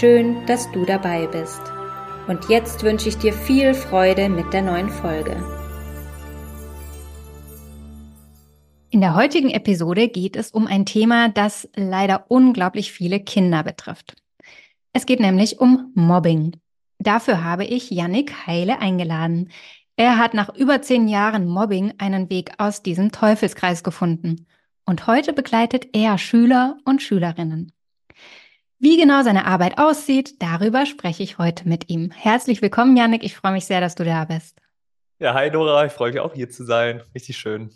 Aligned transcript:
Schön, 0.00 0.46
dass 0.46 0.72
du 0.72 0.86
dabei 0.86 1.26
bist. 1.26 1.60
Und 2.26 2.48
jetzt 2.48 2.82
wünsche 2.82 3.10
ich 3.10 3.18
dir 3.18 3.34
viel 3.34 3.74
Freude 3.74 4.30
mit 4.30 4.50
der 4.54 4.62
neuen 4.62 4.88
Folge. 4.88 5.36
In 8.88 9.02
der 9.02 9.14
heutigen 9.14 9.50
Episode 9.50 10.08
geht 10.08 10.34
es 10.34 10.50
um 10.50 10.66
ein 10.66 10.86
Thema, 10.86 11.28
das 11.28 11.68
leider 11.76 12.24
unglaublich 12.28 12.90
viele 12.90 13.20
Kinder 13.20 13.62
betrifft. 13.62 14.16
Es 14.94 15.04
geht 15.04 15.20
nämlich 15.20 15.60
um 15.60 15.92
Mobbing. 15.94 16.56
Dafür 16.98 17.44
habe 17.44 17.66
ich 17.66 17.90
Yannick 17.90 18.46
Heile 18.46 18.80
eingeladen. 18.80 19.50
Er 19.96 20.16
hat 20.16 20.32
nach 20.32 20.54
über 20.54 20.80
zehn 20.80 21.06
Jahren 21.06 21.46
Mobbing 21.46 21.92
einen 21.98 22.30
Weg 22.30 22.52
aus 22.56 22.82
diesem 22.82 23.12
Teufelskreis 23.12 23.84
gefunden. 23.84 24.46
Und 24.86 25.06
heute 25.06 25.34
begleitet 25.34 25.88
er 25.92 26.16
Schüler 26.16 26.78
und 26.86 27.02
Schülerinnen. 27.02 27.72
Wie 28.84 28.96
genau 28.96 29.22
seine 29.22 29.46
Arbeit 29.46 29.78
aussieht, 29.78 30.42
darüber 30.42 30.86
spreche 30.86 31.22
ich 31.22 31.38
heute 31.38 31.68
mit 31.68 31.88
ihm. 31.88 32.10
Herzlich 32.10 32.62
willkommen, 32.62 32.96
Janik. 32.96 33.22
Ich 33.22 33.36
freue 33.36 33.52
mich 33.52 33.64
sehr, 33.64 33.80
dass 33.80 33.94
du 33.94 34.04
da 34.04 34.24
bist. 34.24 34.60
Ja, 35.20 35.34
hi 35.34 35.48
Nora, 35.52 35.86
ich 35.86 35.92
freue 35.92 36.10
mich 36.10 36.18
auch 36.18 36.34
hier 36.34 36.50
zu 36.50 36.64
sein. 36.64 37.00
Richtig 37.14 37.36
schön. 37.36 37.70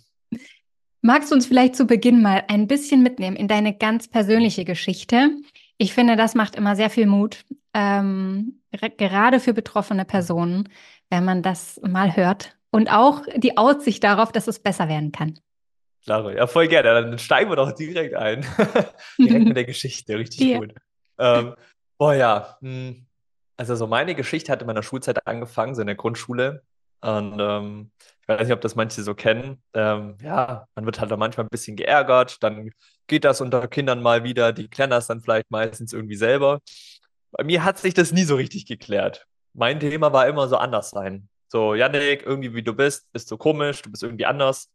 Magst 1.02 1.30
du 1.30 1.36
uns 1.36 1.46
vielleicht 1.46 1.76
zu 1.76 1.86
Beginn 1.86 2.22
mal 2.22 2.42
ein 2.48 2.66
bisschen 2.66 3.04
mitnehmen 3.04 3.36
in 3.36 3.46
deine 3.46 3.72
ganz 3.72 4.08
persönliche 4.08 4.64
Geschichte? 4.64 5.30
Ich 5.78 5.94
finde, 5.94 6.16
das 6.16 6.34
macht 6.34 6.56
immer 6.56 6.74
sehr 6.74 6.90
viel 6.90 7.06
Mut, 7.06 7.44
ähm, 7.72 8.62
gerade 8.72 9.38
für 9.38 9.54
betroffene 9.54 10.06
Personen, 10.06 10.68
wenn 11.08 11.24
man 11.24 11.40
das 11.40 11.80
mal 11.86 12.16
hört 12.16 12.56
und 12.72 12.90
auch 12.90 13.22
die 13.36 13.56
Aussicht 13.56 14.02
darauf, 14.02 14.32
dass 14.32 14.48
es 14.48 14.58
besser 14.58 14.88
werden 14.88 15.12
kann. 15.12 15.38
Klar, 16.02 16.34
ja, 16.34 16.48
voll 16.48 16.66
gerne. 16.66 17.00
Dann 17.00 17.18
steigen 17.20 17.48
wir 17.48 17.56
doch 17.56 17.70
direkt 17.70 18.16
ein. 18.16 18.44
direkt 19.18 19.44
mit 19.46 19.56
der 19.56 19.64
Geschichte, 19.66 20.18
richtig 20.18 20.40
ja. 20.40 20.58
gut. 20.58 20.74
Ähm, 21.18 21.54
boah, 21.98 22.14
ja. 22.14 22.56
Hm. 22.60 23.06
Also 23.56 23.74
so 23.74 23.86
meine 23.86 24.14
Geschichte 24.14 24.52
hat 24.52 24.60
in 24.60 24.66
meiner 24.66 24.82
Schulzeit 24.82 25.26
angefangen, 25.26 25.74
so 25.74 25.80
in 25.80 25.86
der 25.86 25.96
Grundschule. 25.96 26.62
Und 27.00 27.38
ähm, 27.38 27.90
ich 28.22 28.28
weiß 28.28 28.42
nicht, 28.42 28.52
ob 28.52 28.60
das 28.60 28.74
manche 28.74 29.02
so 29.02 29.14
kennen. 29.14 29.62
Ähm, 29.72 30.16
ja, 30.22 30.66
man 30.74 30.84
wird 30.84 31.00
halt 31.00 31.10
da 31.10 31.16
manchmal 31.16 31.46
ein 31.46 31.50
bisschen 31.50 31.76
geärgert, 31.76 32.42
dann 32.42 32.70
geht 33.06 33.24
das 33.24 33.40
unter 33.40 33.68
Kindern 33.68 34.02
mal 34.02 34.24
wieder, 34.24 34.52
die 34.52 34.68
klären 34.68 34.90
das 34.90 35.06
dann 35.06 35.20
vielleicht 35.20 35.50
meistens 35.50 35.92
irgendwie 35.92 36.16
selber. 36.16 36.60
Bei 37.30 37.44
mir 37.44 37.64
hat 37.64 37.78
sich 37.78 37.94
das 37.94 38.12
nie 38.12 38.24
so 38.24 38.34
richtig 38.36 38.66
geklärt. 38.66 39.26
Mein 39.54 39.80
Thema 39.80 40.12
war 40.12 40.26
immer 40.26 40.48
so 40.48 40.56
anders 40.56 40.90
sein. 40.90 41.28
So, 41.48 41.74
Janik, 41.74 42.24
irgendwie 42.26 42.54
wie 42.54 42.62
du 42.62 42.74
bist, 42.74 43.10
bist 43.12 43.30
du 43.30 43.36
komisch, 43.36 43.82
du 43.82 43.90
bist 43.90 44.02
irgendwie 44.02 44.26
anders. 44.26 44.68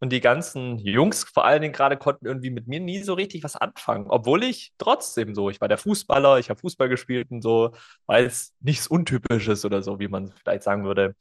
Und 0.00 0.10
die 0.10 0.20
ganzen 0.20 0.78
Jungs 0.78 1.24
vor 1.24 1.44
allen 1.44 1.60
Dingen 1.60 1.72
gerade 1.72 1.96
konnten 1.96 2.26
irgendwie 2.26 2.50
mit 2.50 2.68
mir 2.68 2.78
nie 2.78 3.02
so 3.02 3.14
richtig 3.14 3.42
was 3.42 3.56
anfangen. 3.56 4.06
Obwohl 4.08 4.44
ich 4.44 4.72
trotzdem 4.78 5.34
so, 5.34 5.50
ich 5.50 5.60
war 5.60 5.68
der 5.68 5.78
Fußballer, 5.78 6.38
ich 6.38 6.50
habe 6.50 6.60
Fußball 6.60 6.88
gespielt 6.88 7.30
und 7.30 7.42
so, 7.42 7.72
weil 8.06 8.26
es 8.26 8.54
nichts 8.60 8.86
Untypisches 8.86 9.64
oder 9.64 9.82
so, 9.82 9.98
wie 9.98 10.08
man 10.08 10.30
vielleicht 10.32 10.62
sagen 10.62 10.84
würde. 10.84 11.16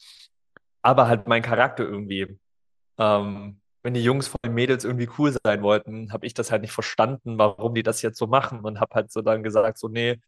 Aber 0.83 1.07
halt 1.07 1.27
mein 1.27 1.41
Charakter 1.41 1.83
irgendwie. 1.83 2.37
Ähm, 2.99 3.59
wenn 3.83 3.93
die 3.93 4.03
Jungs 4.03 4.27
vor 4.27 4.39
den 4.43 4.53
Mädels 4.53 4.83
irgendwie 4.83 5.09
cool 5.17 5.35
sein 5.43 5.61
wollten, 5.63 6.11
habe 6.11 6.25
ich 6.25 6.33
das 6.33 6.51
halt 6.51 6.61
nicht 6.61 6.73
verstanden, 6.73 7.37
warum 7.37 7.73
die 7.73 7.83
das 7.83 8.01
jetzt 8.01 8.17
so 8.17 8.27
machen 8.27 8.59
und 8.61 8.79
habe 8.79 8.93
halt 8.93 9.11
so 9.11 9.21
dann 9.21 9.43
gesagt, 9.43 9.77
so, 9.77 9.87
nee, 9.87 10.19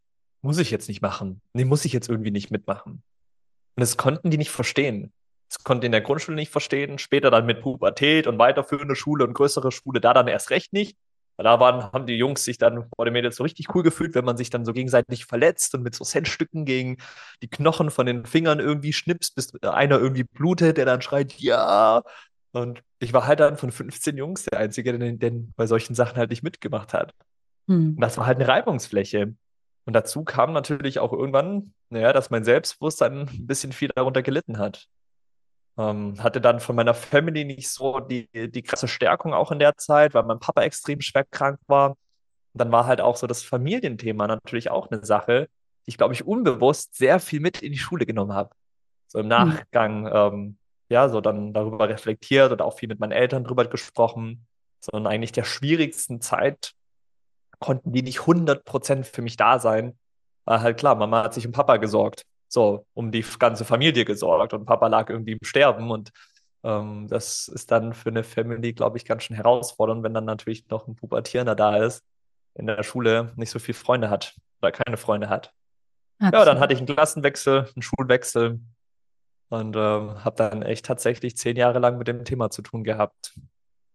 muss 0.41 0.57
ich 0.57 0.72
jetzt 0.72 0.88
nicht 0.88 1.01
machen. 1.01 1.41
Nee, 1.53 1.66
muss 1.66 1.85
ich 1.85 1.94
jetzt 1.94 2.09
irgendwie 2.09 2.31
nicht 2.31 2.51
mitmachen. 2.51 2.94
Und 2.94 3.81
das 3.81 3.97
konnten 3.97 4.29
die 4.29 4.38
nicht 4.38 4.51
verstehen. 4.51 5.12
Das 5.50 5.64
konnte 5.64 5.88
in 5.88 5.92
der 5.92 6.02
Grundschule 6.02 6.36
nicht 6.36 6.52
verstehen, 6.52 7.00
später 7.00 7.32
dann 7.32 7.46
mit 7.46 7.62
Pubertät 7.62 8.28
und 8.28 8.38
weiterführende 8.38 8.96
Schule 8.96 9.26
und 9.26 9.34
größere 9.34 9.72
Schule, 9.72 10.00
da 10.00 10.14
dann 10.14 10.28
erst 10.28 10.52
recht 10.52 10.74
nicht. 10.74 10.98
Weil 11.40 11.46
da 11.46 11.60
waren, 11.60 11.92
haben 11.94 12.06
die 12.06 12.18
Jungs 12.18 12.44
sich 12.44 12.58
dann 12.58 12.90
vor 12.94 13.06
den 13.06 13.14
Mädels 13.14 13.38
so 13.38 13.44
richtig 13.44 13.74
cool 13.74 13.82
gefühlt, 13.82 14.14
wenn 14.14 14.26
man 14.26 14.36
sich 14.36 14.50
dann 14.50 14.66
so 14.66 14.74
gegenseitig 14.74 15.26
verletzt 15.26 15.74
und 15.74 15.84
mit 15.84 15.96
so 15.96 16.04
Centstücken 16.04 16.66
gegen 16.66 16.98
die 17.42 17.48
Knochen 17.48 17.92
von 17.92 18.06
den 18.06 18.26
Fingern 18.26 18.60
irgendwie 18.60 18.92
schnippst, 18.92 19.36
bis 19.36 19.54
einer 19.64 20.00
irgendwie 20.00 20.26
blutet, 20.26 20.76
der 20.76 20.86
dann 20.86 21.02
schreit, 21.02 21.34
ja. 21.40 22.04
Und 22.52 22.84
ich 23.00 23.14
war 23.14 23.26
halt 23.26 23.40
dann 23.40 23.56
von 23.56 23.72
15 23.72 24.18
Jungs 24.18 24.44
der 24.44 24.60
Einzige, 24.60 24.98
der, 25.00 25.14
der 25.14 25.31
bei 25.56 25.66
solchen 25.66 25.96
Sachen 25.96 26.18
halt 26.18 26.30
nicht 26.30 26.44
mitgemacht 26.44 26.94
hat. 26.94 27.14
Hm. 27.68 27.96
Und 27.96 28.02
das 28.02 28.18
war 28.18 28.26
halt 28.26 28.38
eine 28.38 28.48
Reibungsfläche. 28.50 29.34
Und 29.86 29.94
dazu 29.94 30.26
kam 30.26 30.52
natürlich 30.52 31.00
auch 31.00 31.14
irgendwann, 31.14 31.74
naja, 31.90 32.12
dass 32.12 32.30
mein 32.30 32.44
Selbstbewusstsein 32.44 33.30
ein 33.30 33.48
bisschen 33.48 33.72
viel 33.72 33.92
darunter 33.96 34.22
gelitten 34.22 34.58
hat. 34.58 34.88
Ähm, 35.79 36.22
hatte 36.22 36.41
dann 36.41 36.59
von 36.59 36.75
meiner 36.75 36.94
Family 36.94 37.45
nicht 37.45 37.69
so 37.69 38.01
die, 38.01 38.28
die 38.34 38.62
krasse 38.63 38.90
Stärkung 38.90 39.34
auch 39.34 39.50
in 39.50 39.59
der 39.59 39.78
Zeit, 39.78 40.13
weil 40.13 40.23
mein 40.23 40.40
Papa 40.40 40.63
extrem 40.63 41.00
schwer 41.00 41.23
krank 41.23 41.57
war. 41.67 41.91
Und 41.91 41.97
dann 42.53 42.72
war 42.73 42.85
halt 42.85 43.00
auch 43.00 43.16
so 43.16 43.28
das 43.28 43.44
Familienthema 43.44 44.28
natürlich 44.28 44.69
auch 44.69 44.91
eine 44.91 45.06
Sache, 45.06 45.47
die 45.85 45.91
ich, 45.91 45.97
glaube 45.97 46.13
ich, 46.13 46.25
unbewusst 46.25 46.95
sehr 46.95 47.22
viel 47.22 47.39
mit 47.39 47.62
in 47.62 47.72
die 47.72 47.78
Schule 47.78 48.06
genommen 48.06 48.34
habe. 48.34 48.50
So 49.07 49.19
im 49.19 49.23
hm. 49.23 49.29
Nachgang, 49.29 50.01
mhm. 50.01 50.09
ähm, 50.13 50.57
ja, 50.89 51.07
so 51.07 51.22
dann 51.22 51.53
darüber 51.53 51.88
reflektiert 51.88 52.51
und 52.51 52.62
auch 52.62 52.78
viel 52.78 52.89
mit 52.89 53.00
meinen 53.00 53.13
Eltern 53.13 53.45
drüber 53.45 53.66
gesprochen. 53.66 54.47
Sondern 54.81 55.09
eigentlich 55.09 55.31
der 55.31 55.45
schwierigsten 55.45 56.19
Zeit 56.19 56.73
konnten 57.59 57.94
die 57.94 58.01
nicht 58.01 58.19
100% 58.19 59.06
für 59.06 59.22
mich 59.22 59.38
da 59.38 59.59
sein. 59.59 59.97
Weil 60.44 60.59
halt 60.59 60.78
klar, 60.78 60.95
Mama 60.95 61.23
hat 61.23 61.34
sich 61.34 61.45
um 61.45 61.53
Papa 61.53 61.78
gesorgt 61.78 62.25
so 62.50 62.86
um 62.94 63.12
die 63.12 63.24
ganze 63.38 63.64
Familie 63.64 64.06
gesorgt 64.06 64.54
und 64.54 64.66
Papa 64.66 64.88
lag 64.88 65.10
irgendwie 65.10 65.34
im 65.34 65.44
Sterben 65.44 65.92
und 65.92 66.12
ähm, 66.64 67.08
das 67.08 67.48
ist 67.48 67.72
dann 67.72 67.94
für 67.94 68.10
eine 68.10 68.24
Family, 68.24 68.74
glaube 68.74 68.98
ich, 68.98 69.06
ganz 69.06 69.24
schön 69.24 69.36
herausfordernd, 69.36 70.04
wenn 70.04 70.14
dann 70.14 70.26
natürlich 70.26 70.68
noch 70.70 70.88
ein 70.88 70.96
Pubertierender 70.96 71.56
da 71.56 71.78
ist, 71.78 72.04
in 72.56 72.68
der 72.68 72.84
Schule 72.84 73.32
nicht 73.38 73.52
so 73.52 73.60
viele 73.60 73.78
Freunde 73.78 74.10
hat 74.10 74.36
oder 74.62 74.72
keine 74.72 74.98
Freunde 74.98 75.30
hat. 75.30 75.54
Absolut. 76.20 76.34
Ja, 76.34 76.46
dann 76.46 76.60
hatte 76.60 76.74
ich 76.74 76.80
einen 76.80 76.88
Klassenwechsel, 76.88 77.70
einen 77.74 77.82
Schulwechsel 77.82 78.60
und 79.50 79.76
ähm, 79.76 80.24
habe 80.26 80.36
dann 80.36 80.62
echt 80.64 80.86
tatsächlich 80.86 81.38
zehn 81.38 81.56
Jahre 81.56 81.80
lang 81.80 81.98
mit 81.98 82.08
dem 82.08 82.26
Thema 82.26 82.50
zu 82.50 82.62
tun 82.62 82.84
gehabt. 82.84 83.40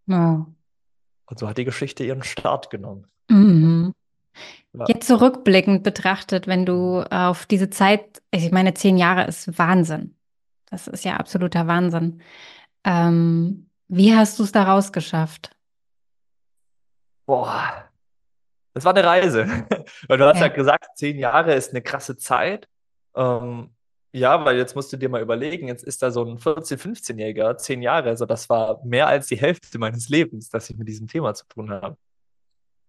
Ja. 0.06 0.46
Und 1.26 1.38
so 1.38 1.48
hat 1.48 1.58
die 1.58 1.64
Geschichte 1.64 2.04
ihren 2.04 2.22
Start 2.22 2.70
genommen. 2.70 3.06
Mhm. 3.28 3.94
Ja. 4.72 4.84
Jetzt 4.88 5.06
zurückblickend 5.06 5.82
betrachtet, 5.82 6.46
wenn 6.46 6.66
du 6.66 7.02
auf 7.02 7.46
diese 7.46 7.70
Zeit, 7.70 8.22
ich 8.30 8.50
meine, 8.50 8.74
zehn 8.74 8.96
Jahre 8.96 9.26
ist 9.26 9.58
Wahnsinn. 9.58 10.16
Das 10.70 10.88
ist 10.88 11.04
ja 11.04 11.16
absoluter 11.16 11.66
Wahnsinn. 11.66 12.20
Ähm, 12.82 13.70
wie 13.88 14.14
hast 14.14 14.38
du 14.38 14.42
es 14.42 14.52
da 14.52 14.64
rausgeschafft? 14.64 15.50
Boah, 17.26 17.88
das 18.74 18.84
war 18.84 18.94
eine 18.94 19.04
Reise. 19.04 19.46
weil 20.08 20.18
du 20.18 20.26
hast 20.26 20.40
ja. 20.40 20.46
ja 20.46 20.52
gesagt, 20.52 20.96
zehn 20.96 21.18
Jahre 21.18 21.54
ist 21.54 21.70
eine 21.70 21.80
krasse 21.80 22.16
Zeit. 22.16 22.68
Ähm, 23.14 23.70
ja, 24.12 24.44
weil 24.44 24.56
jetzt 24.56 24.76
musst 24.76 24.92
du 24.92 24.96
dir 24.96 25.08
mal 25.08 25.22
überlegen, 25.22 25.68
jetzt 25.68 25.84
ist 25.84 26.02
da 26.02 26.10
so 26.10 26.24
ein 26.24 26.38
14-, 26.38 26.78
15-Jähriger, 26.78 27.56
zehn 27.56 27.82
Jahre, 27.82 28.10
also 28.10 28.26
das 28.26 28.48
war 28.48 28.84
mehr 28.84 29.08
als 29.08 29.26
die 29.26 29.36
Hälfte 29.36 29.78
meines 29.78 30.08
Lebens, 30.08 30.50
dass 30.50 30.70
ich 30.70 30.76
mit 30.76 30.88
diesem 30.88 31.08
Thema 31.08 31.34
zu 31.34 31.46
tun 31.46 31.70
habe. 31.70 31.96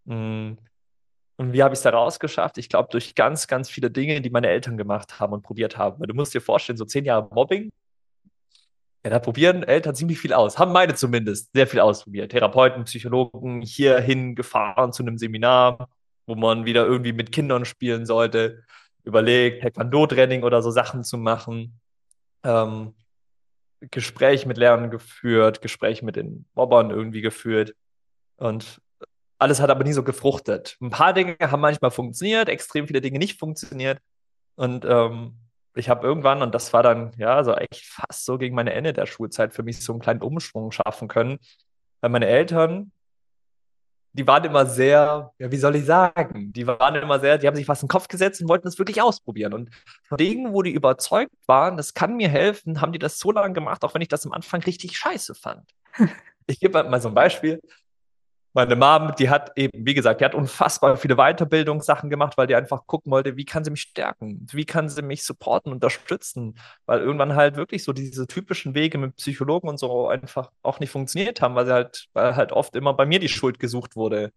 Mhm. 0.06 0.58
Und 1.38 1.54
wie 1.54 1.64
habe 1.64 1.74
ich 1.74 1.80
es 1.80 1.84
da 1.84 1.90
rausgeschafft? 1.90 2.58
Ich 2.58 2.70
glaube, 2.70 2.88
durch 2.92 3.14
ganz, 3.14 3.48
ganz 3.48 3.70
viele 3.70 3.92
Dinge, 3.92 4.22
die 4.22 4.30
meine 4.30 4.48
Eltern 4.48 4.78
gemacht 4.78 5.20
haben 5.20 5.34
und 5.34 5.42
probiert 5.42 5.78
haben. 5.78 6.00
Weil 6.00 6.08
du 6.08 6.14
musst 6.14 6.34
dir 6.34 6.42
vorstellen, 6.42 6.78
so 6.78 6.86
zehn 6.86 7.04
Jahre 7.06 7.28
Mobbing, 7.34 7.72
ja, 9.06 9.12
da 9.12 9.20
probieren 9.20 9.62
Eltern 9.62 9.94
ziemlich 9.94 10.18
viel 10.20 10.34
aus. 10.34 10.58
Haben 10.58 10.72
meine 10.72 10.96
zumindest 10.96 11.54
sehr 11.54 11.68
viel 11.68 11.80
ausprobiert. 11.80 12.32
Therapeuten, 12.32 12.86
Psychologen, 12.86 13.62
hierhin 13.62 14.34
gefahren 14.34 14.94
zu 14.94 15.04
einem 15.04 15.20
Seminar, 15.20 15.90
wo 16.26 16.34
man 16.34 16.66
wieder 16.66 16.88
irgendwie 16.88 17.14
mit 17.14 17.32
Kindern 17.32 17.66
spielen 17.66 18.08
sollte. 18.08 18.64
Überlegt, 19.04 19.62
Taekwondo-Training 19.62 20.42
oder 20.42 20.64
so 20.64 20.72
Sachen 20.72 21.04
zu 21.04 21.20
machen. 21.20 21.80
Ähm, 22.44 22.96
Gespräch 23.92 24.48
mit 24.48 24.58
Lehrern 24.58 24.90
geführt, 24.90 25.62
Gespräch 25.62 26.02
mit 26.02 26.16
den 26.16 26.48
Mobbern 26.56 26.90
irgendwie 26.90 27.22
geführt. 27.22 27.76
Und 28.38 28.82
alles 29.38 29.62
hat 29.62 29.70
aber 29.70 29.84
nie 29.84 29.94
so 29.94 30.04
gefruchtet. 30.04 30.78
Ein 30.82 30.90
paar 30.90 31.14
Dinge 31.14 31.38
haben 31.40 31.62
manchmal 31.62 31.92
funktioniert, 31.92 32.50
extrem 32.50 32.88
viele 32.88 33.02
Dinge 33.02 33.20
nicht 33.20 33.40
funktioniert. 33.40 34.00
Und 34.56 34.86
ähm, 34.86 35.38
ich 35.76 35.90
habe 35.90 36.08
irgendwann, 36.08 36.42
und 36.42 36.56
das 36.56 36.72
war 36.72 36.84
dann 36.84 37.12
ja 37.18 37.44
so 37.44 37.54
echt 37.54 37.86
fast 37.86 38.26
so 38.26 38.38
gegen 38.38 38.56
meine 38.56 38.74
Ende 38.74 38.94
der 38.94 39.06
Schulzeit, 39.06 39.54
für 39.54 39.64
mich 39.64 39.84
so 39.84 39.94
einen 39.94 40.02
kleinen 40.02 40.22
Umschwung 40.22 40.72
schaffen 40.72 41.08
können, 41.08 41.40
weil 42.02 42.12
meine 42.12 42.28
Eltern 42.28 42.92
die 44.18 44.26
waren 44.26 44.46
immer 44.46 44.66
sehr, 44.66 45.34
ja, 45.38 45.52
wie 45.52 45.58
soll 45.58 45.76
ich 45.76 45.86
sagen, 45.86 46.54
die 46.54 46.66
waren 46.66 46.96
immer 46.96 47.20
sehr, 47.20 47.38
die 47.38 47.48
haben 47.48 47.56
sich 47.56 47.68
was 47.68 47.82
in 47.82 47.88
den 47.88 47.92
Kopf 47.92 48.08
gesetzt 48.08 48.42
und 48.42 48.48
wollten 48.48 48.68
es 48.68 48.80
wirklich 48.80 49.02
ausprobieren. 49.02 49.54
Und 49.54 49.70
von 50.04 50.18
denen, 50.18 50.54
wo 50.54 50.62
die 50.62 50.72
überzeugt 50.72 51.36
waren, 51.48 51.76
das 51.76 51.94
kann 51.94 52.16
mir 52.16 52.30
helfen, 52.30 52.80
haben 52.80 52.94
die 52.94 53.00
das 53.00 53.20
so 53.20 53.34
lange 53.34 53.54
gemacht, 53.54 53.84
auch 53.84 53.94
wenn 53.94 54.02
ich 54.02 54.08
das 54.08 54.26
am 54.26 54.32
Anfang 54.32 54.62
richtig 54.64 54.98
scheiße 54.98 55.36
fand. 55.36 55.70
Ich 56.48 56.60
gebe 56.60 56.84
mal 56.84 57.02
so 57.02 57.08
ein 57.08 57.16
Beispiel 57.16 57.60
meine 58.56 58.76
Mom, 58.78 59.14
die 59.20 59.30
hat 59.30 59.52
eben, 59.58 59.86
wie 59.86 59.94
gesagt, 59.94 60.22
die 60.22 60.26
hat 60.26 60.34
unfassbar 60.34 60.96
viele 60.96 61.18
Weiterbildungssachen 61.18 62.10
gemacht, 62.10 62.38
weil 62.38 62.48
die 62.48 62.56
einfach 62.56 62.88
gucken 62.88 63.12
wollte, 63.12 63.36
wie 63.36 63.44
kann 63.44 63.66
sie 63.66 63.72
mich 63.72 63.82
stärken, 63.82 64.48
wie 64.52 64.66
kann 64.66 64.88
sie 64.88 65.02
mich 65.02 65.26
supporten, 65.26 65.74
unterstützen, 65.74 66.58
weil 66.86 67.02
irgendwann 67.02 67.36
halt 67.36 67.58
wirklich 67.58 67.84
so 67.84 67.92
diese 67.92 68.28
typischen 68.28 68.74
Wege 68.74 68.98
mit 68.98 69.18
Psychologen 69.18 69.68
und 69.68 69.78
so 69.78 70.08
einfach 70.08 70.52
auch 70.64 70.80
nicht 70.80 70.90
funktioniert 70.90 71.42
haben, 71.42 71.56
weil 71.56 71.66
sie 71.66 71.74
halt, 71.74 72.08
weil 72.14 72.36
halt 72.38 72.54
oft 72.54 72.76
immer 72.78 72.94
bei 72.94 73.06
mir 73.06 73.20
die 73.20 73.28
Schuld 73.30 73.60
gesucht 73.60 73.98
wurde. 73.98 74.32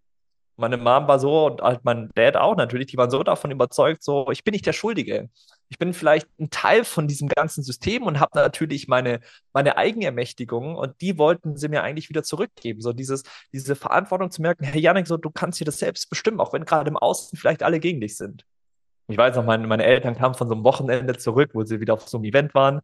Meine 0.57 0.77
Mom 0.79 1.07
war 1.07 1.21
so 1.21 1.47
und 1.47 1.63
halt 1.63 1.85
mein 1.85 2.11
Dad 2.17 2.37
auch 2.37 2.57
natürlich, 2.57 2.89
die 2.89 2.97
waren 2.97 3.11
so 3.11 3.23
davon 3.23 3.53
überzeugt, 3.53 4.03
so, 4.03 4.31
ich 4.33 4.43
bin 4.43 4.53
nicht 4.53 4.67
der 4.67 4.73
Schuldige. 4.73 5.31
Ich 5.69 5.79
bin 5.79 5.93
vielleicht 5.93 6.29
ein 6.39 6.51
Teil 6.51 6.85
von 6.85 7.07
diesem 7.09 7.29
ganzen 7.29 7.63
System 7.63 8.05
und 8.05 8.21
habe 8.21 8.39
natürlich 8.39 8.89
meine, 8.89 9.21
meine 9.53 9.77
Eigenermächtigung 9.77 10.77
und 10.77 11.01
die 11.01 11.19
wollten 11.19 11.57
sie 11.57 11.69
mir 11.69 11.83
eigentlich 11.83 12.09
wieder 12.09 12.23
zurückgeben. 12.23 12.81
So 12.81 12.93
dieses, 12.93 13.23
diese 13.53 13.77
Verantwortung 13.77 14.31
zu 14.31 14.41
merken, 14.43 14.65
hey 14.65 14.81
Janik, 14.81 15.07
so, 15.07 15.17
du 15.17 15.31
kannst 15.31 15.59
hier 15.59 15.67
das 15.67 15.79
selbst 15.79 16.09
bestimmen, 16.09 16.41
auch 16.41 16.53
wenn 16.53 16.65
gerade 16.65 16.89
im 16.89 16.97
Außen 16.97 17.39
vielleicht 17.39 17.63
alle 17.63 17.81
gegen 17.81 18.01
dich 18.01 18.17
sind. 18.17 18.45
Ich 19.09 19.17
weiß 19.17 19.37
noch, 19.37 19.45
meine, 19.45 19.67
meine 19.67 19.85
Eltern 19.85 20.17
kamen 20.17 20.35
von 20.35 20.49
so 20.49 20.55
einem 20.55 20.65
Wochenende 20.65 21.17
zurück, 21.17 21.51
wo 21.55 21.65
sie 21.65 21.81
wieder 21.81 21.95
auf 21.95 22.09
so 22.09 22.19
einem 22.19 22.25
Event 22.25 22.55
waren 22.55 22.81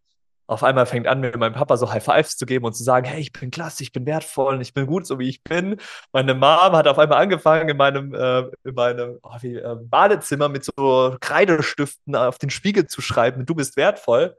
auf 0.46 0.62
einmal 0.62 0.86
fängt 0.86 1.06
an, 1.06 1.20
mir 1.20 1.36
meinem 1.36 1.54
Papa 1.54 1.76
so 1.76 1.90
High 1.90 2.04
Fives 2.04 2.36
zu 2.36 2.46
geben 2.46 2.64
und 2.64 2.74
zu 2.74 2.84
sagen, 2.84 3.06
hey, 3.06 3.20
ich 3.20 3.32
bin 3.32 3.50
klasse, 3.50 3.82
ich 3.82 3.92
bin 3.92 4.06
wertvoll 4.06 4.54
und 4.54 4.60
ich 4.60 4.74
bin 4.74 4.86
gut, 4.86 5.06
so 5.06 5.18
wie 5.18 5.28
ich 5.28 5.42
bin. 5.42 5.76
Meine 6.12 6.34
Mom 6.34 6.72
hat 6.72 6.86
auf 6.86 6.98
einmal 6.98 7.22
angefangen, 7.22 7.68
in 7.68 7.76
meinem, 7.76 8.14
äh, 8.14 8.40
in 8.64 8.74
meinem 8.74 9.18
oh, 9.22 9.36
wie, 9.40 9.56
äh, 9.56 9.76
Badezimmer 9.80 10.48
mit 10.48 10.64
so 10.64 11.16
Kreidestiften 11.20 12.14
auf 12.14 12.38
den 12.38 12.50
Spiegel 12.50 12.86
zu 12.86 13.00
schreiben, 13.00 13.46
du 13.46 13.54
bist 13.54 13.76
wertvoll. 13.76 14.36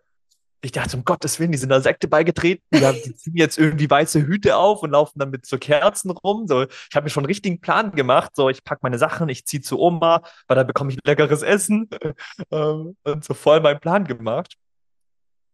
Ich 0.62 0.72
dachte, 0.72 0.98
um 0.98 1.06
Gottes 1.06 1.40
Willen, 1.40 1.52
die 1.52 1.60
sind 1.60 1.70
der 1.70 1.82
Sekte 1.82 2.08
beigetreten, 2.08 2.64
die, 2.74 2.84
haben, 2.84 2.98
die 3.06 3.16
ziehen 3.16 3.36
jetzt 3.36 3.60
irgendwie 3.60 3.88
weiße 3.88 4.26
Hüte 4.26 4.58
auf 4.58 4.82
und 4.82 4.92
laufen 4.92 5.20
dann 5.20 5.30
mit 5.30 5.46
so 5.46 5.60
Kerzen 5.60 6.10
rum. 6.10 6.48
So, 6.48 6.64
ich 6.64 6.96
habe 6.96 7.04
mir 7.04 7.12
schon 7.12 7.22
einen 7.22 7.28
richtigen 7.28 7.62
Plan 7.62 7.92
gemacht. 7.92 8.32
So, 8.36 8.50
ich 8.50 8.64
packe 8.64 8.80
meine 8.82 8.98
Sachen, 8.98 9.30
ich 9.30 9.46
ziehe 9.46 9.62
zu 9.62 9.80
Oma, 9.80 10.24
weil 10.48 10.56
da 10.56 10.64
bekomme 10.64 10.92
ich 10.92 10.98
leckeres 11.06 11.44
Essen 11.44 11.88
ähm, 12.52 12.98
und 13.04 13.24
so 13.24 13.36
voll 13.36 13.60
meinen 13.60 13.80
Plan 13.80 14.06
gemacht. 14.06 14.56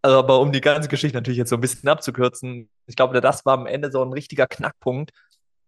Also, 0.01 0.17
aber 0.17 0.39
um 0.39 0.51
die 0.51 0.61
ganze 0.61 0.89
Geschichte 0.89 1.17
natürlich 1.17 1.37
jetzt 1.37 1.49
so 1.49 1.57
ein 1.57 1.61
bisschen 1.61 1.87
abzukürzen, 1.87 2.69
ich 2.87 2.95
glaube, 2.95 3.19
das 3.21 3.45
war 3.45 3.53
am 3.53 3.67
Ende 3.67 3.91
so 3.91 4.01
ein 4.01 4.13
richtiger 4.13 4.47
Knackpunkt, 4.47 5.11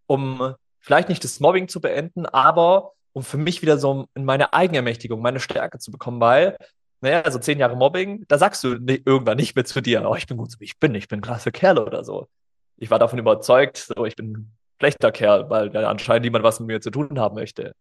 um 0.06 0.54
vielleicht 0.80 1.08
nicht 1.08 1.22
das 1.24 1.40
Mobbing 1.40 1.68
zu 1.68 1.80
beenden, 1.80 2.26
aber 2.26 2.92
um 3.12 3.22
für 3.22 3.38
mich 3.38 3.62
wieder 3.62 3.78
so 3.78 4.06
in 4.14 4.24
meine 4.24 4.52
Eigenermächtigung, 4.52 5.22
meine 5.22 5.40
Stärke 5.40 5.78
zu 5.78 5.92
bekommen, 5.92 6.20
weil, 6.20 6.56
naja, 7.00 7.22
also 7.22 7.38
zehn 7.38 7.58
Jahre 7.58 7.76
Mobbing, 7.76 8.24
da 8.28 8.38
sagst 8.38 8.64
du 8.64 8.74
irgendwann 8.86 9.36
nicht 9.36 9.54
mehr 9.54 9.64
zu 9.64 9.80
dir, 9.80 10.04
oh, 10.08 10.16
ich 10.16 10.26
bin 10.26 10.36
gut 10.36 10.50
so 10.50 10.58
wie 10.60 10.64
ich 10.64 10.78
bin, 10.80 10.94
ich 10.94 11.08
bin 11.08 11.20
ein 11.20 11.22
klasse 11.22 11.52
Kerl 11.52 11.78
oder 11.78 12.04
so. 12.04 12.28
Ich 12.76 12.90
war 12.90 12.98
davon 12.98 13.20
überzeugt, 13.20 13.76
so, 13.76 14.04
ich 14.04 14.16
bin 14.16 14.32
ein 14.32 14.56
schlechter 14.80 15.12
Kerl, 15.12 15.48
weil 15.48 15.72
ja, 15.72 15.88
anscheinend 15.88 16.24
niemand 16.24 16.44
was 16.44 16.58
mit 16.58 16.66
mir 16.66 16.80
zu 16.80 16.90
tun 16.90 17.20
haben 17.20 17.36
möchte. 17.36 17.74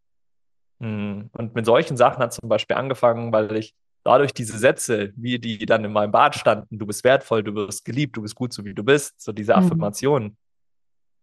Hm, 0.80 1.30
und 1.34 1.56
mit 1.56 1.66
solchen 1.66 1.98
Sachen 1.98 2.22
hat 2.22 2.34
zum 2.34 2.48
Beispiel 2.48 2.76
angefangen, 2.76 3.34
weil 3.34 3.56
ich 3.56 3.74
dadurch 4.04 4.34
diese 4.34 4.58
Sätze, 4.58 5.14
wie 5.16 5.40
die 5.40 5.66
dann 5.66 5.86
in 5.86 5.92
meinem 5.92 6.12
Bad 6.12 6.36
standen, 6.36 6.78
du 6.78 6.86
bist 6.86 7.04
wertvoll, 7.04 7.44
du 7.44 7.56
wirst 7.56 7.86
geliebt, 7.86 8.18
du 8.18 8.22
bist 8.22 8.36
gut, 8.36 8.54
so 8.54 8.66
wie 8.66 8.74
du 8.74 8.84
bist, 8.84 9.22
so 9.22 9.32
diese 9.32 9.54
mhm. 9.54 9.60
Affirmationen, 9.60 10.38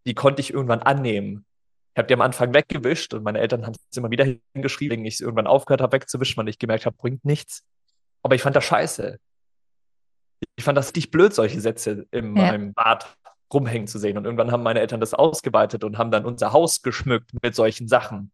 die 0.05 0.13
konnte 0.13 0.41
ich 0.41 0.53
irgendwann 0.53 0.81
annehmen. 0.81 1.45
Ich 1.93 1.99
habe 1.99 2.07
die 2.07 2.13
am 2.13 2.21
Anfang 2.21 2.53
weggewischt 2.53 3.13
und 3.13 3.23
meine 3.23 3.39
Eltern 3.39 3.65
haben 3.65 3.75
es 3.89 3.97
immer 3.97 4.09
wieder 4.09 4.25
hingeschrieben, 4.53 5.05
ich 5.05 5.19
irgendwann 5.19 5.47
aufgehört 5.47 5.81
habe 5.81 5.93
wegzuwischen, 5.93 6.37
weil 6.37 6.49
ich 6.49 6.57
gemerkt 6.57 6.85
habe, 6.85 6.95
bringt 6.95 7.25
nichts. 7.25 7.63
Aber 8.23 8.35
ich 8.35 8.41
fand 8.41 8.55
das 8.55 8.63
scheiße. 8.63 9.19
Ich 10.55 10.63
fand 10.63 10.77
das 10.77 10.87
richtig 10.87 11.11
blöd, 11.11 11.33
solche 11.33 11.59
Sätze 11.59 12.07
in 12.11 12.35
ja. 12.35 12.43
meinem 12.43 12.73
Bad 12.73 13.15
rumhängen 13.53 13.87
zu 13.87 13.99
sehen. 13.99 14.17
Und 14.17 14.25
irgendwann 14.25 14.51
haben 14.51 14.63
meine 14.63 14.79
Eltern 14.79 14.99
das 14.99 15.13
ausgeweitet 15.13 15.83
und 15.83 15.97
haben 15.97 16.11
dann 16.11 16.25
unser 16.25 16.53
Haus 16.53 16.81
geschmückt 16.81 17.31
mit 17.41 17.53
solchen 17.53 17.87
Sachen. 17.87 18.31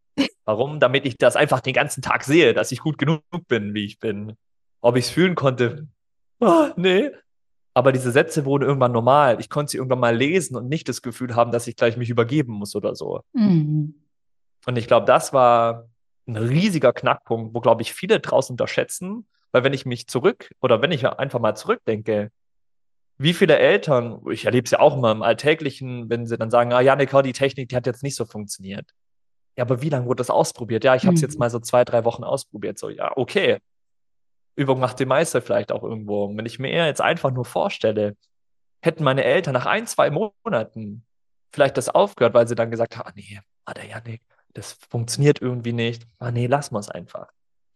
Warum? 0.47 0.79
Damit 0.79 1.05
ich 1.05 1.17
das 1.17 1.35
einfach 1.35 1.59
den 1.59 1.73
ganzen 1.73 2.01
Tag 2.01 2.23
sehe, 2.23 2.53
dass 2.53 2.71
ich 2.71 2.79
gut 2.79 2.97
genug 2.97 3.21
bin, 3.49 3.73
wie 3.73 3.83
ich 3.83 3.99
bin. 3.99 4.37
Ob 4.79 4.95
ich 4.95 5.03
es 5.03 5.11
fühlen 5.11 5.35
konnte? 5.35 5.89
Oh, 6.39 6.69
nee. 6.77 7.11
Aber 7.73 7.91
diese 7.91 8.13
Sätze 8.13 8.45
wurden 8.45 8.63
irgendwann 8.63 8.93
normal. 8.93 9.41
Ich 9.41 9.49
konnte 9.49 9.71
sie 9.71 9.77
irgendwann 9.77 9.99
mal 9.99 10.15
lesen 10.15 10.55
und 10.55 10.69
nicht 10.69 10.87
das 10.87 11.01
Gefühl 11.01 11.35
haben, 11.35 11.51
dass 11.51 11.67
ich 11.67 11.75
gleich 11.75 11.97
mich 11.97 12.09
übergeben 12.09 12.53
muss 12.53 12.77
oder 12.77 12.95
so. 12.95 13.19
Mhm. 13.33 13.95
Und 14.65 14.77
ich 14.77 14.87
glaube, 14.87 15.05
das 15.05 15.33
war 15.33 15.89
ein 16.27 16.37
riesiger 16.37 16.93
Knackpunkt, 16.93 17.53
wo, 17.53 17.59
glaube 17.59 17.81
ich, 17.81 17.91
viele 17.93 18.21
draußen 18.21 18.53
unterschätzen. 18.53 19.27
Weil 19.51 19.65
wenn 19.65 19.73
ich 19.73 19.85
mich 19.85 20.07
zurück 20.07 20.49
oder 20.61 20.81
wenn 20.81 20.93
ich 20.93 21.05
einfach 21.05 21.41
mal 21.41 21.55
zurückdenke, 21.55 22.31
wie 23.17 23.33
viele 23.33 23.57
Eltern, 23.57 24.21
ich 24.31 24.45
erlebe 24.45 24.63
es 24.63 24.71
ja 24.71 24.79
auch 24.79 24.95
immer 24.95 25.11
im 25.11 25.23
Alltäglichen, 25.23 26.09
wenn 26.09 26.25
sie 26.25 26.37
dann 26.37 26.51
sagen, 26.51 26.71
ah, 26.71 26.79
Janik, 26.79 27.11
die 27.25 27.33
Technik, 27.33 27.67
die 27.67 27.75
hat 27.75 27.85
jetzt 27.85 28.03
nicht 28.03 28.15
so 28.15 28.23
funktioniert. 28.23 28.93
Ja, 29.57 29.63
aber 29.63 29.81
wie 29.81 29.89
lange 29.89 30.05
wurde 30.05 30.17
das 30.17 30.29
ausprobiert? 30.29 30.83
Ja, 30.83 30.95
ich 30.95 31.05
habe 31.05 31.15
es 31.15 31.21
mhm. 31.21 31.27
jetzt 31.27 31.39
mal 31.39 31.49
so 31.49 31.59
zwei, 31.59 31.83
drei 31.83 32.05
Wochen 32.05 32.23
ausprobiert. 32.23 32.77
So, 32.77 32.89
ja, 32.89 33.11
okay. 33.17 33.57
Übung 34.55 34.79
macht 34.79 34.99
den 34.99 35.07
Meister 35.07 35.41
vielleicht 35.41 35.71
auch 35.71 35.83
irgendwo. 35.83 36.25
Und 36.25 36.37
wenn 36.37 36.45
ich 36.45 36.59
mir 36.59 36.85
jetzt 36.85 37.01
einfach 37.01 37.31
nur 37.31 37.45
vorstelle, 37.45 38.15
hätten 38.81 39.03
meine 39.03 39.23
Eltern 39.23 39.53
nach 39.53 39.65
ein, 39.65 39.87
zwei 39.87 40.11
Monaten 40.11 41.05
vielleicht 41.51 41.77
das 41.77 41.89
aufgehört, 41.89 42.35
weil 42.35 42.47
sie 42.47 42.55
dann 42.55 42.69
gesagt 42.69 42.97
haben, 42.97 43.09
ah, 43.09 43.13
nee, 43.15 43.39
ah, 43.65 43.73
der 43.73 43.85
Janik, 43.85 44.21
das 44.53 44.73
funktioniert 44.89 45.41
irgendwie 45.41 45.73
nicht. 45.73 46.07
Ah, 46.19 46.31
nee, 46.31 46.45
lass 46.45 46.69
mal 46.71 46.79
es 46.79 46.89
einfach. 46.89 47.27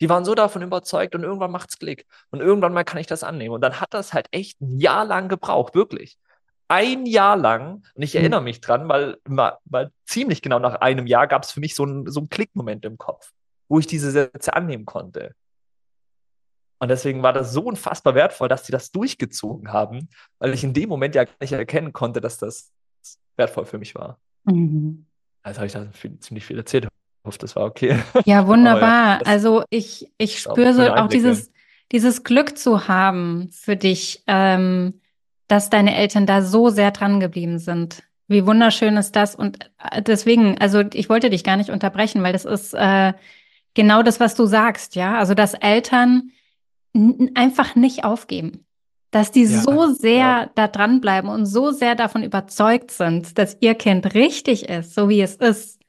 Die 0.01 0.09
waren 0.09 0.25
so 0.25 0.35
davon 0.35 0.61
überzeugt 0.61 1.15
und 1.15 1.23
irgendwann 1.23 1.51
macht's 1.51 1.79
Klick. 1.79 2.05
Und 2.29 2.41
irgendwann 2.41 2.73
mal 2.73 2.83
kann 2.83 2.99
ich 2.99 3.07
das 3.07 3.23
annehmen. 3.23 3.55
Und 3.55 3.61
dann 3.61 3.79
hat 3.81 3.93
das 3.93 4.13
halt 4.13 4.27
echt 4.31 4.61
ein 4.61 4.79
Jahr 4.79 5.05
lang 5.05 5.29
gebraucht, 5.29 5.73
wirklich 5.73 6.17
ein 6.71 7.06
Jahr 7.06 7.35
lang, 7.35 7.83
und 7.95 8.01
ich 8.01 8.15
erinnere 8.15 8.39
mhm. 8.39 8.45
mich 8.45 8.62
dran, 8.62 8.88
weil, 8.88 9.18
weil 9.25 9.91
ziemlich 10.06 10.41
genau 10.41 10.57
nach 10.57 10.75
einem 10.75 11.06
Jahr 11.06 11.27
gab 11.27 11.44
es 11.44 11.51
für 11.51 11.59
mich 11.59 11.75
so 11.75 11.83
einen 11.83 12.09
so 12.09 12.25
Klickmoment 12.25 12.85
im 12.85 12.97
Kopf, 12.97 13.33
wo 13.68 13.77
ich 13.77 13.88
diese 13.88 14.09
Sätze 14.09 14.56
annehmen 14.56 14.85
konnte. 14.85 15.35
Und 16.79 16.88
deswegen 16.88 17.23
war 17.23 17.33
das 17.33 17.51
so 17.51 17.63
unfassbar 17.63 18.15
wertvoll, 18.15 18.47
dass 18.47 18.65
sie 18.65 18.71
das 18.71 18.91
durchgezogen 18.91 19.73
haben, 19.73 20.07
weil 20.39 20.53
ich 20.53 20.63
in 20.63 20.73
dem 20.73 20.88
Moment 20.88 21.13
ja 21.13 21.25
gar 21.25 21.33
nicht 21.41 21.51
erkennen 21.51 21.91
konnte, 21.91 22.21
dass 22.21 22.38
das 22.38 22.71
wertvoll 23.35 23.65
für 23.65 23.77
mich 23.77 23.94
war. 23.94 24.17
Mhm. 24.45 25.06
Also 25.44 25.57
habe 25.57 25.67
ich 25.67 25.74
da 25.74 25.85
viel, 25.91 26.17
ziemlich 26.19 26.45
viel 26.45 26.57
erzählt. 26.57 26.85
Ich 26.85 26.89
hoffe, 27.25 27.38
das 27.38 27.57
war 27.57 27.65
okay. 27.65 28.00
Ja, 28.24 28.47
wunderbar. 28.47 29.19
ja, 29.19 29.25
also 29.25 29.63
ich, 29.69 30.09
ich 30.17 30.39
spüre 30.39 30.74
so 30.74 30.88
auch 30.88 31.09
dieses, 31.09 31.51
dieses 31.91 32.24
Glück 32.24 32.57
zu 32.57 32.88
haben 32.88 33.50
für 33.51 33.75
dich. 33.75 34.24
Ähm, 34.25 35.00
dass 35.51 35.70
deine 35.70 35.98
Eltern 35.98 36.25
da 36.25 36.41
so 36.41 36.70
sehr 36.70 36.91
dran 36.91 37.20
geblieben 37.20 37.60
sind. 37.60 38.03
Wie 38.29 38.48
wunderschön 38.48 38.96
ist 38.96 39.17
das? 39.17 39.36
Und 39.36 39.70
äh, 39.91 40.01
deswegen, 40.01 40.58
also 40.60 40.81
ich 40.93 41.10
wollte 41.10 41.29
dich 41.29 41.43
gar 41.43 41.58
nicht 41.58 41.70
unterbrechen, 41.70 42.24
weil 42.24 42.31
das 42.31 42.46
ist 42.46 42.74
äh, 42.74 43.12
genau 43.74 44.01
das, 44.01 44.22
was 44.22 44.34
du 44.36 44.46
sagst, 44.46 44.96
ja. 44.96 45.17
Also 45.17 45.34
dass 45.34 45.53
Eltern 45.53 46.31
einfach 47.36 47.75
nicht 47.75 48.05
aufgeben. 48.05 48.65
Dass 49.12 49.31
die 49.31 49.43
ja, 49.43 49.60
so 49.60 49.88
sehr 49.93 50.13
ja. 50.13 50.50
da 50.55 50.70
dranbleiben 50.70 51.29
und 51.29 51.46
so 51.46 51.72
sehr 51.72 51.96
davon 51.96 52.24
überzeugt 52.24 52.91
sind, 52.91 53.38
dass 53.38 53.58
ihr 53.60 53.75
Kind 53.75 54.13
richtig 54.13 54.70
ist, 54.70 54.96
so 54.96 55.10
wie 55.10 55.20
es 55.20 55.36
ist. 55.36 55.81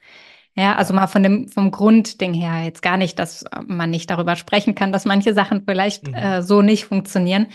Ja, 0.57 0.75
also 0.75 0.93
mal 0.93 1.07
von 1.07 1.23
dem, 1.23 1.49
vom 1.49 1.71
Grundding 1.71 2.35
her 2.35 2.65
jetzt 2.65 2.83
gar 2.83 2.97
nicht, 2.97 3.19
dass 3.21 3.45
man 3.65 3.91
nicht 3.91 4.11
darüber 4.11 4.35
sprechen 4.35 4.75
kann, 4.75 4.93
dass 4.93 5.05
manche 5.05 5.35
Sachen 5.35 5.63
vielleicht 5.65 6.09
mhm. 6.09 6.15
äh, 6.15 6.43
so 6.43 6.63
nicht 6.63 6.85
funktionieren 6.85 7.47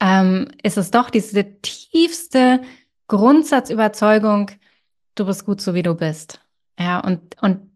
ähm, 0.00 0.48
ist 0.62 0.78
es 0.78 0.90
doch 0.90 1.10
diese 1.10 1.60
tiefste 1.60 2.60
Grundsatzüberzeugung, 3.08 4.50
du 5.14 5.26
bist 5.26 5.44
gut 5.44 5.60
so 5.60 5.74
wie 5.74 5.82
du 5.82 5.94
bist. 5.94 6.40
Ja, 6.78 7.00
und, 7.00 7.36
und 7.42 7.70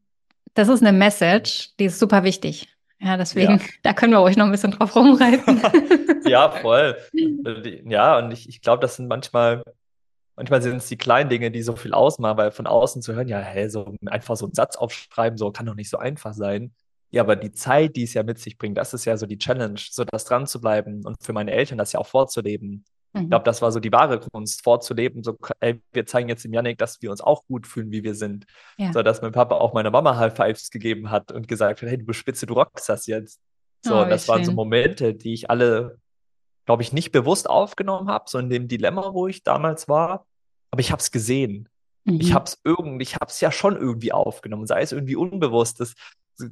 das 0.54 0.68
ist 0.68 0.82
eine 0.82 0.96
Message, 0.96 1.74
die 1.78 1.86
ist 1.86 1.98
super 1.98 2.22
wichtig. 2.24 2.68
Ja, 3.00 3.16
deswegen, 3.16 3.58
ja. 3.58 3.64
da 3.82 3.92
können 3.92 4.12
wir 4.12 4.20
euch 4.20 4.36
noch 4.36 4.44
ein 4.44 4.52
bisschen 4.52 4.70
drauf 4.70 4.94
rumreiten. 4.94 5.60
ja, 6.24 6.50
voll. 6.50 6.96
Ja, 7.84 8.18
und 8.18 8.30
ich, 8.30 8.48
ich 8.48 8.60
glaube, 8.60 8.80
das 8.80 8.96
sind 8.96 9.08
manchmal, 9.08 9.62
manchmal 10.36 10.62
sind 10.62 10.76
es 10.76 10.86
die 10.86 10.96
kleinen 10.96 11.28
Dinge, 11.28 11.50
die 11.50 11.62
so 11.62 11.74
viel 11.74 11.94
ausmachen, 11.94 12.36
weil 12.36 12.52
von 12.52 12.66
außen 12.66 13.02
zu 13.02 13.14
hören, 13.14 13.28
ja, 13.28 13.38
hey, 13.38 13.68
so 13.68 13.94
einfach 14.06 14.36
so 14.36 14.46
einen 14.46 14.54
Satz 14.54 14.76
aufschreiben, 14.76 15.36
so 15.36 15.50
kann 15.50 15.66
doch 15.66 15.74
nicht 15.74 15.90
so 15.90 15.98
einfach 15.98 16.32
sein. 16.32 16.72
Ja, 17.12 17.22
aber 17.22 17.36
die 17.36 17.52
Zeit, 17.52 17.94
die 17.94 18.04
es 18.04 18.14
ja 18.14 18.22
mit 18.22 18.38
sich 18.38 18.56
bringt, 18.56 18.78
das 18.78 18.94
ist 18.94 19.04
ja 19.04 19.16
so 19.18 19.26
die 19.26 19.36
Challenge, 19.36 19.78
so 19.78 20.02
das 20.04 20.24
dran 20.24 20.46
zu 20.46 20.60
bleiben 20.60 21.04
und 21.04 21.22
für 21.22 21.34
meine 21.34 21.52
Eltern 21.52 21.76
das 21.76 21.92
ja 21.92 22.00
auch 22.00 22.06
vorzuleben. 22.06 22.84
Mhm. 23.12 23.22
Ich 23.22 23.28
glaube, 23.28 23.44
das 23.44 23.60
war 23.60 23.70
so 23.70 23.80
die 23.80 23.92
wahre 23.92 24.18
Kunst, 24.18 24.64
vorzuleben. 24.64 25.22
So, 25.22 25.36
ey, 25.60 25.82
wir 25.92 26.06
zeigen 26.06 26.30
jetzt 26.30 26.44
dem 26.44 26.54
Janik, 26.54 26.78
dass 26.78 27.02
wir 27.02 27.10
uns 27.10 27.20
auch 27.20 27.44
gut 27.46 27.66
fühlen, 27.66 27.90
wie 27.92 28.02
wir 28.02 28.14
sind. 28.14 28.46
Ja. 28.78 28.92
So, 28.94 29.02
dass 29.02 29.20
mein 29.20 29.32
Papa 29.32 29.56
auch 29.56 29.74
meiner 29.74 29.90
Mama 29.90 30.16
High 30.16 30.34
Fives 30.34 30.70
gegeben 30.70 31.10
hat 31.10 31.32
und 31.32 31.48
gesagt 31.48 31.82
hat, 31.82 31.88
hey, 31.88 31.98
du 31.98 32.06
bist 32.06 32.18
spitze, 32.18 32.46
du 32.46 32.54
rockst 32.54 32.88
das 32.88 33.06
jetzt. 33.06 33.40
So, 33.84 34.00
oh, 34.00 34.04
das 34.06 34.24
schön. 34.24 34.34
waren 34.34 34.44
so 34.44 34.52
Momente, 34.52 35.12
die 35.14 35.34
ich 35.34 35.50
alle, 35.50 35.98
glaube 36.64 36.82
ich, 36.82 36.94
nicht 36.94 37.12
bewusst 37.12 37.50
aufgenommen 37.50 38.08
habe, 38.08 38.24
so 38.28 38.38
in 38.38 38.48
dem 38.48 38.68
Dilemma, 38.68 39.12
wo 39.12 39.26
ich 39.26 39.42
damals 39.42 39.86
war. 39.88 40.24
Aber 40.70 40.80
ich 40.80 40.92
habe 40.92 41.00
es 41.00 41.10
gesehen. 41.10 41.68
Mhm. 42.04 42.20
Ich 42.20 42.32
habe 42.32 42.46
es 42.46 42.58
irgendwie, 42.64 43.02
ich 43.02 43.16
habe 43.16 43.26
es 43.26 43.40
ja 43.40 43.52
schon 43.52 43.76
irgendwie 43.76 44.12
aufgenommen, 44.12 44.66
sei 44.66 44.80
es 44.80 44.92
irgendwie 44.92 45.16
unbewusst, 45.16 45.80
das 45.80 45.94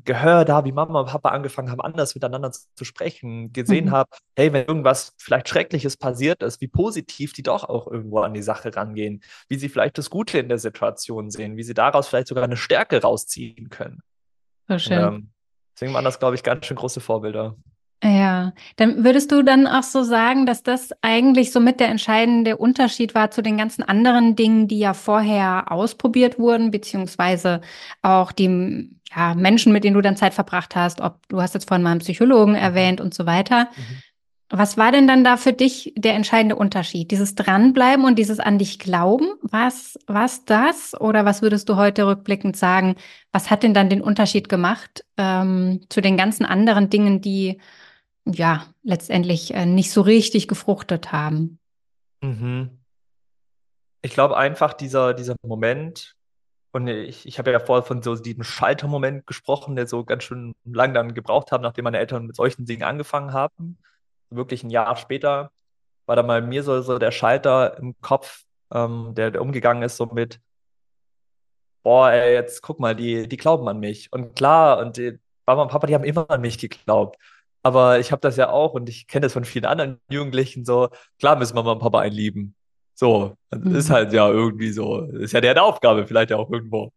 Gehör 0.05 0.45
da, 0.45 0.65
wie 0.65 0.73
Mama 0.73 1.01
und 1.01 1.09
Papa 1.09 1.31
angefangen 1.31 1.71
haben, 1.71 1.81
anders 1.81 2.15
miteinander 2.15 2.53
zu 2.53 2.85
sprechen, 2.85 3.53
gesehen 3.53 3.87
mhm. 3.87 3.91
habe, 3.93 4.11
hey, 4.37 4.53
wenn 4.53 4.67
irgendwas 4.67 5.15
vielleicht 5.19 5.49
Schreckliches 5.49 5.97
passiert 5.97 6.43
ist, 6.43 6.61
wie 6.61 6.69
positiv 6.69 7.33
die 7.33 7.43
doch 7.43 7.65
auch 7.65 7.87
irgendwo 7.87 8.21
an 8.21 8.35
die 8.35 8.43
Sache 8.43 8.75
rangehen, 8.75 9.23
wie 9.49 9.57
sie 9.57 9.69
vielleicht 9.69 9.99
das 9.99 10.11
Gute 10.11 10.39
in 10.39 10.49
der 10.49 10.59
Situation 10.59 11.31
sehen, 11.31 11.57
wie 11.57 11.63
sie 11.63 11.75
daraus 11.75 12.09
vielleicht 12.09 12.29
sogar 12.29 12.45
eine 12.45 12.57
Stärke 12.57 13.01
rausziehen 13.01 13.71
können. 13.71 14.03
So 14.69 14.79
schön. 14.79 15.05
Und, 15.05 15.15
ähm, 15.15 15.31
deswegen 15.75 15.95
waren 15.95 16.05
das, 16.05 16.19
glaube 16.19 16.37
ich, 16.37 16.43
ganz 16.43 16.67
schön 16.67 16.77
große 16.77 17.01
Vorbilder. 17.01 17.57
Ja, 18.03 18.55
dann 18.77 19.05
würdest 19.05 19.31
du 19.31 19.43
dann 19.43 19.67
auch 19.67 19.83
so 19.83 20.03
sagen, 20.03 20.47
dass 20.47 20.63
das 20.63 20.91
eigentlich 21.03 21.53
so 21.53 21.61
mit 21.61 21.81
der 21.81 21.89
entscheidende 21.89 22.57
Unterschied 22.57 23.15
war 23.15 23.31
zu 23.31 23.43
den 23.43 23.59
ganzen 23.59 23.83
anderen 23.83 24.37
Dingen, 24.37 24.69
die 24.69 24.79
ja 24.79 24.95
vorher 24.95 25.71
ausprobiert 25.71 26.39
wurden, 26.39 26.71
beziehungsweise 26.71 27.61
auch 28.01 28.33
die 28.33 28.91
ja, 29.15 29.35
Menschen, 29.35 29.73
mit 29.73 29.85
denen 29.85 29.95
du 29.95 30.01
dann 30.01 30.17
Zeit 30.17 30.33
verbracht 30.33 30.77
hast, 30.77 31.03
ob 31.03 31.29
du 31.29 31.43
hast 31.43 31.53
jetzt 31.53 31.69
vorhin 31.69 31.83
mal 31.83 31.91
einen 31.91 32.01
Psychologen 32.01 32.53
mhm. 32.53 32.59
erwähnt 32.59 33.03
und 33.03 33.13
so 33.13 33.27
weiter. 33.27 33.65
Mhm. 33.77 34.03
Was 34.53 34.77
war 34.77 34.91
denn 34.91 35.07
dann 35.07 35.23
da 35.23 35.37
für 35.37 35.53
dich 35.53 35.93
der 35.97 36.15
entscheidende 36.15 36.57
Unterschied? 36.57 37.13
Dieses 37.13 37.37
Dranbleiben 37.37 38.05
und 38.05 38.19
dieses 38.19 38.41
an 38.41 38.59
dich 38.59 38.81
glauben? 38.81 39.29
Was, 39.43 39.97
was 40.09 40.45
das? 40.45 41.01
Oder 41.01 41.25
was 41.25 41.41
würdest 41.41 41.69
du 41.69 41.77
heute 41.77 42.07
rückblickend 42.07 42.57
sagen? 42.57 42.97
Was 43.31 43.49
hat 43.49 43.63
denn 43.63 43.75
dann 43.75 43.91
den 43.91 44.03
Unterschied 44.03 44.49
gemacht 44.49 45.05
ähm, 45.17 45.83
zu 45.89 46.01
den 46.01 46.17
ganzen 46.17 46.45
anderen 46.45 46.91
Dingen, 46.91 47.21
die 47.21 47.61
ja, 48.33 48.67
letztendlich 48.83 49.55
äh, 49.55 49.67
nicht 49.67 49.93
so 49.93 50.01
richtig 50.01 50.49
gefruchtet 50.49 51.13
haben. 51.13 51.59
Mhm. 52.21 52.79
Ich 54.03 54.13
glaube 54.13 54.37
einfach 54.37 54.73
dieser, 54.73 55.15
dieser 55.15 55.37
Moment, 55.43 56.15
und 56.73 56.87
ich, 56.87 57.27
ich 57.27 57.39
habe 57.39 57.51
ja 57.51 57.59
vorher 57.59 57.83
von 57.83 58.03
so 58.03 58.15
diesem 58.15 58.45
Schaltermoment 58.45 59.27
gesprochen, 59.27 59.77
der 59.77 59.87
so 59.87 60.05
ganz 60.05 60.25
schön 60.25 60.55
lang 60.65 60.95
dann 60.95 61.15
gebraucht 61.15 61.53
hat, 61.53 61.63
nachdem 61.63 61.85
meine 61.85 61.99
Eltern 61.99 62.27
mit 62.27 62.37
solchen 62.37 62.65
Dingen 62.65 62.85
angefangen 62.85 63.33
haben. 63.33 63.79
Wirklich 64.31 64.63
ein 64.63 64.71
Jahr 64.71 64.97
später 64.97 65.51
war 66.07 66.17
da 66.17 66.23
mal 66.23 66.43
mir 66.43 66.63
so, 66.63 66.81
so 66.83 66.99
der 66.99 67.11
Schalter 67.11 67.77
im 67.79 67.95
Kopf, 68.01 68.45
ähm, 68.73 69.15
der, 69.15 69.31
der 69.31 69.43
umgegangen 69.43 69.83
ist, 69.83 69.97
so 69.97 70.07
mit, 70.07 70.41
boah, 71.83 72.11
ey, 72.11 72.35
jetzt 72.35 72.63
guck 72.63 72.81
mal, 72.81 72.95
die, 72.95 73.29
die 73.29 73.37
glauben 73.37 73.69
an 73.69 73.81
mich. 73.81 74.13
Und 74.13 74.35
klar, 74.37 74.79
und 74.79 74.97
die, 74.97 75.19
Mama 75.47 75.63
und 75.63 75.71
Papa, 75.71 75.87
die 75.87 75.95
haben 75.95 76.05
immer 76.05 76.31
an 76.31 76.41
mich 76.41 76.59
geglaubt. 76.59 77.17
Aber 77.63 77.99
ich 77.99 78.11
habe 78.11 78.21
das 78.21 78.37
ja 78.37 78.51
auch 78.51 78.73
und 78.73 78.89
ich 78.89 79.07
kenne 79.07 79.25
das 79.27 79.35
von 79.35 79.45
vielen 79.45 79.67
anderen 79.67 80.01
Jugendlichen 80.09 80.65
so. 80.65 80.89
Klar 81.19 81.37
müssen 81.37 81.55
Mama 81.55 81.73
und 81.73 81.81
Papa 81.81 82.01
einen 82.01 82.15
lieben. 82.15 82.55
So, 82.95 83.37
das 83.51 83.61
mhm. 83.61 83.75
ist 83.75 83.91
halt 83.91 84.13
ja 84.13 84.29
irgendwie 84.29 84.73
so. 84.73 85.03
Das 85.03 85.23
ist 85.23 85.33
ja 85.33 85.41
deren 85.41 85.59
Aufgabe, 85.59 86.07
vielleicht 86.07 86.31
ja 86.31 86.37
auch 86.37 86.51
irgendwo. 86.51 86.93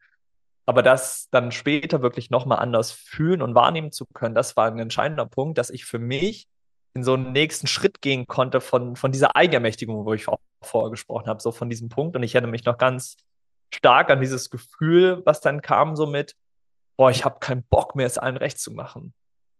Aber 0.65 0.82
das 0.82 1.27
dann 1.32 1.51
später 1.51 2.01
wirklich 2.01 2.29
nochmal 2.29 2.60
anders 2.60 2.91
fühlen 2.91 3.41
und 3.41 3.55
wahrnehmen 3.55 3.91
zu 3.91 4.05
können, 4.13 4.36
das 4.36 4.55
war 4.55 4.67
ein 4.67 4.79
entscheidender 4.79 5.25
Punkt, 5.25 5.58
dass 5.58 5.70
ich 5.70 5.86
für 5.86 6.00
mich 6.00 6.48
in 6.93 7.03
so 7.03 7.15
einen 7.15 7.34
nächsten 7.34 7.67
Schritt 7.67 8.01
gehen 8.01 8.27
konnte 8.27 8.62
von, 8.62 8.96
von 8.96 9.12
dieser 9.12 9.36
Eigenermächtigung, 9.36 10.05
wo 10.05 10.13
ich 10.13 10.27
auch 10.27 10.39
vorher 10.62 10.91
gesprochen 10.91 11.27
habe, 11.27 11.41
so 11.41 11.51
von 11.51 11.70
diesem 11.70 11.89
Punkt. 11.89 12.15
Und 12.15 12.24
ich 12.24 12.36
erinnere 12.36 12.51
mich 12.51 12.65
noch 12.65 12.77
ganz 12.77 13.17
stark 13.74 14.10
an 14.10 14.22
dieses 14.22 14.50
Gefühl, 14.50 15.22
was 15.25 15.41
dann 15.41 15.62
kam, 15.62 15.96
so 15.96 16.05
mit, 16.05 16.36
boah, 16.96 17.10
ich 17.10 17.25
habe 17.25 17.39
keinen 17.39 17.63
Bock 17.63 17.96
mehr, 17.96 18.05
es 18.05 18.17
allen 18.17 18.38
recht 18.38 18.60
zu 18.60 18.72
machen 18.72 19.13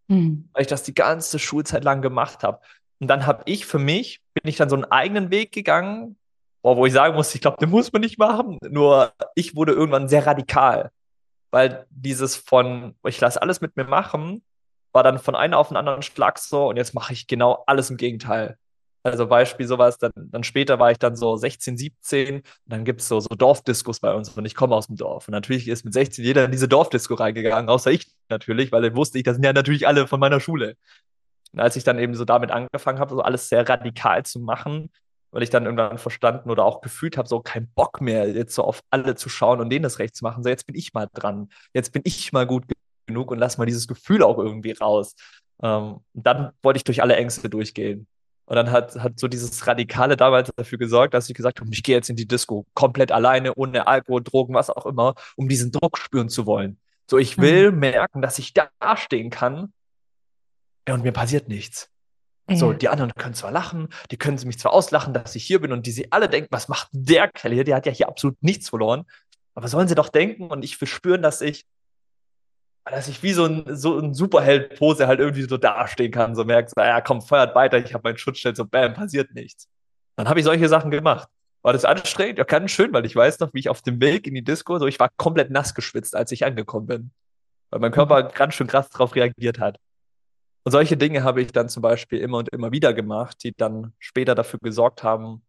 mhm. 0.08 0.48
weil 0.52 0.62
ich 0.62 0.68
das 0.68 0.82
die 0.82 0.94
ganze 0.94 1.38
Schulzeit 1.38 1.84
lang 1.84 2.02
gemacht 2.02 2.42
habe. 2.42 2.60
Und 3.00 3.08
dann 3.08 3.26
habe 3.26 3.42
ich 3.46 3.66
für 3.66 3.78
mich, 3.78 4.20
bin 4.34 4.48
ich 4.48 4.56
dann 4.56 4.68
so 4.68 4.76
einen 4.76 4.84
eigenen 4.86 5.30
Weg 5.30 5.52
gegangen, 5.52 6.16
wo 6.62 6.86
ich 6.86 6.92
sagen 6.92 7.14
muss, 7.14 7.34
ich 7.34 7.42
glaube, 7.42 7.58
den 7.58 7.68
muss 7.70 7.92
man 7.92 8.00
nicht 8.00 8.18
machen. 8.18 8.58
Nur 8.62 9.12
ich 9.34 9.54
wurde 9.54 9.72
irgendwann 9.72 10.08
sehr 10.08 10.26
radikal, 10.26 10.90
weil 11.50 11.86
dieses 11.90 12.36
von, 12.36 12.94
ich 13.06 13.20
lasse 13.20 13.42
alles 13.42 13.60
mit 13.60 13.76
mir 13.76 13.84
machen, 13.84 14.42
war 14.92 15.02
dann 15.02 15.18
von 15.18 15.34
einem 15.34 15.54
auf 15.54 15.68
den 15.68 15.76
anderen 15.76 16.02
Schlag 16.02 16.38
so 16.38 16.68
und 16.68 16.76
jetzt 16.76 16.94
mache 16.94 17.12
ich 17.12 17.26
genau 17.26 17.64
alles 17.66 17.90
im 17.90 17.96
Gegenteil. 17.96 18.56
Also 19.04 19.26
Beispiel 19.26 19.66
sowas, 19.66 19.98
dann, 19.98 20.12
dann 20.16 20.44
später 20.44 20.78
war 20.78 20.90
ich 20.90 20.98
dann 20.98 21.14
so 21.14 21.36
16, 21.36 21.76
17 21.76 22.36
und 22.36 22.42
dann 22.64 22.84
gibt 22.84 23.02
es 23.02 23.08
so, 23.08 23.20
so 23.20 23.28
Dorfdiskos 23.28 24.00
bei 24.00 24.14
uns 24.14 24.30
und 24.30 24.46
ich 24.46 24.54
komme 24.54 24.74
aus 24.74 24.86
dem 24.86 24.96
Dorf. 24.96 25.28
Und 25.28 25.32
natürlich 25.32 25.68
ist 25.68 25.84
mit 25.84 25.92
16 25.92 26.24
jeder 26.24 26.46
in 26.46 26.52
diese 26.52 26.68
Dorfdisco 26.68 27.12
reingegangen, 27.14 27.68
außer 27.68 27.90
ich 27.90 28.06
natürlich, 28.30 28.72
weil 28.72 28.80
dann 28.80 28.96
wusste 28.96 29.18
ich, 29.18 29.24
das 29.24 29.36
sind 29.36 29.44
ja 29.44 29.52
natürlich 29.52 29.86
alle 29.86 30.06
von 30.06 30.20
meiner 30.20 30.40
Schule. 30.40 30.76
Und 31.52 31.60
als 31.60 31.76
ich 31.76 31.84
dann 31.84 31.98
eben 31.98 32.14
so 32.14 32.24
damit 32.24 32.50
angefangen 32.50 32.98
habe, 32.98 33.14
so 33.14 33.20
alles 33.20 33.50
sehr 33.50 33.68
radikal 33.68 34.24
zu 34.24 34.40
machen, 34.40 34.90
weil 35.32 35.42
ich 35.42 35.50
dann 35.50 35.66
irgendwann 35.66 35.98
verstanden 35.98 36.50
oder 36.50 36.64
auch 36.64 36.80
gefühlt 36.80 37.18
habe, 37.18 37.28
so 37.28 37.40
keinen 37.40 37.68
Bock 37.74 38.00
mehr, 38.00 38.30
jetzt 38.30 38.54
so 38.54 38.64
auf 38.64 38.80
alle 38.90 39.16
zu 39.16 39.28
schauen 39.28 39.60
und 39.60 39.68
denen 39.68 39.82
das 39.82 39.98
Recht 39.98 40.16
zu 40.16 40.24
machen. 40.24 40.42
So, 40.42 40.48
jetzt 40.48 40.66
bin 40.66 40.76
ich 40.76 40.94
mal 40.94 41.08
dran. 41.12 41.50
Jetzt 41.74 41.92
bin 41.92 42.02
ich 42.06 42.32
mal 42.32 42.46
gut 42.46 42.64
genug 43.06 43.30
und 43.30 43.38
lass 43.38 43.58
mal 43.58 43.66
dieses 43.66 43.86
Gefühl 43.86 44.22
auch 44.22 44.38
irgendwie 44.38 44.72
raus. 44.72 45.14
Ähm, 45.62 46.00
dann 46.14 46.52
wollte 46.62 46.78
ich 46.78 46.84
durch 46.84 47.02
alle 47.02 47.16
Ängste 47.16 47.50
durchgehen. 47.50 48.06
Und 48.46 48.56
dann 48.56 48.70
hat, 48.70 48.96
hat 48.96 49.18
so 49.18 49.26
dieses 49.26 49.66
Radikale 49.66 50.16
damals 50.16 50.50
dafür 50.54 50.78
gesorgt, 50.78 51.14
dass 51.14 51.28
ich 51.28 51.34
gesagt 51.34 51.60
habe, 51.60 51.70
ich 51.72 51.82
gehe 51.82 51.96
jetzt 51.96 52.10
in 52.10 52.16
die 52.16 52.28
Disco, 52.28 52.66
komplett 52.74 53.10
alleine, 53.10 53.54
ohne 53.54 53.86
Alkohol, 53.86 54.22
Drogen, 54.22 54.54
was 54.54 54.68
auch 54.68 54.86
immer, 54.86 55.14
um 55.36 55.48
diesen 55.48 55.72
Druck 55.72 55.96
spüren 55.98 56.28
zu 56.28 56.44
wollen. 56.44 56.78
So, 57.10 57.18
ich 57.18 57.38
will 57.38 57.72
mhm. 57.72 57.78
merken, 57.80 58.22
dass 58.22 58.38
ich 58.38 58.52
da 58.52 58.68
stehen 58.96 59.30
kann 59.30 59.72
ja, 60.86 60.94
und 60.94 61.02
mir 61.02 61.12
passiert 61.12 61.48
nichts. 61.48 61.90
Ja. 62.48 62.56
So, 62.56 62.72
die 62.74 62.88
anderen 62.88 63.14
können 63.14 63.34
zwar 63.34 63.50
lachen, 63.50 63.88
die 64.10 64.18
können 64.18 64.38
mich 64.44 64.58
zwar 64.58 64.72
auslachen, 64.72 65.14
dass 65.14 65.34
ich 65.34 65.44
hier 65.44 65.60
bin 65.60 65.72
und 65.72 65.86
die 65.86 65.92
sie 65.92 66.12
alle 66.12 66.28
denken, 66.28 66.48
was 66.50 66.68
macht 66.68 66.88
der 66.92 67.28
Kerl 67.28 67.54
hier? 67.54 67.64
Der 67.64 67.76
hat 67.76 67.86
ja 67.86 67.92
hier 67.92 68.08
absolut 68.08 68.42
nichts 68.42 68.68
verloren. 68.68 69.04
Aber 69.54 69.68
sollen 69.68 69.88
sie 69.88 69.94
doch 69.94 70.08
denken 70.08 70.48
und 70.48 70.64
ich 70.64 70.78
will 70.80 70.88
spüren, 70.88 71.22
dass 71.22 71.40
ich 71.40 71.64
dass 72.92 73.08
ich 73.08 73.22
wie 73.22 73.32
so 73.32 73.46
ein, 73.46 73.64
so 73.76 73.98
ein 73.98 74.12
Superheld-Pose 74.12 75.06
halt 75.06 75.18
irgendwie 75.18 75.42
so 75.42 75.56
dastehen 75.56 76.12
kann, 76.12 76.34
so 76.34 76.44
merkst, 76.44 76.76
naja, 76.76 77.00
komm, 77.00 77.22
feuert 77.22 77.54
weiter, 77.54 77.78
ich 77.78 77.94
habe 77.94 78.08
meinen 78.08 78.18
Schutzschild, 78.18 78.56
so 78.56 78.66
bam, 78.66 78.92
passiert 78.92 79.34
nichts. 79.34 79.68
Dann 80.16 80.28
habe 80.28 80.40
ich 80.40 80.44
solche 80.44 80.68
Sachen 80.68 80.90
gemacht. 80.90 81.28
War 81.62 81.72
das 81.72 81.86
anstrengend? 81.86 82.38
Ja, 82.38 82.44
ganz 82.44 82.70
schön, 82.70 82.92
weil 82.92 83.06
ich 83.06 83.16
weiß 83.16 83.40
noch, 83.40 83.54
wie 83.54 83.60
ich 83.60 83.70
auf 83.70 83.80
dem 83.80 84.00
Weg 84.00 84.26
in 84.26 84.34
die 84.34 84.44
Disco, 84.44 84.78
so 84.78 84.86
ich 84.86 85.00
war 85.00 85.08
komplett 85.16 85.50
nass 85.50 85.74
geschwitzt, 85.74 86.14
als 86.14 86.30
ich 86.30 86.44
angekommen 86.44 86.86
bin. 86.86 87.10
Weil 87.70 87.80
mein 87.80 87.90
Körper 87.90 88.22
ganz 88.24 88.54
schön 88.54 88.66
krass 88.66 88.90
darauf 88.90 89.14
reagiert 89.14 89.58
hat. 89.58 89.78
Und 90.64 90.72
solche 90.72 90.98
Dinge 90.98 91.24
habe 91.24 91.40
ich 91.40 91.52
dann 91.52 91.70
zum 91.70 91.82
Beispiel 91.82 92.20
immer 92.20 92.38
und 92.38 92.50
immer 92.50 92.70
wieder 92.70 92.92
gemacht, 92.92 93.38
die 93.42 93.54
dann 93.56 93.94
später 93.98 94.34
dafür 94.34 94.60
gesorgt 94.62 95.02
haben, 95.02 95.42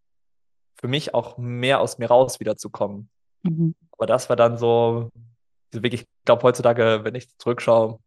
für 0.76 0.88
mich 0.88 1.14
auch 1.14 1.38
mehr 1.38 1.82
aus 1.82 1.98
mir 1.98 2.08
raus 2.08 2.40
wiederzukommen. 2.40 3.10
Mhm. 3.44 3.76
Aber 3.92 4.06
das 4.06 4.30
war 4.30 4.36
dann 4.38 4.58
so 4.58 5.12
wirklich, 5.72 6.02
ich 6.02 6.08
glaube 6.26 6.44
heutzutage, 6.44 7.02
wenn 7.04 7.16
ich 7.16 7.36
zurückschaue, 7.38 8.00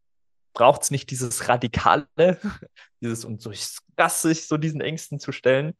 braucht 0.54 0.82
es 0.82 0.90
nicht 0.90 1.10
dieses 1.10 1.48
Radikale, 1.48 2.06
dieses 3.00 3.24
und 3.24 3.40
so 3.40 3.52
krass 3.96 4.22
sich 4.22 4.46
so 4.46 4.56
diesen 4.56 4.80
Ängsten 4.80 5.20
zu 5.20 5.32
stellen, 5.32 5.74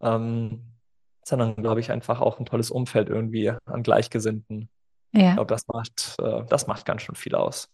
ähm, 0.00 0.62
sondern 1.24 1.56
glaube 1.56 1.80
ich 1.80 1.90
einfach 1.90 2.20
auch 2.20 2.38
ein 2.38 2.46
tolles 2.46 2.70
Umfeld 2.70 3.08
irgendwie 3.08 3.52
an 3.64 3.82
Gleichgesinnten. 3.82 4.68
Ja. 5.12 5.30
Ich 5.30 5.34
glaube, 5.34 5.52
das 5.52 5.66
macht, 5.66 6.16
äh, 6.20 6.44
das 6.48 6.66
macht 6.66 6.84
ganz 6.86 7.02
schön 7.02 7.14
viel 7.14 7.34
aus. 7.34 7.68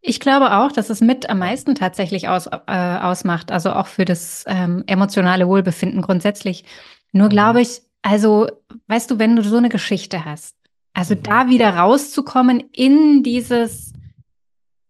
Ich 0.00 0.20
glaube 0.20 0.56
auch, 0.56 0.70
dass 0.70 0.90
es 0.90 1.00
mit 1.00 1.28
am 1.28 1.38
meisten 1.38 1.74
tatsächlich 1.74 2.28
aus, 2.28 2.46
äh, 2.46 2.98
ausmacht, 2.98 3.50
also 3.50 3.72
auch 3.72 3.88
für 3.88 4.04
das 4.04 4.44
ähm, 4.46 4.84
emotionale 4.86 5.48
Wohlbefinden 5.48 6.02
grundsätzlich. 6.02 6.64
Nur 7.12 7.26
mhm. 7.26 7.30
glaube 7.30 7.60
ich, 7.60 7.82
also, 8.02 8.48
weißt 8.86 9.10
du, 9.10 9.18
wenn 9.18 9.34
du 9.34 9.42
so 9.42 9.56
eine 9.56 9.68
Geschichte 9.68 10.24
hast, 10.24 10.56
also 10.98 11.14
mhm. 11.14 11.22
da 11.22 11.48
wieder 11.48 11.76
rauszukommen 11.76 12.64
in 12.72 13.22
dieses, 13.22 13.92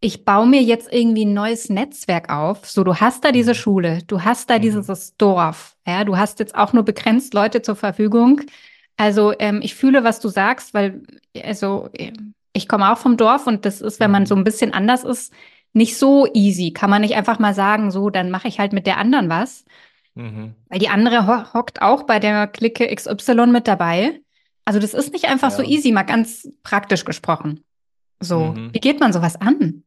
ich 0.00 0.25
baue 0.25 0.47
mir 0.47 0.62
jetzt 0.62 0.91
irgendwie 0.91 1.27
ein 1.27 1.35
neues 1.35 1.69
Netzwerk 1.69 2.31
auf. 2.33 2.65
So, 2.65 2.83
du 2.83 2.95
hast 2.95 3.27
da 3.27 3.31
diese 3.31 3.50
mhm. 3.50 3.57
Schule, 3.57 3.99
du 4.07 4.25
hast 4.25 4.49
da 4.49 4.57
mhm. 4.57 4.62
dieses 4.62 5.17
Dorf, 5.19 5.77
ja, 5.87 6.05
du 6.05 6.17
hast 6.17 6.38
jetzt 6.38 6.55
auch 6.55 6.73
nur 6.73 6.83
begrenzt 6.85 7.35
Leute 7.35 7.61
zur 7.61 7.77
Verfügung. 7.77 8.41
Also 8.97 9.35
ähm, 9.38 9.61
ich 9.62 9.75
fühle, 9.75 10.03
was 10.03 10.19
du 10.19 10.29
sagst, 10.29 10.73
weil, 10.73 11.03
also 11.45 11.91
ich 12.55 12.69
komme 12.69 12.91
auch 12.91 12.99
vom 12.99 13.19
Dorf 13.19 13.47
und 13.47 13.67
das 13.67 13.83
ist, 13.83 14.00
wenn 14.00 14.11
man 14.11 14.25
so 14.25 14.35
ein 14.35 14.45
bisschen 14.45 14.73
anders 14.73 15.05
ist, 15.05 15.33
nicht 15.75 15.99
so 15.99 16.27
easy. 16.33 16.73
Kann 16.73 16.88
man 16.88 17.03
nicht 17.03 17.17
einfach 17.17 17.38
mal 17.38 17.53
sagen, 17.53 17.91
so, 17.91 18.09
dann 18.09 18.31
mache 18.31 18.49
ich 18.49 18.59
halt 18.59 18.73
mit 18.73 18.87
der 18.87 18.97
anderen 18.97 19.29
was. 19.29 19.67
Mhm. 20.15 20.55
Weil 20.71 20.79
die 20.79 20.88
andere 20.88 21.27
ho 21.27 21.53
hockt 21.53 21.83
auch 21.83 22.05
bei 22.05 22.19
der 22.19 22.47
Clique 22.47 22.93
XY 22.93 23.49
mit 23.49 23.69
dabei. 23.69 24.23
Also 24.69 24.81
das 24.81 24.93
ist 24.93 25.15
nicht 25.15 25.25
einfach 25.25 25.51
ja. 25.51 25.57
so 25.57 25.63
easy, 25.63 25.93
mal 25.93 26.03
ganz 26.03 26.47
praktisch 26.63 27.07
gesprochen. 27.07 27.65
So, 28.21 28.49
mhm. 28.49 28.75
wie 28.75 28.81
geht 28.81 29.01
man 29.01 29.15
sowas 29.15 29.37
an? 29.37 29.83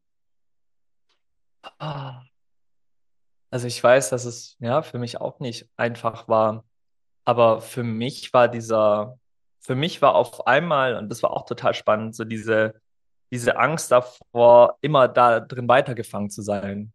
Ah. 1.78 2.24
Also 3.52 3.68
ich 3.68 3.84
weiß, 3.84 4.10
dass 4.10 4.26
es 4.26 4.58
ja 4.58 4.82
für 4.82 4.98
mich 4.98 5.22
auch 5.22 5.40
nicht 5.40 5.70
einfach 5.78 6.28
war, 6.28 6.64
aber 7.26 7.62
für 7.62 7.84
mich 7.84 8.34
war 8.34 8.48
dieser, 8.48 9.20
für 9.60 9.76
mich 9.76 10.02
war 10.02 10.16
auf 10.16 10.48
einmal, 10.48 10.96
und 10.96 11.10
das 11.10 11.22
war 11.22 11.30
auch 11.30 11.46
total 11.46 11.76
spannend, 11.76 12.16
so 12.16 12.24
diese, 12.24 12.74
diese 13.30 13.58
Angst 13.58 13.92
davor, 13.92 14.80
immer 14.82 15.08
da 15.08 15.42
drin 15.42 15.68
weitergefangen 15.68 16.32
zu 16.32 16.42
sein. 16.42 16.92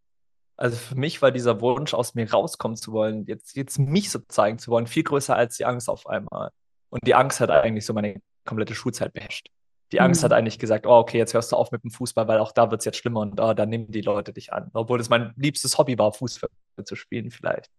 Also 0.57 0.77
für 0.77 0.97
mich 0.97 1.23
war 1.23 1.31
dieser 1.31 1.61
Wunsch, 1.61 1.95
aus 1.95 2.17
mir 2.17 2.29
rauskommen 2.29 2.77
zu 2.77 2.91
wollen, 2.91 3.27
jetzt, 3.27 3.55
jetzt 3.55 3.79
mich 3.79 4.11
so 4.11 4.19
zeigen 4.27 4.59
zu 4.59 4.73
wollen, 4.73 4.89
viel 4.89 5.05
größer 5.05 5.37
als 5.37 5.57
die 5.57 5.67
Angst 5.67 5.89
auf 5.89 6.09
einmal. 6.09 6.51
Und 6.91 7.07
die 7.07 7.15
Angst 7.15 7.41
hat 7.41 7.51
eigentlich 7.51 7.85
so 7.85 7.93
meine 7.93 8.21
komplette 8.45 8.75
Schulzeit 8.75 9.13
beherrscht. 9.13 9.49
Die 9.93 10.01
Angst 10.01 10.23
mhm. 10.23 10.27
hat 10.27 10.33
eigentlich 10.33 10.59
gesagt, 10.59 10.87
oh, 10.87 10.99
okay, 10.99 11.19
jetzt 11.19 11.35
hörst 11.35 11.53
du 11.53 11.57
auf 11.57 11.71
mit 11.71 11.85
dem 11.85 11.91
Fußball, 11.91 12.27
weil 12.27 12.39
auch 12.39 12.53
da 12.53 12.71
wird 12.71 12.81
es 12.81 12.85
jetzt 12.85 12.99
schlimmer 12.99 13.21
und 13.21 13.41
oh, 13.41 13.55
da 13.55 13.67
nehmen 13.67 13.91
die 13.91 14.01
Leute 14.01 14.33
dich 14.33 14.53
an. 14.53 14.71
Obwohl 14.73 15.01
es 15.01 15.09
mein 15.09 15.33
liebstes 15.37 15.79
Hobby 15.79 15.99
war, 15.99 16.13
Fußball 16.13 16.51
zu 16.85 16.97
spielen 16.97 17.31
vielleicht. 17.31 17.71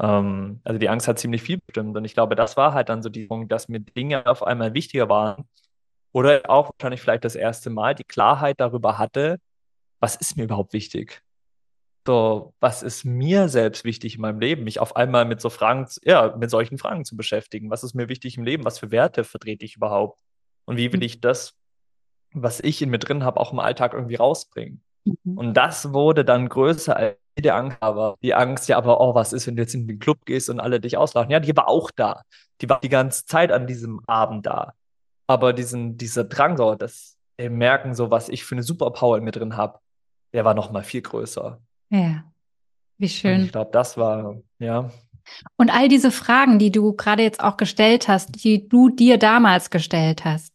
Ähm, 0.00 0.60
also 0.64 0.78
die 0.78 0.88
Angst 0.88 1.08
hat 1.08 1.18
ziemlich 1.18 1.42
viel 1.42 1.58
bestimmt. 1.66 1.96
Und 1.96 2.04
ich 2.04 2.14
glaube, 2.14 2.36
das 2.36 2.56
war 2.56 2.74
halt 2.74 2.88
dann 2.88 3.02
so 3.02 3.08
die 3.08 3.26
Punkt, 3.26 3.50
dass 3.50 3.68
mir 3.68 3.80
Dinge 3.80 4.26
auf 4.26 4.42
einmal 4.42 4.74
wichtiger 4.74 5.08
waren. 5.08 5.44
Oder 6.12 6.42
auch 6.48 6.70
wahrscheinlich 6.72 7.00
vielleicht 7.00 7.24
das 7.24 7.34
erste 7.34 7.70
Mal 7.70 7.94
die 7.94 8.04
Klarheit 8.04 8.60
darüber 8.60 8.98
hatte, 8.98 9.40
was 10.00 10.16
ist 10.16 10.36
mir 10.36 10.44
überhaupt 10.44 10.72
wichtig? 10.72 11.22
So, 12.06 12.52
was 12.60 12.82
ist 12.82 13.04
mir 13.04 13.48
selbst 13.48 13.84
wichtig 13.84 14.16
in 14.16 14.20
meinem 14.20 14.38
Leben? 14.38 14.64
Mich 14.64 14.78
auf 14.78 14.94
einmal 14.94 15.24
mit 15.24 15.40
so 15.40 15.48
Fragen, 15.48 15.86
ja, 16.02 16.36
mit 16.36 16.50
solchen 16.50 16.76
Fragen 16.76 17.06
zu 17.06 17.16
beschäftigen. 17.16 17.70
Was 17.70 17.82
ist 17.82 17.94
mir 17.94 18.10
wichtig 18.10 18.36
im 18.36 18.44
Leben? 18.44 18.64
Was 18.64 18.78
für 18.78 18.90
Werte 18.90 19.24
vertrete 19.24 19.64
ich 19.64 19.76
überhaupt? 19.76 20.20
Und 20.66 20.76
wie 20.76 20.92
will 20.92 20.98
mhm. 20.98 21.06
ich 21.06 21.20
das, 21.20 21.54
was 22.32 22.60
ich 22.60 22.82
in 22.82 22.90
mir 22.90 22.98
drin 22.98 23.24
habe, 23.24 23.40
auch 23.40 23.52
im 23.52 23.58
Alltag 23.58 23.94
irgendwie 23.94 24.16
rausbringen? 24.16 24.82
Mhm. 25.04 25.38
Und 25.38 25.54
das 25.54 25.94
wurde 25.94 26.26
dann 26.26 26.48
größer 26.48 26.94
als 26.94 27.16
die 27.38 27.50
Angst, 27.50 27.78
aber 27.80 28.16
die 28.22 28.34
Angst, 28.34 28.68
ja, 28.68 28.76
aber 28.76 29.00
oh, 29.00 29.14
was 29.14 29.32
ist, 29.32 29.46
wenn 29.46 29.56
du 29.56 29.62
jetzt 29.62 29.74
in 29.74 29.88
den 29.88 29.98
Club 29.98 30.24
gehst 30.26 30.50
und 30.50 30.60
alle 30.60 30.80
dich 30.80 30.96
auslachen? 30.96 31.30
Ja, 31.30 31.40
die 31.40 31.56
war 31.56 31.68
auch 31.68 31.90
da. 31.90 32.22
Die 32.60 32.68
war 32.68 32.80
die 32.80 32.88
ganze 32.88 33.24
Zeit 33.24 33.50
an 33.50 33.66
diesem 33.66 34.00
Abend 34.06 34.46
da. 34.46 34.74
Aber 35.26 35.52
diesen, 35.52 35.96
dieser 35.96 36.24
Drang, 36.24 36.56
so, 36.56 36.74
das 36.74 37.16
merken, 37.38 37.94
so 37.94 38.10
was 38.10 38.28
ich 38.28 38.44
für 38.44 38.54
eine 38.54 38.62
Superpower 38.62 39.18
in 39.18 39.24
mir 39.24 39.32
drin 39.32 39.56
habe, 39.56 39.80
der 40.32 40.44
war 40.44 40.54
noch 40.54 40.70
mal 40.70 40.84
viel 40.84 41.02
größer. 41.02 41.60
Ja, 41.90 42.24
wie 42.98 43.08
schön. 43.08 43.40
Und 43.40 43.44
ich 43.46 43.52
glaube, 43.52 43.70
das 43.72 43.96
war, 43.96 44.36
ja. 44.58 44.90
Und 45.56 45.74
all 45.74 45.88
diese 45.88 46.10
Fragen, 46.10 46.58
die 46.58 46.70
du 46.70 46.92
gerade 46.94 47.22
jetzt 47.22 47.42
auch 47.42 47.56
gestellt 47.56 48.08
hast, 48.08 48.44
die 48.44 48.68
du 48.68 48.90
dir 48.90 49.18
damals 49.18 49.70
gestellt 49.70 50.24
hast, 50.24 50.54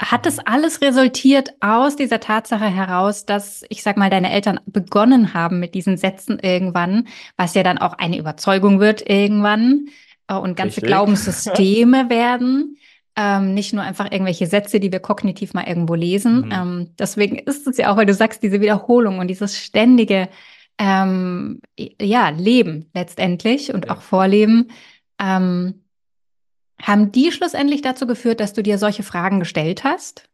hat 0.00 0.26
es 0.26 0.38
alles 0.38 0.80
resultiert 0.80 1.54
aus 1.60 1.96
dieser 1.96 2.20
Tatsache 2.20 2.66
heraus, 2.66 3.26
dass, 3.26 3.64
ich 3.68 3.82
sag 3.82 3.96
mal, 3.96 4.10
deine 4.10 4.30
Eltern 4.30 4.60
begonnen 4.66 5.34
haben 5.34 5.58
mit 5.58 5.74
diesen 5.74 5.96
Sätzen 5.96 6.38
irgendwann, 6.38 7.08
was 7.36 7.54
ja 7.54 7.64
dann 7.64 7.78
auch 7.78 7.94
eine 7.94 8.18
Überzeugung 8.18 8.78
wird 8.78 9.08
irgendwann 9.08 9.88
äh, 10.28 10.34
und 10.34 10.56
ganze 10.56 10.76
Richtig. 10.76 10.84
Glaubenssysteme 10.84 12.10
werden. 12.10 12.78
Ähm, 13.20 13.52
nicht 13.52 13.72
nur 13.72 13.82
einfach 13.82 14.12
irgendwelche 14.12 14.46
Sätze, 14.46 14.78
die 14.78 14.92
wir 14.92 15.00
kognitiv 15.00 15.52
mal 15.52 15.66
irgendwo 15.66 15.96
lesen. 15.96 16.46
Mhm. 16.46 16.52
Ähm, 16.52 16.94
deswegen 17.00 17.36
ist 17.36 17.66
es 17.66 17.76
ja 17.76 17.90
auch, 17.90 17.96
weil 17.96 18.06
du 18.06 18.14
sagst, 18.14 18.44
diese 18.44 18.60
Wiederholung 18.60 19.18
und 19.18 19.26
dieses 19.26 19.58
ständige 19.58 20.28
ähm, 20.78 21.60
ja, 21.76 22.28
Leben 22.28 22.88
letztendlich 22.94 23.74
und 23.74 23.86
ja. 23.86 23.92
auch 23.92 24.02
Vorleben. 24.02 24.70
Ähm, 25.20 25.82
haben 26.80 27.10
die 27.10 27.32
schlussendlich 27.32 27.82
dazu 27.82 28.06
geführt, 28.06 28.38
dass 28.38 28.52
du 28.52 28.62
dir 28.62 28.78
solche 28.78 29.02
Fragen 29.02 29.40
gestellt 29.40 29.82
hast? 29.82 30.28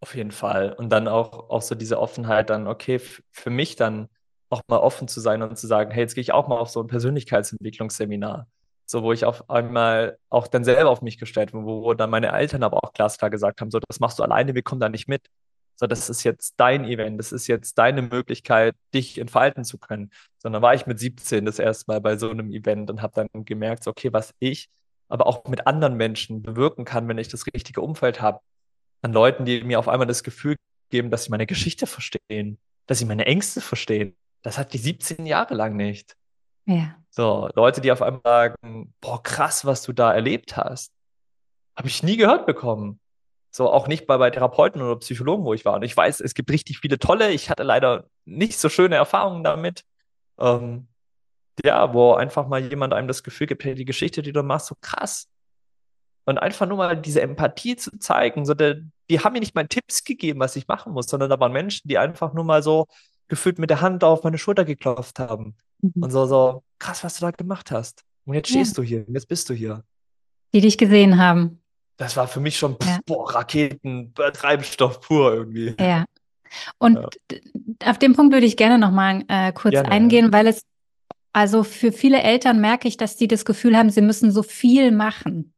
Auf 0.00 0.16
jeden 0.16 0.32
Fall. 0.32 0.72
Und 0.72 0.90
dann 0.90 1.06
auch, 1.06 1.48
auch 1.48 1.62
so 1.62 1.76
diese 1.76 2.00
Offenheit, 2.00 2.50
dann, 2.50 2.66
okay, 2.66 3.00
für 3.30 3.50
mich 3.50 3.76
dann 3.76 4.08
auch 4.50 4.62
mal 4.66 4.78
offen 4.78 5.06
zu 5.06 5.20
sein 5.20 5.42
und 5.42 5.56
zu 5.56 5.68
sagen, 5.68 5.92
hey, 5.92 6.02
jetzt 6.02 6.14
gehe 6.16 6.22
ich 6.22 6.32
auch 6.32 6.48
mal 6.48 6.58
auf 6.58 6.70
so 6.70 6.80
ein 6.80 6.88
Persönlichkeitsentwicklungsseminar. 6.88 8.48
So, 8.86 9.02
wo 9.02 9.12
ich 9.12 9.24
auf 9.24 9.48
einmal 9.50 10.18
auch 10.28 10.46
dann 10.46 10.64
selber 10.64 10.90
auf 10.90 11.02
mich 11.02 11.18
gestellt 11.18 11.52
wo, 11.54 11.82
wo 11.82 11.94
dann 11.94 12.10
meine 12.10 12.32
Eltern 12.32 12.62
aber 12.62 12.84
auch 12.84 12.92
glasklar 12.92 13.30
gesagt 13.30 13.60
haben, 13.60 13.70
so, 13.70 13.80
das 13.80 14.00
machst 14.00 14.18
du 14.18 14.22
alleine, 14.22 14.54
wir 14.54 14.62
kommen 14.62 14.80
da 14.80 14.88
nicht 14.88 15.08
mit. 15.08 15.22
So, 15.76 15.86
das 15.86 16.08
ist 16.08 16.22
jetzt 16.22 16.54
dein 16.58 16.84
Event, 16.84 17.18
das 17.18 17.32
ist 17.32 17.46
jetzt 17.46 17.78
deine 17.78 18.02
Möglichkeit, 18.02 18.76
dich 18.92 19.18
entfalten 19.18 19.64
zu 19.64 19.78
können. 19.78 20.10
Sondern 20.38 20.62
war 20.62 20.74
ich 20.74 20.86
mit 20.86 21.00
17 21.00 21.44
das 21.46 21.58
erste 21.58 21.90
Mal 21.90 22.00
bei 22.00 22.16
so 22.16 22.30
einem 22.30 22.52
Event 22.52 22.90
und 22.90 23.02
habe 23.02 23.14
dann 23.14 23.44
gemerkt, 23.44 23.84
so, 23.84 23.90
okay, 23.90 24.12
was 24.12 24.34
ich 24.38 24.68
aber 25.08 25.26
auch 25.26 25.44
mit 25.46 25.66
anderen 25.66 25.96
Menschen 25.96 26.42
bewirken 26.42 26.84
kann, 26.84 27.08
wenn 27.08 27.18
ich 27.18 27.28
das 27.28 27.46
richtige 27.46 27.80
Umfeld 27.80 28.20
habe. 28.20 28.40
An 29.02 29.12
Leuten, 29.12 29.44
die 29.44 29.62
mir 29.62 29.78
auf 29.78 29.88
einmal 29.88 30.06
das 30.06 30.22
Gefühl 30.22 30.56
geben, 30.90 31.10
dass 31.10 31.24
sie 31.24 31.30
meine 31.30 31.46
Geschichte 31.46 31.86
verstehen, 31.86 32.58
dass 32.86 32.98
sie 32.98 33.04
meine 33.04 33.26
Ängste 33.26 33.60
verstehen. 33.60 34.16
Das 34.42 34.58
hat 34.58 34.72
die 34.72 34.78
17 34.78 35.26
Jahre 35.26 35.54
lang 35.54 35.76
nicht. 35.76 36.16
Ja. 36.66 36.96
So, 37.10 37.48
Leute, 37.54 37.80
die 37.80 37.92
auf 37.92 38.02
einmal 38.02 38.22
sagen, 38.24 38.94
boah, 39.00 39.22
krass, 39.22 39.64
was 39.64 39.82
du 39.82 39.92
da 39.92 40.12
erlebt 40.12 40.56
hast. 40.56 40.92
Habe 41.76 41.88
ich 41.88 42.02
nie 42.02 42.16
gehört 42.16 42.46
bekommen. 42.46 43.00
So, 43.50 43.70
auch 43.70 43.86
nicht 43.86 44.06
bei, 44.06 44.18
bei 44.18 44.30
Therapeuten 44.30 44.82
oder 44.82 44.98
Psychologen, 44.98 45.44
wo 45.44 45.54
ich 45.54 45.64
war. 45.64 45.74
Und 45.74 45.82
ich 45.84 45.96
weiß, 45.96 46.20
es 46.20 46.34
gibt 46.34 46.50
richtig 46.50 46.78
viele 46.78 46.98
tolle. 46.98 47.30
Ich 47.30 47.50
hatte 47.50 47.62
leider 47.62 48.06
nicht 48.24 48.58
so 48.58 48.68
schöne 48.68 48.96
Erfahrungen 48.96 49.44
damit. 49.44 49.84
Ähm, 50.38 50.88
ja, 51.64 51.92
wo 51.94 52.14
einfach 52.14 52.48
mal 52.48 52.60
jemand 52.64 52.94
einem 52.94 53.08
das 53.08 53.22
Gefühl 53.22 53.46
gibt, 53.46 53.64
hey, 53.64 53.74
die 53.74 53.84
Geschichte, 53.84 54.22
die 54.22 54.32
du 54.32 54.42
machst, 54.42 54.66
so 54.66 54.74
krass. 54.80 55.28
Und 56.24 56.38
einfach 56.38 56.66
nur 56.66 56.78
mal 56.78 56.96
diese 56.96 57.20
Empathie 57.20 57.76
zu 57.76 57.98
zeigen, 57.98 58.46
so 58.46 58.54
der, 58.54 58.76
die 59.10 59.20
haben 59.20 59.34
mir 59.34 59.40
nicht 59.40 59.54
mal 59.54 59.68
Tipps 59.68 60.04
gegeben, 60.04 60.40
was 60.40 60.56
ich 60.56 60.66
machen 60.68 60.92
muss, 60.92 61.06
sondern 61.06 61.30
da 61.30 61.38
waren 61.38 61.52
Menschen, 61.52 61.86
die 61.86 61.98
einfach 61.98 62.32
nur 62.32 62.44
mal 62.44 62.62
so 62.62 62.86
gefühlt 63.28 63.58
mit 63.58 63.70
der 63.70 63.82
Hand 63.82 64.04
auf 64.04 64.24
meine 64.24 64.38
Schulter 64.38 64.64
geklopft 64.64 65.18
haben. 65.18 65.56
Mhm. 65.80 66.02
Und 66.02 66.10
so, 66.10 66.26
so, 66.26 66.62
krass, 66.78 67.04
was 67.04 67.18
du 67.18 67.26
da 67.26 67.30
gemacht 67.30 67.70
hast. 67.70 68.02
Und 68.24 68.34
jetzt 68.34 68.48
stehst 68.48 68.76
ja. 68.76 68.82
du 68.82 68.88
hier, 68.88 69.04
jetzt 69.08 69.28
bist 69.28 69.48
du 69.50 69.54
hier. 69.54 69.84
Die 70.52 70.60
dich 70.60 70.78
gesehen 70.78 71.18
haben. 71.18 71.60
Das 71.96 72.16
war 72.16 72.26
für 72.26 72.40
mich 72.40 72.58
schon, 72.58 72.76
ja. 72.82 72.98
boah, 73.06 73.34
Raketen, 73.34 74.12
Treibstoff 74.14 75.00
pur 75.00 75.32
irgendwie. 75.32 75.74
Ja. 75.78 76.04
Und 76.78 76.96
ja. 76.96 77.38
auf 77.84 77.98
den 77.98 78.14
Punkt 78.14 78.32
würde 78.32 78.46
ich 78.46 78.56
gerne 78.56 78.78
nochmal 78.78 79.24
äh, 79.28 79.52
kurz 79.52 79.72
gerne, 79.72 79.90
eingehen, 79.90 80.32
weil 80.32 80.46
es 80.46 80.62
also 81.34 81.64
für 81.64 81.90
viele 81.90 82.22
Eltern 82.22 82.60
merke 82.60 82.86
ich, 82.86 82.96
dass 82.96 83.16
die 83.16 83.26
das 83.26 83.44
Gefühl 83.44 83.76
haben, 83.76 83.90
sie 83.90 84.00
müssen 84.00 84.30
so 84.30 84.44
viel 84.44 84.92
machen. 84.92 85.52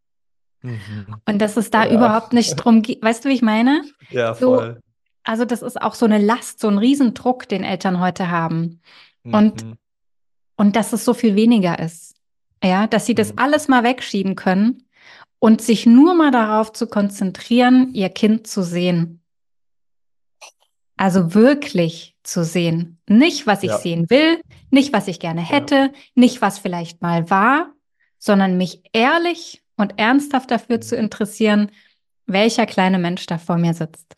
Mhm. 0.62 1.16
Und 1.26 1.38
dass 1.38 1.58
es 1.58 1.70
da 1.70 1.86
überhaupt 1.86 2.32
nicht 2.32 2.56
drum 2.56 2.80
geht. 2.80 3.02
Weißt 3.02 3.24
du, 3.24 3.28
wie 3.28 3.34
ich 3.34 3.42
meine? 3.42 3.82
Ja, 4.08 4.34
voll. 4.34 4.74
So, 4.74 4.80
also 5.22 5.44
das 5.44 5.60
ist 5.60 5.80
auch 5.80 5.94
so 5.94 6.06
eine 6.06 6.18
Last, 6.18 6.60
so 6.60 6.68
ein 6.68 6.78
Riesendruck, 6.78 7.46
den 7.48 7.62
Eltern 7.62 8.00
heute 8.00 8.30
haben. 8.30 8.80
Mhm. 9.22 9.34
Und, 9.34 9.76
und 10.56 10.76
dass 10.76 10.92
es 10.92 11.04
so 11.04 11.14
viel 11.14 11.36
weniger 11.36 11.78
ist. 11.78 12.14
Ja, 12.62 12.86
dass 12.86 13.06
sie 13.06 13.14
das 13.14 13.32
mhm. 13.32 13.38
alles 13.38 13.68
mal 13.68 13.84
wegschieben 13.84 14.34
können 14.34 14.86
und 15.38 15.60
sich 15.60 15.86
nur 15.86 16.14
mal 16.14 16.30
darauf 16.30 16.72
zu 16.72 16.86
konzentrieren, 16.86 17.92
ihr 17.92 18.08
Kind 18.08 18.46
zu 18.46 18.62
sehen. 18.62 19.22
Also 20.96 21.34
wirklich 21.34 22.16
zu 22.22 22.42
sehen. 22.42 22.98
Nicht, 23.06 23.46
was 23.46 23.62
ich 23.62 23.70
ja. 23.70 23.78
sehen 23.78 24.08
will, 24.08 24.40
nicht, 24.70 24.92
was 24.92 25.08
ich 25.08 25.20
gerne 25.20 25.42
hätte, 25.42 25.74
ja. 25.74 25.90
nicht, 26.14 26.40
was 26.40 26.58
vielleicht 26.58 27.02
mal 27.02 27.28
war, 27.28 27.72
sondern 28.18 28.56
mich 28.56 28.82
ehrlich 28.92 29.62
und 29.76 29.98
ernsthaft 29.98 30.50
dafür 30.50 30.80
zu 30.80 30.96
interessieren, 30.96 31.70
welcher 32.24 32.66
kleine 32.66 32.98
Mensch 32.98 33.26
da 33.26 33.36
vor 33.38 33.58
mir 33.58 33.74
sitzt. 33.74 34.14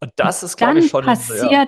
Und 0.00 0.12
das 0.16 0.42
ist, 0.42 0.56
glaube 0.56 0.78
ich, 0.78 0.90
schon. 0.90 1.04
passiert 1.04 1.50
ja. 1.50 1.66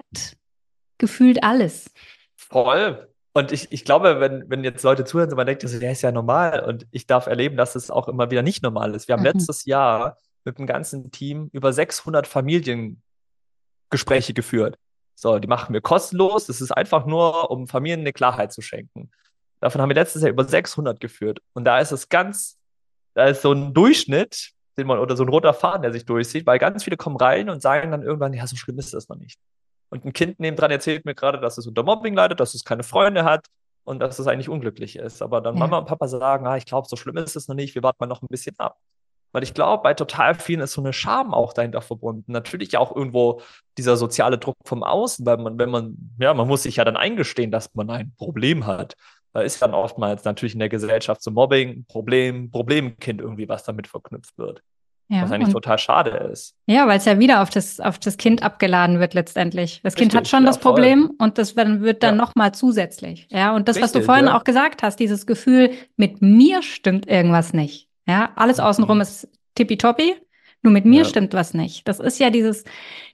gefühlt 0.98 1.42
alles. 1.42 1.90
Voll. 2.37 3.08
Und 3.36 3.50
ich, 3.50 3.72
ich 3.72 3.84
glaube, 3.84 4.20
wenn, 4.20 4.48
wenn 4.48 4.62
jetzt 4.62 4.84
Leute 4.84 5.04
zuhören, 5.04 5.28
so 5.28 5.34
man 5.34 5.46
denkt, 5.46 5.64
der 5.64 5.90
ist 5.92 6.02
ja 6.02 6.12
normal. 6.12 6.64
Und 6.64 6.86
ich 6.92 7.06
darf 7.06 7.26
erleben, 7.26 7.56
dass 7.56 7.74
es 7.74 7.90
auch 7.90 8.06
immer 8.06 8.30
wieder 8.30 8.42
nicht 8.42 8.62
normal 8.62 8.94
ist. 8.94 9.08
Wir 9.08 9.14
haben 9.14 9.22
mhm. 9.22 9.26
letztes 9.26 9.64
Jahr 9.64 10.16
mit 10.44 10.56
dem 10.56 10.66
ganzen 10.66 11.10
Team 11.10 11.50
über 11.52 11.72
600 11.72 12.28
Familien 12.28 13.02
Gespräche 13.90 14.34
geführt. 14.34 14.78
So, 15.16 15.40
die 15.40 15.48
machen 15.48 15.74
wir 15.74 15.80
kostenlos. 15.80 16.46
Das 16.46 16.60
ist 16.60 16.70
einfach 16.70 17.06
nur, 17.06 17.50
um 17.50 17.66
Familien 17.66 18.00
eine 18.00 18.12
Klarheit 18.12 18.52
zu 18.52 18.62
schenken. 18.62 19.10
Davon 19.58 19.80
haben 19.80 19.88
wir 19.88 19.94
letztes 19.94 20.22
Jahr 20.22 20.30
über 20.30 20.44
600 20.44 21.00
geführt. 21.00 21.40
Und 21.54 21.64
da 21.64 21.80
ist 21.80 21.90
es 21.90 22.08
ganz, 22.08 22.56
da 23.14 23.26
ist 23.26 23.42
so 23.42 23.52
ein 23.52 23.74
Durchschnitt, 23.74 24.52
den 24.78 24.86
man, 24.86 25.00
oder 25.00 25.16
so 25.16 25.24
ein 25.24 25.28
roter 25.28 25.54
Faden, 25.54 25.82
der 25.82 25.92
sich 25.92 26.04
durchsieht, 26.04 26.46
weil 26.46 26.60
ganz 26.60 26.84
viele 26.84 26.96
kommen 26.96 27.16
rein 27.16 27.50
und 27.50 27.62
sagen 27.62 27.90
dann 27.90 28.02
irgendwann, 28.02 28.32
ja, 28.32 28.46
so 28.46 28.54
schlimm 28.54 28.78
ist 28.78 28.94
das 28.94 29.08
noch 29.08 29.16
nicht. 29.16 29.40
Und 29.90 30.04
ein 30.04 30.12
Kind 30.12 30.40
nebendran 30.40 30.70
erzählt 30.70 31.04
mir 31.04 31.14
gerade, 31.14 31.40
dass 31.40 31.58
es 31.58 31.66
unter 31.66 31.82
Mobbing 31.82 32.14
leidet, 32.14 32.40
dass 32.40 32.54
es 32.54 32.64
keine 32.64 32.82
Freunde 32.82 33.24
hat 33.24 33.46
und 33.84 34.00
dass 34.00 34.18
es 34.18 34.26
eigentlich 34.26 34.48
unglücklich 34.48 34.96
ist. 34.96 35.22
Aber 35.22 35.40
dann 35.40 35.54
ja. 35.54 35.60
Mama 35.60 35.78
und 35.78 35.86
Papa 35.86 36.08
sagen, 36.08 36.46
ah, 36.46 36.56
ich 36.56 36.66
glaube, 36.66 36.88
so 36.88 36.96
schlimm 36.96 37.16
ist 37.16 37.36
es 37.36 37.48
noch 37.48 37.54
nicht, 37.54 37.74
wir 37.74 37.82
warten 37.82 37.98
mal 38.00 38.06
noch 38.06 38.22
ein 38.22 38.28
bisschen 38.28 38.58
ab. 38.58 38.78
Weil 39.32 39.42
ich 39.42 39.52
glaube, 39.52 39.82
bei 39.82 39.94
total 39.94 40.36
vielen 40.36 40.60
ist 40.60 40.74
so 40.74 40.80
eine 40.80 40.92
Scham 40.92 41.34
auch 41.34 41.52
dahinter 41.52 41.80
verbunden. 41.80 42.30
Natürlich 42.30 42.76
auch 42.76 42.94
irgendwo 42.94 43.40
dieser 43.76 43.96
soziale 43.96 44.38
Druck 44.38 44.56
vom 44.64 44.84
Außen, 44.84 45.26
weil 45.26 45.38
man, 45.38 45.58
wenn 45.58 45.70
man, 45.70 45.96
ja, 46.20 46.32
man 46.34 46.46
muss 46.46 46.62
sich 46.62 46.76
ja 46.76 46.84
dann 46.84 46.96
eingestehen, 46.96 47.50
dass 47.50 47.74
man 47.74 47.90
ein 47.90 48.14
Problem 48.16 48.64
hat. 48.64 48.94
Da 49.32 49.40
ist 49.40 49.60
dann 49.60 49.74
oftmals 49.74 50.22
natürlich 50.22 50.52
in 50.52 50.60
der 50.60 50.68
Gesellschaft 50.68 51.20
so 51.20 51.32
Mobbing, 51.32 51.84
Problem, 51.86 52.52
Problemkind 52.52 53.20
irgendwie, 53.20 53.48
was 53.48 53.64
damit 53.64 53.88
verknüpft 53.88 54.38
wird. 54.38 54.62
Ja, 55.08 55.22
was 55.22 55.32
eigentlich 55.32 55.52
total 55.52 55.78
schade 55.78 56.10
ist. 56.32 56.54
Ja, 56.66 56.86
weil 56.88 56.96
es 56.96 57.04
ja 57.04 57.18
wieder 57.18 57.42
auf 57.42 57.50
das, 57.50 57.78
auf 57.78 57.98
das 57.98 58.16
Kind 58.16 58.42
abgeladen 58.42 59.00
wird 59.00 59.12
letztendlich. 59.12 59.80
Das 59.82 59.94
Richtig, 59.94 60.10
Kind 60.10 60.14
hat 60.14 60.28
schon 60.28 60.44
ja, 60.44 60.46
das 60.46 60.58
Problem 60.58 61.06
voll. 61.08 61.16
und 61.18 61.38
das 61.38 61.56
wird 61.56 62.02
dann 62.02 62.16
ja. 62.16 62.20
nochmal 62.20 62.52
zusätzlich. 62.52 63.28
Ja, 63.30 63.54
und 63.54 63.68
das, 63.68 63.76
Richtig, 63.76 63.84
was 63.84 63.92
du 63.92 64.02
vorhin 64.02 64.26
ja. 64.26 64.36
auch 64.36 64.44
gesagt 64.44 64.82
hast, 64.82 64.96
dieses 64.96 65.26
Gefühl, 65.26 65.72
mit 65.96 66.22
mir 66.22 66.62
stimmt 66.62 67.06
irgendwas 67.06 67.52
nicht. 67.52 67.88
Ja, 68.06 68.30
alles 68.36 68.60
außenrum 68.60 69.00
ist 69.00 69.28
tippitoppi. 69.54 70.14
Nur 70.62 70.72
mit 70.72 70.86
mir 70.86 71.04
stimmt 71.04 71.34
was 71.34 71.52
nicht. 71.52 71.86
Das 71.86 72.00
ist 72.00 72.18
ja 72.18 72.30
dieses, 72.30 72.64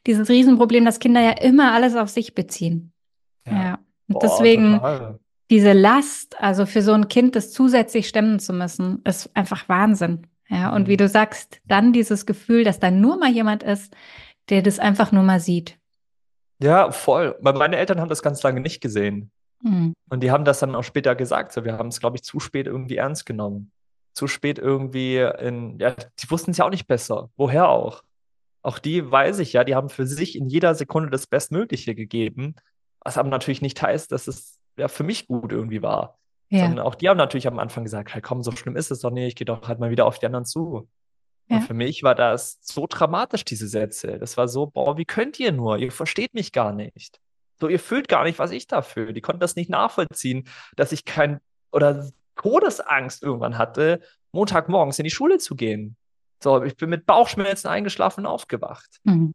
dieses 0.07 0.29
Riesenproblem, 0.29 0.85
dass 0.85 1.01
Kinder 1.01 1.21
ja 1.21 1.33
immer 1.33 1.73
alles 1.73 1.97
auf 1.97 2.09
sich 2.09 2.37
beziehen. 2.37 2.93
Ja. 3.45 3.53
ja. 3.53 3.79
Und 4.09 4.15
Boah, 4.15 4.21
deswegen 4.23 4.75
total. 4.75 5.19
diese 5.51 5.73
Last, 5.73 6.41
also 6.41 6.65
für 6.65 6.83
so 6.83 6.93
ein 6.93 7.09
Kind 7.09 7.35
das 7.35 7.51
zusätzlich 7.51 8.07
stemmen 8.07 8.39
zu 8.39 8.53
müssen, 8.53 9.03
ist 9.05 9.35
einfach 9.35 9.69
Wahnsinn. 9.69 10.29
Ja, 10.51 10.75
und 10.75 10.89
wie 10.89 10.95
mhm. 10.95 10.99
du 10.99 11.09
sagst, 11.09 11.61
dann 11.67 11.93
dieses 11.93 12.27
Gefühl, 12.27 12.65
dass 12.65 12.81
da 12.81 12.91
nur 12.91 13.17
mal 13.17 13.31
jemand 13.31 13.63
ist, 13.63 13.95
der 14.49 14.63
das 14.63 14.79
einfach 14.79 15.13
nur 15.13 15.23
mal 15.23 15.41
sieht. 15.41 15.79
Ja, 16.59 16.91
voll. 16.91 17.37
Weil 17.41 17.55
meine 17.55 17.77
Eltern 17.77 18.01
haben 18.01 18.09
das 18.09 18.23
ganz 18.23 18.43
lange 18.43 18.61
nicht 18.61 18.81
gesehen. 18.81 19.31
Mhm. 19.63 19.95
Und 20.11 20.23
die 20.23 20.31
haben 20.31 20.45
das 20.45 20.59
dann 20.59 20.75
auch 20.75 20.83
später 20.83 21.15
gesagt. 21.15 21.53
So, 21.53 21.65
wir 21.65 21.79
haben 21.79 21.89
es, 21.89 22.01
glaube 22.01 22.17
ich, 22.17 22.25
zu 22.25 22.41
spät 22.41 22.67
irgendwie 22.67 22.97
ernst 22.97 23.27
genommen. 23.27 23.71
Zu 24.13 24.27
spät 24.27 24.59
irgendwie 24.59 25.19
in, 25.19 25.79
ja, 25.79 25.95
die 25.95 26.31
wussten 26.31 26.51
es 26.51 26.59
ja 26.59 26.67
auch 26.67 26.71
nicht 26.71 26.89
besser. 26.89 27.31
Woher 27.37 27.69
auch? 27.69 28.03
Auch 28.63 28.79
die 28.79 29.11
weiß 29.11 29.39
ich 29.39 29.53
ja, 29.53 29.65
die 29.65 29.75
haben 29.75 29.89
für 29.89 30.07
sich 30.07 30.37
in 30.37 30.49
jeder 30.49 30.75
Sekunde 30.75 31.11
das 31.11 31.27
Bestmögliche 31.27 31.95
gegeben. 31.95 32.57
Was 33.01 33.17
aber 33.17 33.31
natürlich 33.31 33.63
nicht 33.63 33.81
heißt, 33.81 34.13
dass 34.13 34.27
es 34.27 34.59
ja 34.77 34.89
für 34.89 35.05
mich 35.05 35.29
gut 35.29 35.53
irgendwie 35.53 35.81
war. 35.81 36.19
Ja. 36.51 36.67
Sondern 36.67 36.85
auch 36.85 36.97
die 36.97 37.09
haben 37.09 37.17
natürlich 37.17 37.47
am 37.47 37.59
Anfang 37.59 37.85
gesagt, 37.85 38.13
hey, 38.13 38.21
komm, 38.21 38.43
so 38.43 38.51
schlimm 38.53 38.77
ist 38.77 38.91
es 38.91 39.01
doch 39.01 39.11
nicht, 39.11 39.29
ich 39.29 39.37
gehe 39.37 39.45
doch 39.45 39.69
halt 39.69 39.79
mal 39.79 39.91
wieder 39.91 40.07
auf 40.07 40.19
die 40.19 40.27
anderen 40.27 40.45
zu. 40.45 40.89
Ja. 41.49 41.57
Und 41.57 41.63
für 41.63 41.75
mich 41.75 42.03
war 42.03 42.15
das 42.15 42.59
so 42.61 42.87
dramatisch, 42.89 43.45
diese 43.45 43.69
Sätze. 43.69 44.19
Das 44.19 44.37
war 44.37 44.49
so, 44.49 44.67
boah, 44.67 44.97
wie 44.97 45.05
könnt 45.05 45.39
ihr 45.39 45.53
nur? 45.53 45.79
Ihr 45.79 45.93
versteht 45.93 46.35
mich 46.35 46.53
gar 46.53 46.73
nicht. 46.73 47.21
So, 47.61 47.69
ihr 47.69 47.79
fühlt 47.79 48.09
gar 48.09 48.25
nicht, 48.25 48.39
was 48.39 48.51
ich 48.51 48.67
da 48.67 48.83
fühle. 48.83 49.13
Die 49.13 49.21
konnten 49.21 49.41
das 49.41 49.57
nicht 49.57 49.71
nachvollziehen, 49.71 50.49
dass 50.77 50.93
ich 50.93 51.05
kein 51.05 51.41
oder 51.73 52.09
Todesangst 52.37 53.23
irgendwann 53.23 53.59
hatte, 53.59 54.01
Montagmorgens 54.33 54.99
in 54.99 55.05
die 55.05 55.11
Schule 55.11 55.39
zu 55.39 55.55
gehen. 55.55 55.97
So, 56.43 56.63
ich 56.65 56.77
bin 56.77 56.89
mit 56.91 57.05
Bauchschmerzen 57.05 57.69
eingeschlafen 57.69 58.21
und 58.21 58.27
aufgewacht. 58.27 58.99
Mhm. 59.05 59.33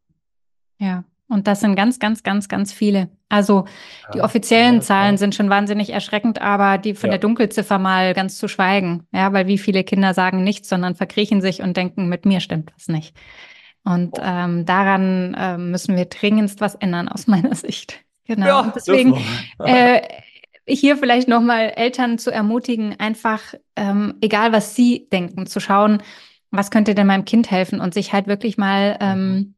Ja, 0.79 1.03
und 1.27 1.47
das 1.47 1.59
sind 1.59 1.75
ganz, 1.75 1.99
ganz, 1.99 2.21
ganz, 2.21 2.47
ganz 2.47 2.71
viele. 2.71 3.09
Also 3.29 3.65
die 4.13 4.21
offiziellen 4.21 4.75
ja, 4.75 4.81
Zahlen 4.81 5.17
sind 5.17 5.33
schon 5.33 5.49
wahnsinnig 5.49 5.89
erschreckend, 5.89 6.39
aber 6.39 6.77
die 6.77 6.93
von 6.93 7.07
ja. 7.07 7.11
der 7.11 7.19
Dunkelziffer 7.19 7.79
mal 7.79 8.13
ganz 8.13 8.37
zu 8.37 8.47
schweigen. 8.47 9.07
Ja, 9.11 9.33
weil 9.33 9.47
wie 9.47 9.57
viele 9.57 9.83
Kinder 9.83 10.13
sagen 10.13 10.43
nichts, 10.43 10.69
sondern 10.69 10.95
verkriechen 10.95 11.41
sich 11.41 11.61
und 11.61 11.77
denken, 11.77 12.09
mit 12.09 12.25
mir 12.25 12.41
stimmt 12.41 12.71
was 12.75 12.87
nicht. 12.87 13.15
Und 13.83 14.17
ähm, 14.21 14.65
daran 14.65 15.33
äh, 15.33 15.57
müssen 15.57 15.95
wir 15.95 16.05
dringendst 16.05 16.61
was 16.61 16.75
ändern 16.75 17.07
aus 17.07 17.27
meiner 17.27 17.55
Sicht. 17.55 18.01
Genau. 18.27 18.45
Ja, 18.45 18.59
und 18.59 18.75
deswegen 18.75 19.17
äh, 19.59 20.01
hier 20.67 20.97
vielleicht 20.97 21.27
nochmal 21.27 21.73
Eltern 21.75 22.17
zu 22.17 22.31
ermutigen, 22.31 22.99
einfach, 22.99 23.53
ähm, 23.75 24.15
egal 24.21 24.51
was 24.51 24.75
sie 24.75 25.07
denken, 25.11 25.45
zu 25.45 25.59
schauen, 25.59 26.01
was 26.51 26.71
könnte 26.71 26.95
denn 26.95 27.07
meinem 27.07 27.25
Kind 27.25 27.51
helfen 27.51 27.79
und 27.79 27.93
sich 27.93 28.13
halt 28.13 28.27
wirklich 28.27 28.57
mal 28.57 28.97
ähm, 28.99 29.33
mhm. 29.33 29.54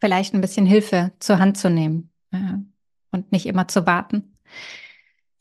Vielleicht 0.00 0.34
ein 0.34 0.40
bisschen 0.40 0.66
Hilfe 0.66 1.12
zur 1.18 1.38
Hand 1.38 1.58
zu 1.58 1.70
nehmen 1.70 2.10
äh, 2.32 2.54
und 3.10 3.32
nicht 3.32 3.46
immer 3.46 3.68
zu 3.68 3.86
warten. 3.86 4.36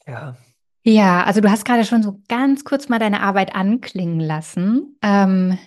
Ja. 0.05 0.35
Ja, 0.83 1.25
also 1.25 1.41
du 1.41 1.51
hast 1.51 1.65
gerade 1.65 1.83
schon 1.83 2.01
so 2.01 2.21
ganz 2.29 2.63
kurz 2.63 2.87
mal 2.87 2.97
deine 2.97 3.21
Arbeit 3.21 3.53
anklingen 3.53 4.21
lassen. 4.21 4.97
Ähm, 5.01 5.57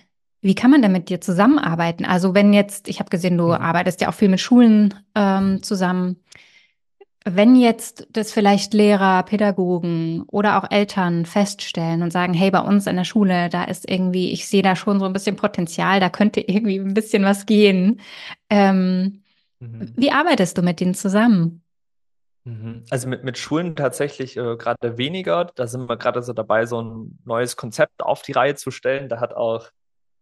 wie 0.41 0.55
kann 0.55 0.71
man 0.71 0.81
denn 0.81 0.91
mit 0.91 1.09
dir 1.09 1.21
zusammenarbeiten? 1.21 2.05
Also 2.05 2.33
wenn 2.33 2.53
jetzt, 2.53 2.87
ich 2.87 2.99
habe 2.99 3.11
gesehen, 3.11 3.37
du 3.37 3.47
mhm. 3.47 3.51
arbeitest 3.51 4.01
ja 4.01 4.09
auch 4.09 4.15
viel 4.15 4.29
mit 4.29 4.39
Schulen 4.39 4.95
ähm, 5.13 5.61
zusammen. 5.61 6.23
Wenn 7.23 7.55
jetzt 7.55 8.07
das 8.11 8.31
vielleicht 8.31 8.73
Lehrer, 8.73 9.21
Pädagogen 9.23 10.23
oder 10.27 10.57
auch 10.57 10.71
Eltern 10.71 11.25
feststellen 11.25 12.01
und 12.01 12.11
sagen, 12.11 12.33
hey, 12.33 12.49
bei 12.49 12.61
uns 12.61 12.87
in 12.87 12.95
der 12.95 13.03
Schule, 13.03 13.49
da 13.49 13.63
ist 13.63 13.89
irgendwie, 13.89 14.31
ich 14.31 14.47
sehe 14.47 14.63
da 14.63 14.75
schon 14.75 14.99
so 14.99 15.05
ein 15.05 15.13
bisschen 15.13 15.35
Potenzial, 15.35 15.99
da 15.99 16.09
könnte 16.09 16.39
irgendwie 16.47 16.79
ein 16.79 16.93
bisschen 16.93 17.23
was 17.23 17.45
gehen. 17.45 18.01
Ähm, 18.49 19.21
mhm. 19.59 19.93
Wie 19.95 20.11
arbeitest 20.11 20.57
du 20.57 20.63
mit 20.63 20.79
denen 20.79 20.95
zusammen? 20.95 21.61
Mhm. 22.43 22.85
Also 22.89 23.07
mit, 23.07 23.23
mit 23.23 23.37
Schulen 23.37 23.75
tatsächlich 23.75 24.35
äh, 24.35 24.55
gerade 24.57 24.97
weniger. 24.97 25.45
Da 25.55 25.67
sind 25.67 25.87
wir 25.87 25.97
gerade 25.97 26.23
so 26.23 26.33
dabei, 26.33 26.65
so 26.65 26.81
ein 26.81 27.19
neues 27.23 27.55
Konzept 27.55 28.01
auf 28.01 28.23
die 28.23 28.31
Reihe 28.31 28.55
zu 28.55 28.71
stellen. 28.71 29.09
Da 29.09 29.19
hat 29.19 29.33
auch 29.33 29.69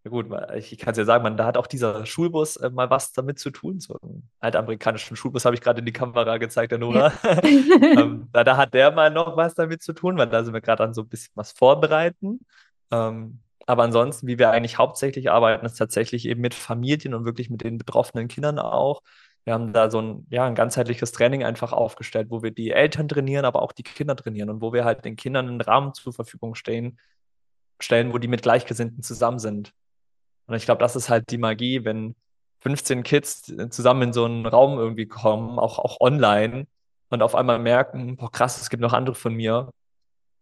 ja 0.06 0.12
gut, 0.12 0.28
ich 0.56 0.78
kann 0.78 0.92
es 0.92 0.98
ja 0.98 1.04
sagen, 1.04 1.24
man, 1.24 1.36
da 1.36 1.46
hat 1.46 1.58
auch 1.58 1.68
dieser 1.68 2.06
Schulbus 2.06 2.56
äh, 2.56 2.70
mal 2.70 2.90
was 2.90 3.12
damit 3.12 3.38
zu 3.38 3.52
tun. 3.52 3.82
So 3.82 3.98
einen 4.02 4.30
altamerikanischen 4.40 5.18
Schulbus 5.18 5.44
habe 5.44 5.56
ich 5.56 5.62
gerade 5.62 5.80
in 5.80 5.86
die 5.86 5.92
Kamera 5.92 6.38
gezeigt, 6.38 6.72
der 6.72 6.80
Nora. 6.80 7.12
Ja. 7.22 7.44
ähm, 7.44 8.30
da, 8.34 8.46
da, 8.46 8.56
hat 8.56 8.74
der 8.74 8.92
mal 8.92 9.12
noch 9.12 9.36
was 9.36 9.56
damit 9.56 9.84
zu 9.84 9.92
tun, 9.92 10.18
weil 10.18 10.30
da 10.30 10.44
sind 10.44 10.54
wir 10.54 10.62
gerade 10.62 10.84
an 10.84 10.94
so 10.94 11.02
ein 11.02 11.10
bisschen 11.10 11.32
was 11.36 11.52
vorbereiten. 11.52 12.40
Ähm, 12.92 13.40
aber 13.66 13.84
ansonsten, 13.84 14.26
wie 14.28 14.40
wir 14.40 14.52
eigentlich 14.52 14.78
hauptsächlich 14.78 15.30
arbeiten, 15.32 15.66
ist 15.66 15.76
tatsächlich 15.76 16.26
eben 16.26 16.42
mit 16.42 16.54
Familien 16.54 17.14
und 17.14 17.26
wirklich 17.26 17.50
mit 17.50 17.62
den 17.62 17.78
betroffenen 17.78 18.30
Kindern 18.30 18.58
auch. 18.58 19.04
Wir 19.44 19.54
haben 19.54 19.74
da 19.74 19.92
so 19.92 20.02
ein, 20.02 20.28
ja, 20.30 20.46
ein 20.46 20.56
ganzheitliches 20.56 21.12
Training 21.12 21.44
einfach 21.44 21.74
aufgestellt, 21.74 22.28
wo 22.30 22.42
wir 22.42 22.52
die 22.52 22.72
Eltern 22.72 23.08
trainieren, 23.10 23.46
aber 23.46 23.62
auch 23.62 23.74
die 23.74 23.84
Kinder 23.84 24.16
trainieren 24.16 24.50
und 24.50 24.62
wo 24.62 24.74
wir 24.74 24.86
halt 24.86 25.04
den 25.06 25.18
Kindern 25.18 25.48
einen 25.48 25.62
Rahmen 25.62 25.94
zur 25.94 26.14
Verfügung 26.14 26.56
stehen, 26.56 27.00
stellen, 27.80 28.14
wo 28.14 28.18
die 28.18 28.28
mit 28.28 28.44
Gleichgesinnten 28.44 29.04
zusammen 29.04 29.40
sind. 29.40 29.74
Und 30.50 30.56
ich 30.56 30.66
glaube, 30.66 30.80
das 30.80 30.96
ist 30.96 31.10
halt 31.10 31.30
die 31.30 31.38
Magie, 31.38 31.86
wenn 31.86 32.16
15 32.62 33.04
Kids 33.04 33.54
zusammen 33.70 34.02
in 34.04 34.14
so 34.14 34.26
einen 34.26 34.46
Raum 34.48 34.80
irgendwie 34.80 35.08
kommen, 35.08 35.60
auch, 35.60 35.80
auch 35.80 35.98
online, 36.00 36.68
und 37.10 37.22
auf 37.24 37.36
einmal 37.36 37.60
merken, 37.60 38.18
boah, 38.18 38.32
krass, 38.32 38.62
es 38.62 38.70
gibt 38.70 38.82
noch 38.82 38.94
andere 38.94 39.16
von 39.16 39.34
mir. 39.34 39.72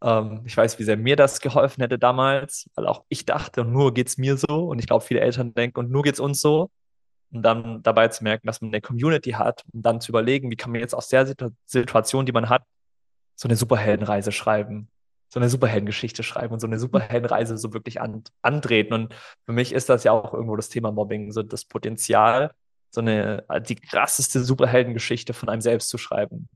Ähm, 0.02 0.44
ich 0.46 0.56
weiß, 0.56 0.80
wie 0.80 0.84
sehr 0.84 0.98
mir 0.98 1.16
das 1.16 1.42
geholfen 1.42 1.82
hätte 1.82 2.00
damals, 2.00 2.70
weil 2.76 2.88
auch 2.88 3.04
ich 3.10 3.26
dachte, 3.26 3.66
nur 3.66 3.94
geht's 3.94 4.18
mir 4.18 4.38
so. 4.38 4.68
Und 4.68 4.80
ich 4.80 4.88
glaube, 4.88 5.06
viele 5.06 5.22
Eltern 5.22 5.54
denken, 5.54 5.80
und 5.80 5.92
nur 5.92 6.04
geht's 6.04 6.20
uns 6.20 6.42
so. 6.42 6.70
Und 7.32 7.44
dann 7.44 7.84
dabei 7.84 8.08
zu 8.10 8.24
merken, 8.24 8.48
dass 8.48 8.62
man 8.62 8.70
eine 8.70 8.82
Community 8.82 9.32
hat 9.32 9.64
und 9.74 9.82
dann 9.84 10.02
zu 10.02 10.12
überlegen, 10.12 10.52
wie 10.52 10.56
kann 10.56 10.72
man 10.72 10.82
jetzt 10.82 10.96
aus 10.96 11.10
der 11.10 11.28
Situation, 11.66 12.26
die 12.26 12.32
man 12.32 12.50
hat, 12.50 12.64
so 13.36 13.48
eine 13.48 13.58
Superheldenreise 13.58 14.32
schreiben 14.32 14.90
so 15.30 15.40
eine 15.40 15.50
Superheldengeschichte 15.50 16.24
schreiben 16.24 16.54
und 16.54 16.60
so 16.60 16.68
eine 16.68 16.80
Superheldenreise 16.80 17.58
so 17.58 17.74
wirklich 17.74 18.00
an, 18.02 18.24
antreten. 18.42 18.94
Und 18.94 19.16
für 19.46 19.52
mich 19.52 19.74
ist 19.74 19.90
das 19.90 20.04
ja 20.04 20.12
auch 20.12 20.34
irgendwo 20.34 20.56
das 20.56 20.70
Thema 20.70 20.92
Mobbing, 20.92 21.32
so 21.32 21.44
das 21.44 21.66
Potenzial, 21.66 22.52
so 22.90 23.02
eine, 23.02 23.44
die 23.68 23.76
krasseste 23.76 24.44
Superheldengeschichte 24.44 25.34
von 25.34 25.50
einem 25.50 25.62
selbst 25.62 25.90
zu 25.90 25.98
schreiben. 25.98 26.48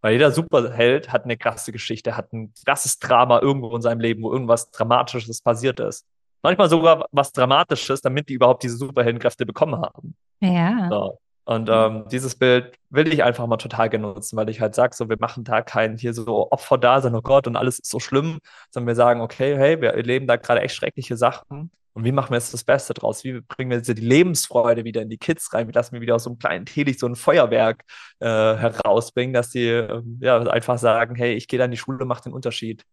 Weil 0.00 0.14
jeder 0.14 0.32
Superheld 0.32 1.12
hat 1.12 1.24
eine 1.24 1.36
krasse 1.36 1.72
Geschichte, 1.72 2.16
hat 2.16 2.32
ein 2.32 2.52
krasses 2.64 2.98
Drama 2.98 3.40
irgendwo 3.40 3.74
in 3.74 3.82
seinem 3.82 4.00
Leben, 4.00 4.22
wo 4.22 4.32
irgendwas 4.32 4.70
Dramatisches 4.70 5.40
passiert 5.40 5.78
ist. 5.80 6.06
Manchmal 6.42 6.68
sogar 6.68 7.06
was 7.12 7.32
Dramatisches, 7.32 8.00
damit 8.00 8.28
die 8.28 8.34
überhaupt 8.34 8.64
diese 8.64 8.76
Superheldenkräfte 8.76 9.46
bekommen 9.46 9.80
haben. 9.80 10.16
Ja. 10.40 10.88
So. 10.90 11.18
Und 11.44 11.68
ähm, 11.70 12.04
dieses 12.10 12.36
Bild 12.36 12.76
will 12.90 13.12
ich 13.12 13.24
einfach 13.24 13.46
mal 13.46 13.56
total 13.56 13.88
genutzen, 13.90 14.36
weil 14.36 14.48
ich 14.48 14.60
halt 14.60 14.74
sage, 14.74 14.94
so, 14.94 15.08
wir 15.08 15.16
machen 15.18 15.42
da 15.44 15.62
kein 15.62 15.96
hier 15.96 16.14
so 16.14 16.50
Opfer 16.52 16.78
da 16.78 17.00
sein, 17.00 17.14
oh 17.14 17.22
Gott, 17.22 17.46
und 17.48 17.56
alles 17.56 17.80
ist 17.80 17.90
so 17.90 17.98
schlimm, 17.98 18.38
sondern 18.70 18.86
wir 18.88 18.94
sagen, 18.94 19.20
okay, 19.20 19.56
hey, 19.56 19.80
wir 19.80 19.90
erleben 19.90 20.26
da 20.26 20.36
gerade 20.36 20.60
echt 20.60 20.76
schreckliche 20.76 21.16
Sachen. 21.16 21.72
Und 21.94 22.04
wie 22.04 22.12
machen 22.12 22.30
wir 22.30 22.36
jetzt 22.38 22.54
das 22.54 22.64
Beste 22.64 22.94
draus? 22.94 23.22
Wie 23.24 23.40
bringen 23.40 23.70
wir 23.70 23.78
jetzt 23.78 23.88
die 23.88 23.94
Lebensfreude 23.94 24.84
wieder 24.84 25.02
in 25.02 25.10
die 25.10 25.18
Kids 25.18 25.52
rein? 25.52 25.68
Wie 25.68 25.72
lassen 25.72 25.92
wir 25.92 26.00
wieder 26.00 26.14
aus 26.14 26.24
so 26.24 26.30
einem 26.30 26.38
kleinen 26.38 26.64
Teelicht 26.64 27.00
so 27.00 27.06
ein 27.06 27.16
Feuerwerk 27.16 27.84
äh, 28.20 28.26
herausbringen, 28.26 29.34
dass 29.34 29.50
die 29.50 29.66
äh, 29.66 30.02
ja, 30.20 30.38
einfach 30.42 30.78
sagen, 30.78 31.16
hey, 31.16 31.34
ich 31.34 31.48
gehe 31.48 31.58
da 31.58 31.66
in 31.66 31.70
die 31.70 31.76
Schule, 31.76 32.04
mach 32.06 32.20
den 32.20 32.32
Unterschied. 32.32 32.84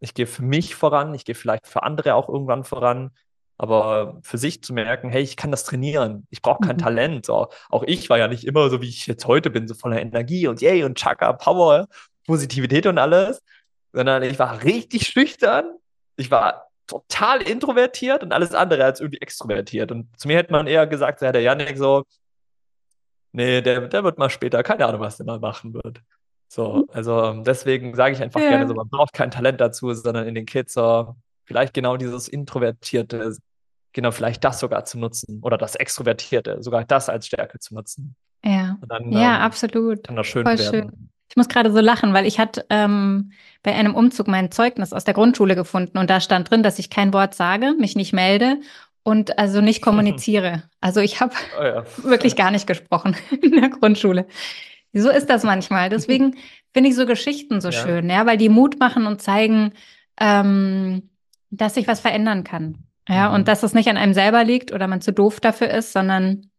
Ich 0.00 0.12
gehe 0.14 0.26
für 0.26 0.42
mich 0.42 0.74
voran, 0.74 1.14
ich 1.14 1.24
gehe 1.24 1.34
vielleicht 1.34 1.66
für 1.66 1.82
andere 1.84 2.14
auch 2.14 2.28
irgendwann 2.28 2.64
voran. 2.64 3.12
Aber 3.62 4.18
für 4.22 4.38
sich 4.38 4.60
zu 4.60 4.72
merken, 4.72 5.08
hey, 5.08 5.22
ich 5.22 5.36
kann 5.36 5.52
das 5.52 5.62
trainieren, 5.62 6.26
ich 6.30 6.42
brauche 6.42 6.66
kein 6.66 6.74
mhm. 6.74 6.80
Talent. 6.80 7.26
So. 7.26 7.46
Auch 7.70 7.84
ich 7.84 8.10
war 8.10 8.18
ja 8.18 8.26
nicht 8.26 8.44
immer 8.44 8.68
so, 8.70 8.82
wie 8.82 8.88
ich 8.88 9.06
jetzt 9.06 9.24
heute 9.24 9.50
bin, 9.50 9.68
so 9.68 9.74
voller 9.74 10.02
Energie 10.02 10.48
und 10.48 10.60
yay 10.60 10.82
und 10.82 10.98
Chaka, 10.98 11.32
Power, 11.34 11.86
Positivität 12.26 12.86
und 12.86 12.98
alles, 12.98 13.40
sondern 13.92 14.24
ich 14.24 14.36
war 14.40 14.64
richtig 14.64 15.06
schüchtern. 15.06 15.76
Ich 16.16 16.32
war 16.32 16.70
total 16.88 17.40
introvertiert 17.40 18.24
und 18.24 18.32
alles 18.32 18.52
andere 18.52 18.84
als 18.84 18.98
irgendwie 18.98 19.20
extrovertiert. 19.20 19.92
Und 19.92 20.08
zu 20.18 20.26
mir 20.26 20.38
hätte 20.38 20.50
man 20.50 20.66
eher 20.66 20.88
gesagt, 20.88 21.20
so, 21.20 21.26
ja, 21.26 21.30
der 21.30 21.42
Janik 21.42 21.78
so, 21.78 22.02
nee, 23.30 23.62
der, 23.62 23.86
der 23.86 24.02
wird 24.02 24.18
mal 24.18 24.28
später, 24.28 24.64
keine 24.64 24.86
Ahnung, 24.86 25.02
was 25.02 25.18
der 25.18 25.26
mal 25.26 25.38
machen 25.38 25.72
wird. 25.72 26.02
So, 26.48 26.78
mhm. 26.78 26.84
also 26.92 27.32
deswegen 27.44 27.94
sage 27.94 28.16
ich 28.16 28.20
einfach 28.20 28.40
ja. 28.40 28.48
gerne 28.48 28.66
so, 28.66 28.74
man 28.74 28.88
braucht 28.88 29.12
kein 29.12 29.30
Talent 29.30 29.60
dazu, 29.60 29.94
sondern 29.94 30.26
in 30.26 30.34
den 30.34 30.46
Kids 30.46 30.72
so, 30.72 31.14
vielleicht 31.44 31.74
genau 31.74 31.96
dieses 31.96 32.26
introvertierte, 32.26 33.36
genau 33.92 34.10
vielleicht 34.10 34.44
das 34.44 34.60
sogar 34.60 34.84
zu 34.84 34.98
nutzen 34.98 35.40
oder 35.42 35.58
das 35.58 35.74
Extrovertierte, 35.74 36.62
sogar 36.62 36.84
das 36.84 37.08
als 37.08 37.26
Stärke 37.26 37.58
zu 37.58 37.74
nutzen. 37.74 38.14
Ja, 38.44 38.76
dann, 38.88 39.12
ja, 39.12 39.36
ähm, 39.36 39.42
absolut. 39.42 40.04
Kann 40.04 40.16
das 40.16 40.26
schön 40.26 40.44
Voll 40.44 40.58
werden. 40.58 40.90
Schön. 40.90 41.08
Ich 41.28 41.36
muss 41.36 41.48
gerade 41.48 41.72
so 41.72 41.80
lachen, 41.80 42.12
weil 42.12 42.26
ich 42.26 42.38
hatte 42.38 42.66
ähm, 42.68 43.32
bei 43.62 43.74
einem 43.74 43.94
Umzug 43.94 44.28
mein 44.28 44.50
Zeugnis 44.50 44.92
aus 44.92 45.04
der 45.04 45.14
Grundschule 45.14 45.54
gefunden 45.54 45.96
und 45.96 46.10
da 46.10 46.20
stand 46.20 46.50
drin, 46.50 46.62
dass 46.62 46.78
ich 46.78 46.90
kein 46.90 47.14
Wort 47.14 47.34
sage, 47.34 47.74
mich 47.78 47.96
nicht 47.96 48.12
melde 48.12 48.60
und 49.02 49.38
also 49.38 49.60
nicht 49.60 49.82
kommuniziere. 49.82 50.64
Also 50.80 51.00
ich 51.00 51.20
habe 51.20 51.34
oh 51.58 51.62
ja. 51.62 51.84
wirklich 52.02 52.36
gar 52.36 52.50
nicht 52.50 52.66
gesprochen 52.66 53.16
in 53.42 53.52
der 53.52 53.70
Grundschule. 53.70 54.26
So 54.92 55.08
ist 55.08 55.30
das 55.30 55.42
manchmal. 55.42 55.88
Deswegen 55.88 56.36
finde 56.74 56.90
ich 56.90 56.96
so 56.96 57.06
Geschichten 57.06 57.62
so 57.62 57.70
ja. 57.70 57.80
schön, 57.80 58.10
ja, 58.10 58.26
weil 58.26 58.36
die 58.36 58.50
Mut 58.50 58.78
machen 58.78 59.06
und 59.06 59.22
zeigen, 59.22 59.72
ähm, 60.20 61.08
dass 61.50 61.74
sich 61.74 61.88
was 61.88 62.00
verändern 62.00 62.44
kann. 62.44 62.76
Ja, 63.08 63.28
mhm. 63.28 63.34
und 63.34 63.48
dass 63.48 63.62
es 63.62 63.74
nicht 63.74 63.88
an 63.88 63.96
einem 63.96 64.14
selber 64.14 64.44
liegt 64.44 64.72
oder 64.72 64.86
man 64.86 65.00
zu 65.00 65.12
doof 65.12 65.40
dafür 65.40 65.70
ist, 65.70 65.92
sondern 65.92 66.50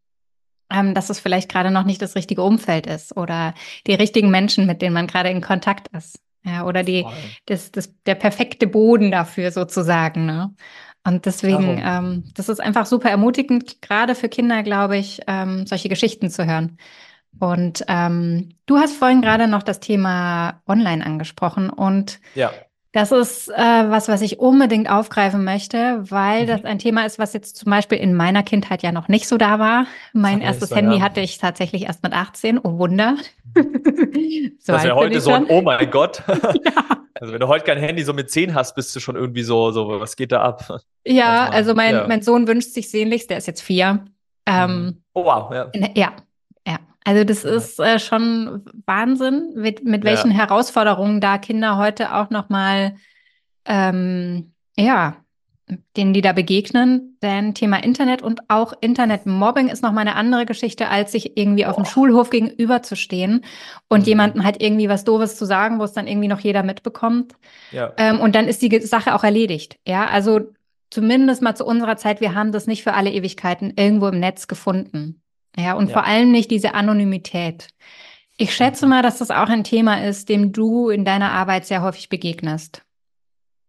ähm, 0.71 0.93
dass 0.93 1.09
es 1.09 1.19
vielleicht 1.19 1.49
gerade 1.49 1.71
noch 1.71 1.83
nicht 1.83 2.01
das 2.01 2.15
richtige 2.15 2.41
Umfeld 2.41 2.87
ist 2.87 3.15
oder 3.15 3.53
die 3.87 3.93
richtigen 3.93 4.29
Menschen, 4.29 4.65
mit 4.65 4.81
denen 4.81 4.93
man 4.93 5.07
gerade 5.07 5.29
in 5.29 5.41
Kontakt 5.41 5.87
ist. 5.95 6.19
Ja, 6.45 6.65
oder 6.65 6.83
die, 6.83 7.05
das, 7.45 7.71
das, 7.71 7.93
der 8.05 8.15
perfekte 8.15 8.67
Boden 8.67 9.11
dafür 9.11 9.51
sozusagen. 9.51 10.25
Ne? 10.25 10.53
Und 11.05 11.25
deswegen, 11.25 11.81
ähm, 11.81 12.23
das 12.33 12.49
ist 12.49 12.59
einfach 12.59 12.85
super 12.85 13.09
ermutigend, 13.09 13.81
gerade 13.81 14.13
für 14.13 14.27
Kinder, 14.27 14.61
glaube 14.63 14.97
ich, 14.97 15.21
ähm, 15.27 15.65
solche 15.65 15.87
Geschichten 15.87 16.29
zu 16.29 16.45
hören. 16.45 16.77
Und 17.39 17.85
ähm, 17.87 18.49
du 18.65 18.77
hast 18.77 18.95
vorhin 18.95 19.21
gerade 19.21 19.47
noch 19.47 19.63
das 19.63 19.79
Thema 19.79 20.61
Online 20.67 21.05
angesprochen 21.05 21.69
und 21.69 22.19
ja. 22.35 22.51
Das 22.93 23.11
ist 23.11 23.49
äh, 23.49 23.55
was, 23.57 24.07
was 24.07 24.21
ich 24.21 24.39
unbedingt 24.39 24.87
aufgreifen 24.87 25.43
möchte, 25.43 26.03
weil 26.11 26.43
mhm. 26.43 26.47
das 26.47 26.63
ein 26.63 26.77
Thema 26.77 27.05
ist, 27.07 27.17
was 27.17 27.33
jetzt 27.33 27.57
zum 27.57 27.71
Beispiel 27.71 27.97
in 27.97 28.13
meiner 28.13 28.43
Kindheit 28.43 28.83
ja 28.83 28.91
noch 28.91 29.07
nicht 29.07 29.27
so 29.27 29.37
da 29.37 29.57
war. 29.57 29.87
Mein 30.13 30.41
erstes 30.41 30.69
so, 30.69 30.75
Handy 30.75 30.99
hatte 30.99 31.19
ich 31.19 31.39
tatsächlich 31.39 31.85
erst 31.85 32.03
mit 32.03 32.13
18. 32.13 32.59
Oh 32.59 32.77
Wunder. 32.77 33.17
so 33.55 34.73
das 34.73 34.83
ist 34.83 34.87
ja 34.87 34.95
heute 34.95 35.19
so 35.21 35.31
ein 35.31 35.47
Oh 35.49 35.63
mein 35.63 35.89
Gott. 35.89 36.21
ja. 36.27 36.83
Also 37.15 37.33
wenn 37.33 37.39
du 37.39 37.47
heute 37.47 37.65
kein 37.65 37.79
Handy 37.79 38.03
so 38.03 38.13
mit 38.13 38.29
10 38.29 38.53
hast, 38.53 38.75
bist 38.75 38.95
du 38.95 38.99
schon 38.99 39.15
irgendwie 39.15 39.43
so, 39.43 39.71
so 39.71 39.99
was 39.99 40.15
geht 40.15 40.31
da 40.31 40.43
ab? 40.43 40.79
Ja, 41.03 41.49
also 41.49 41.73
mein, 41.73 41.95
ja. 41.95 42.07
mein 42.07 42.21
Sohn 42.21 42.47
wünscht 42.47 42.73
sich 42.73 42.91
sehnlichst, 42.91 43.27
der 43.27 43.37
ist 43.37 43.47
jetzt 43.47 43.61
vier. 43.63 44.05
Ähm, 44.45 44.83
mhm. 44.83 45.03
oh 45.13 45.25
wow, 45.25 45.51
ja. 45.51 45.71
Ja, 45.73 45.89
ja. 45.95 46.11
Also 47.03 47.23
das 47.23 47.43
ist 47.43 47.79
äh, 47.79 47.99
schon 47.99 48.63
Wahnsinn, 48.85 49.53
mit, 49.55 49.83
mit 49.83 50.03
welchen 50.03 50.31
ja. 50.31 50.37
Herausforderungen 50.37 51.21
da 51.21 51.37
Kinder 51.37 51.77
heute 51.77 52.15
auch 52.15 52.29
nochmal, 52.29 52.95
ähm, 53.65 54.53
ja, 54.77 55.17
denen 55.97 56.13
die 56.13 56.21
da 56.21 56.33
begegnen. 56.33 57.17
Denn 57.21 57.53
Thema 57.53 57.83
Internet 57.83 58.21
und 58.21 58.41
auch 58.49 58.73
Internetmobbing 58.79 59.69
ist 59.69 59.83
nochmal 59.83 60.07
eine 60.07 60.15
andere 60.15 60.45
Geschichte, 60.45 60.89
als 60.89 61.11
sich 61.11 61.37
irgendwie 61.37 61.65
oh. 61.65 61.69
auf 61.69 61.75
dem 61.75 61.85
Schulhof 61.85 62.29
gegenüberzustehen 62.29 63.43
und 63.89 64.01
mhm. 64.01 64.05
jemandem 64.05 64.43
halt 64.43 64.61
irgendwie 64.61 64.89
was 64.89 65.03
Doofes 65.03 65.37
zu 65.37 65.45
sagen, 65.45 65.79
wo 65.79 65.83
es 65.83 65.93
dann 65.93 66.07
irgendwie 66.07 66.27
noch 66.27 66.39
jeder 66.39 66.63
mitbekommt. 66.63 67.33
Ja. 67.71 67.93
Ähm, 67.97 68.19
und 68.19 68.35
dann 68.35 68.47
ist 68.47 68.61
die 68.61 68.79
Sache 68.81 69.15
auch 69.15 69.23
erledigt. 69.23 69.77
Ja, 69.87 70.05
also 70.05 70.41
zumindest 70.89 71.41
mal 71.41 71.55
zu 71.55 71.65
unserer 71.65 71.97
Zeit, 71.97 72.21
wir 72.21 72.35
haben 72.35 72.51
das 72.51 72.67
nicht 72.67 72.83
für 72.83 72.93
alle 72.93 73.11
Ewigkeiten 73.11 73.73
irgendwo 73.75 74.07
im 74.07 74.19
Netz 74.19 74.47
gefunden. 74.47 75.22
Ja, 75.57 75.73
und 75.73 75.87
ja. 75.87 75.93
vor 75.93 76.05
allem 76.05 76.31
nicht 76.31 76.51
diese 76.51 76.73
Anonymität. 76.73 77.69
Ich 78.37 78.55
schätze 78.55 78.85
mhm. 78.85 78.91
mal, 78.91 79.01
dass 79.03 79.19
das 79.19 79.29
auch 79.29 79.49
ein 79.49 79.63
Thema 79.63 80.03
ist, 80.03 80.29
dem 80.29 80.51
du 80.51 80.89
in 80.89 81.05
deiner 81.05 81.31
Arbeit 81.31 81.65
sehr 81.65 81.81
häufig 81.81 82.09
begegnest. 82.09 82.83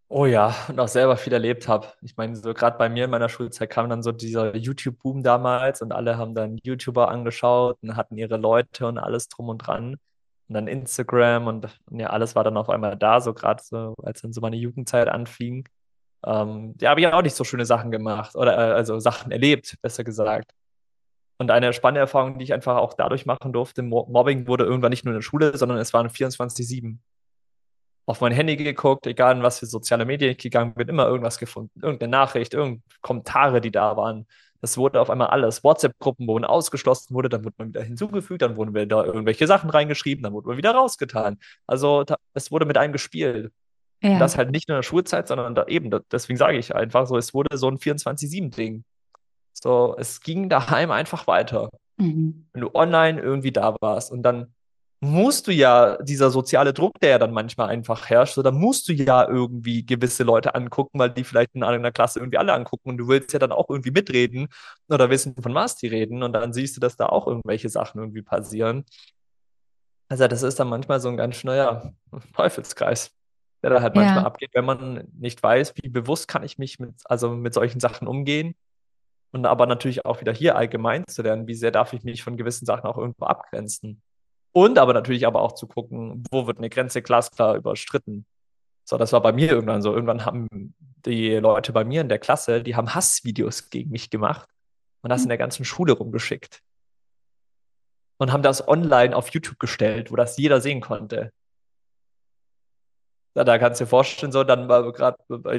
Oh 0.08 0.26
ja, 0.26 0.54
und 0.68 0.78
auch 0.78 0.88
selber 0.88 1.16
viel 1.16 1.32
erlebt 1.32 1.66
habe. 1.66 1.88
Ich 2.02 2.16
meine, 2.16 2.36
so 2.36 2.54
gerade 2.54 2.78
bei 2.78 2.88
mir 2.88 3.06
in 3.06 3.10
meiner 3.10 3.28
Schulzeit 3.28 3.70
kam 3.70 3.88
dann 3.88 4.02
so 4.02 4.12
dieser 4.12 4.54
YouTube-Boom 4.54 5.22
damals 5.22 5.82
und 5.82 5.92
alle 5.92 6.18
haben 6.18 6.34
dann 6.34 6.58
YouTuber 6.62 7.08
angeschaut 7.08 7.78
und 7.82 7.96
hatten 7.96 8.16
ihre 8.16 8.36
Leute 8.36 8.86
und 8.86 8.98
alles 8.98 9.28
drum 9.28 9.48
und 9.48 9.58
dran. 9.58 9.96
Und 10.48 10.54
dann 10.54 10.68
Instagram 10.68 11.46
und, 11.46 11.68
und 11.90 11.98
ja, 12.00 12.10
alles 12.10 12.34
war 12.36 12.44
dann 12.44 12.56
auf 12.56 12.68
einmal 12.68 12.96
da, 12.96 13.20
so 13.20 13.32
gerade 13.34 13.62
so, 13.62 13.94
als 14.02 14.20
dann 14.22 14.32
so 14.32 14.40
meine 14.40 14.56
Jugendzeit 14.56 15.08
anfing. 15.08 15.68
Ähm, 16.24 16.74
ja, 16.80 16.90
habe 16.90 17.00
ich 17.00 17.06
auch 17.08 17.22
nicht 17.22 17.34
so 17.36 17.44
schöne 17.44 17.66
Sachen 17.66 17.90
gemacht 17.90 18.36
oder 18.36 18.56
äh, 18.56 18.72
also 18.72 19.00
Sachen 19.00 19.32
erlebt, 19.32 19.76
besser 19.82 20.04
gesagt. 20.04 20.52
Und 21.36 21.50
eine 21.50 21.72
spannende 21.72 22.00
Erfahrung, 22.00 22.38
die 22.38 22.44
ich 22.44 22.52
einfach 22.52 22.76
auch 22.76 22.94
dadurch 22.94 23.26
machen 23.26 23.52
durfte, 23.52 23.82
Mobbing 23.82 24.46
wurde 24.46 24.64
irgendwann 24.64 24.90
nicht 24.90 25.04
nur 25.04 25.12
in 25.12 25.18
der 25.18 25.22
Schule, 25.22 25.56
sondern 25.56 25.78
es 25.78 25.92
waren 25.92 26.08
24-7. 26.08 26.98
Auf 28.06 28.20
mein 28.20 28.32
Handy 28.32 28.56
geguckt, 28.56 29.06
egal 29.06 29.36
in 29.36 29.42
was 29.42 29.58
für 29.58 29.66
soziale 29.66 30.04
Medien 30.04 30.32
ich 30.32 30.38
gegangen 30.38 30.74
bin, 30.74 30.88
immer 30.88 31.06
irgendwas 31.06 31.38
gefunden. 31.38 31.80
Irgendeine 31.82 32.10
Nachricht, 32.10 32.54
irgendeine 32.54 32.82
Kommentare, 33.00 33.60
die 33.60 33.70
da 33.70 33.96
waren. 33.96 34.26
Das 34.60 34.78
wurde 34.78 35.00
auf 35.00 35.10
einmal 35.10 35.28
alles. 35.28 35.64
WhatsApp-Gruppen 35.64 36.26
wurden 36.26 36.44
ausgeschlossen, 36.44 37.14
wurde, 37.14 37.28
dann 37.28 37.44
wurde 37.44 37.54
man 37.58 37.68
wieder 37.68 37.82
hinzugefügt, 37.82 38.42
dann 38.42 38.56
wurden 38.56 38.74
wieder 38.74 38.86
da 38.86 39.04
irgendwelche 39.04 39.46
Sachen 39.46 39.70
reingeschrieben, 39.70 40.22
dann 40.22 40.32
wurde 40.32 40.48
man 40.48 40.56
wieder 40.56 40.72
rausgetan. 40.72 41.38
Also 41.66 42.04
es 42.34 42.50
wurde 42.52 42.66
mit 42.66 42.76
einem 42.76 42.92
gespielt. 42.92 43.52
Ja. 44.02 44.18
das 44.18 44.36
halt 44.36 44.50
nicht 44.50 44.68
nur 44.68 44.76
in 44.76 44.80
der 44.80 44.86
Schulzeit, 44.86 45.28
sondern 45.28 45.54
da 45.54 45.64
eben, 45.66 45.90
deswegen 46.12 46.36
sage 46.36 46.58
ich 46.58 46.74
einfach 46.74 47.06
so, 47.06 47.16
es 47.16 47.32
wurde 47.32 47.56
so 47.56 47.68
ein 47.68 47.78
24-7-Ding. 47.78 48.84
So, 49.64 49.96
es 49.98 50.20
ging 50.20 50.50
daheim 50.50 50.90
einfach 50.90 51.26
weiter. 51.26 51.70
Mhm. 51.96 52.48
Wenn 52.52 52.60
du 52.60 52.74
online 52.74 53.18
irgendwie 53.18 53.50
da 53.50 53.74
warst 53.80 54.12
und 54.12 54.22
dann 54.22 54.52
musst 55.00 55.46
du 55.46 55.52
ja, 55.52 55.96
dieser 56.02 56.30
soziale 56.30 56.74
Druck, 56.74 57.00
der 57.00 57.10
ja 57.10 57.18
dann 57.18 57.32
manchmal 57.32 57.70
einfach 57.70 58.10
herrscht, 58.10 58.34
so, 58.34 58.42
dann 58.42 58.56
musst 58.56 58.86
du 58.90 58.92
ja 58.92 59.26
irgendwie 59.26 59.86
gewisse 59.86 60.22
Leute 60.22 60.54
angucken, 60.54 60.98
weil 60.98 61.08
die 61.08 61.24
vielleicht 61.24 61.54
in 61.54 61.62
einer 61.62 61.92
Klasse 61.92 62.18
irgendwie 62.18 62.36
alle 62.36 62.52
angucken 62.52 62.90
und 62.90 62.98
du 62.98 63.08
willst 63.08 63.32
ja 63.32 63.38
dann 63.38 63.52
auch 63.52 63.70
irgendwie 63.70 63.90
mitreden 63.90 64.48
oder 64.90 65.08
wissen, 65.08 65.34
von 65.42 65.54
was 65.54 65.76
die 65.76 65.86
reden 65.86 66.22
und 66.22 66.34
dann 66.34 66.52
siehst 66.52 66.76
du, 66.76 66.80
dass 66.80 66.98
da 66.98 67.06
auch 67.06 67.26
irgendwelche 67.26 67.70
Sachen 67.70 68.00
irgendwie 68.00 68.22
passieren. 68.22 68.84
Also 70.10 70.28
das 70.28 70.42
ist 70.42 70.60
dann 70.60 70.68
manchmal 70.68 71.00
so 71.00 71.08
ein 71.08 71.16
ganz 71.16 71.36
schneller 71.36 71.94
Teufelskreis, 72.36 73.12
der 73.62 73.70
da 73.70 73.80
halt 73.80 73.94
manchmal 73.94 74.18
ja. 74.18 74.26
abgeht, 74.26 74.50
wenn 74.52 74.66
man 74.66 75.08
nicht 75.18 75.42
weiß, 75.42 75.72
wie 75.76 75.88
bewusst 75.88 76.28
kann 76.28 76.42
ich 76.42 76.58
mich 76.58 76.78
mit, 76.78 76.96
also 77.06 77.30
mit 77.30 77.54
solchen 77.54 77.80
Sachen 77.80 78.06
umgehen 78.06 78.54
und 79.34 79.46
aber 79.46 79.66
natürlich 79.66 80.04
auch 80.04 80.20
wieder 80.20 80.32
hier 80.32 80.54
allgemein 80.54 81.04
zu 81.08 81.22
lernen, 81.22 81.48
wie 81.48 81.56
sehr 81.56 81.72
darf 81.72 81.92
ich 81.92 82.04
mich 82.04 82.22
von 82.22 82.36
gewissen 82.36 82.66
Sachen 82.66 82.84
auch 82.84 82.96
irgendwo 82.96 83.26
abgrenzen. 83.26 84.00
Und 84.52 84.78
aber 84.78 84.94
natürlich 84.94 85.26
aber 85.26 85.42
auch 85.42 85.52
zu 85.52 85.66
gucken, 85.66 86.22
wo 86.30 86.46
wird 86.46 86.58
eine 86.58 86.70
Grenze 86.70 87.02
glasklar 87.02 87.56
überstritten. 87.56 88.26
So, 88.84 88.96
das 88.96 89.12
war 89.12 89.20
bei 89.20 89.32
mir 89.32 89.50
irgendwann 89.50 89.82
so. 89.82 89.92
Irgendwann 89.92 90.24
haben 90.24 90.72
die 91.04 91.34
Leute 91.34 91.72
bei 91.72 91.84
mir 91.84 92.00
in 92.02 92.08
der 92.08 92.20
Klasse, 92.20 92.62
die 92.62 92.76
haben 92.76 92.94
Hassvideos 92.94 93.70
gegen 93.70 93.90
mich 93.90 94.08
gemacht 94.08 94.48
und 95.02 95.10
das 95.10 95.24
in 95.24 95.28
der 95.28 95.38
ganzen 95.38 95.64
Schule 95.64 95.94
rumgeschickt. 95.94 96.62
Und 98.18 98.32
haben 98.32 98.42
das 98.42 98.68
online 98.68 99.16
auf 99.16 99.30
YouTube 99.30 99.58
gestellt, 99.58 100.12
wo 100.12 100.16
das 100.16 100.36
jeder 100.36 100.60
sehen 100.60 100.80
konnte. 100.80 101.32
Da, 103.34 103.42
da 103.42 103.58
kannst 103.58 103.80
du 103.80 103.84
dir 103.84 103.88
vorstellen, 103.88 104.30
so, 104.30 104.44
dann 104.44 104.68
war 104.68 104.92
gerade, 104.92 105.18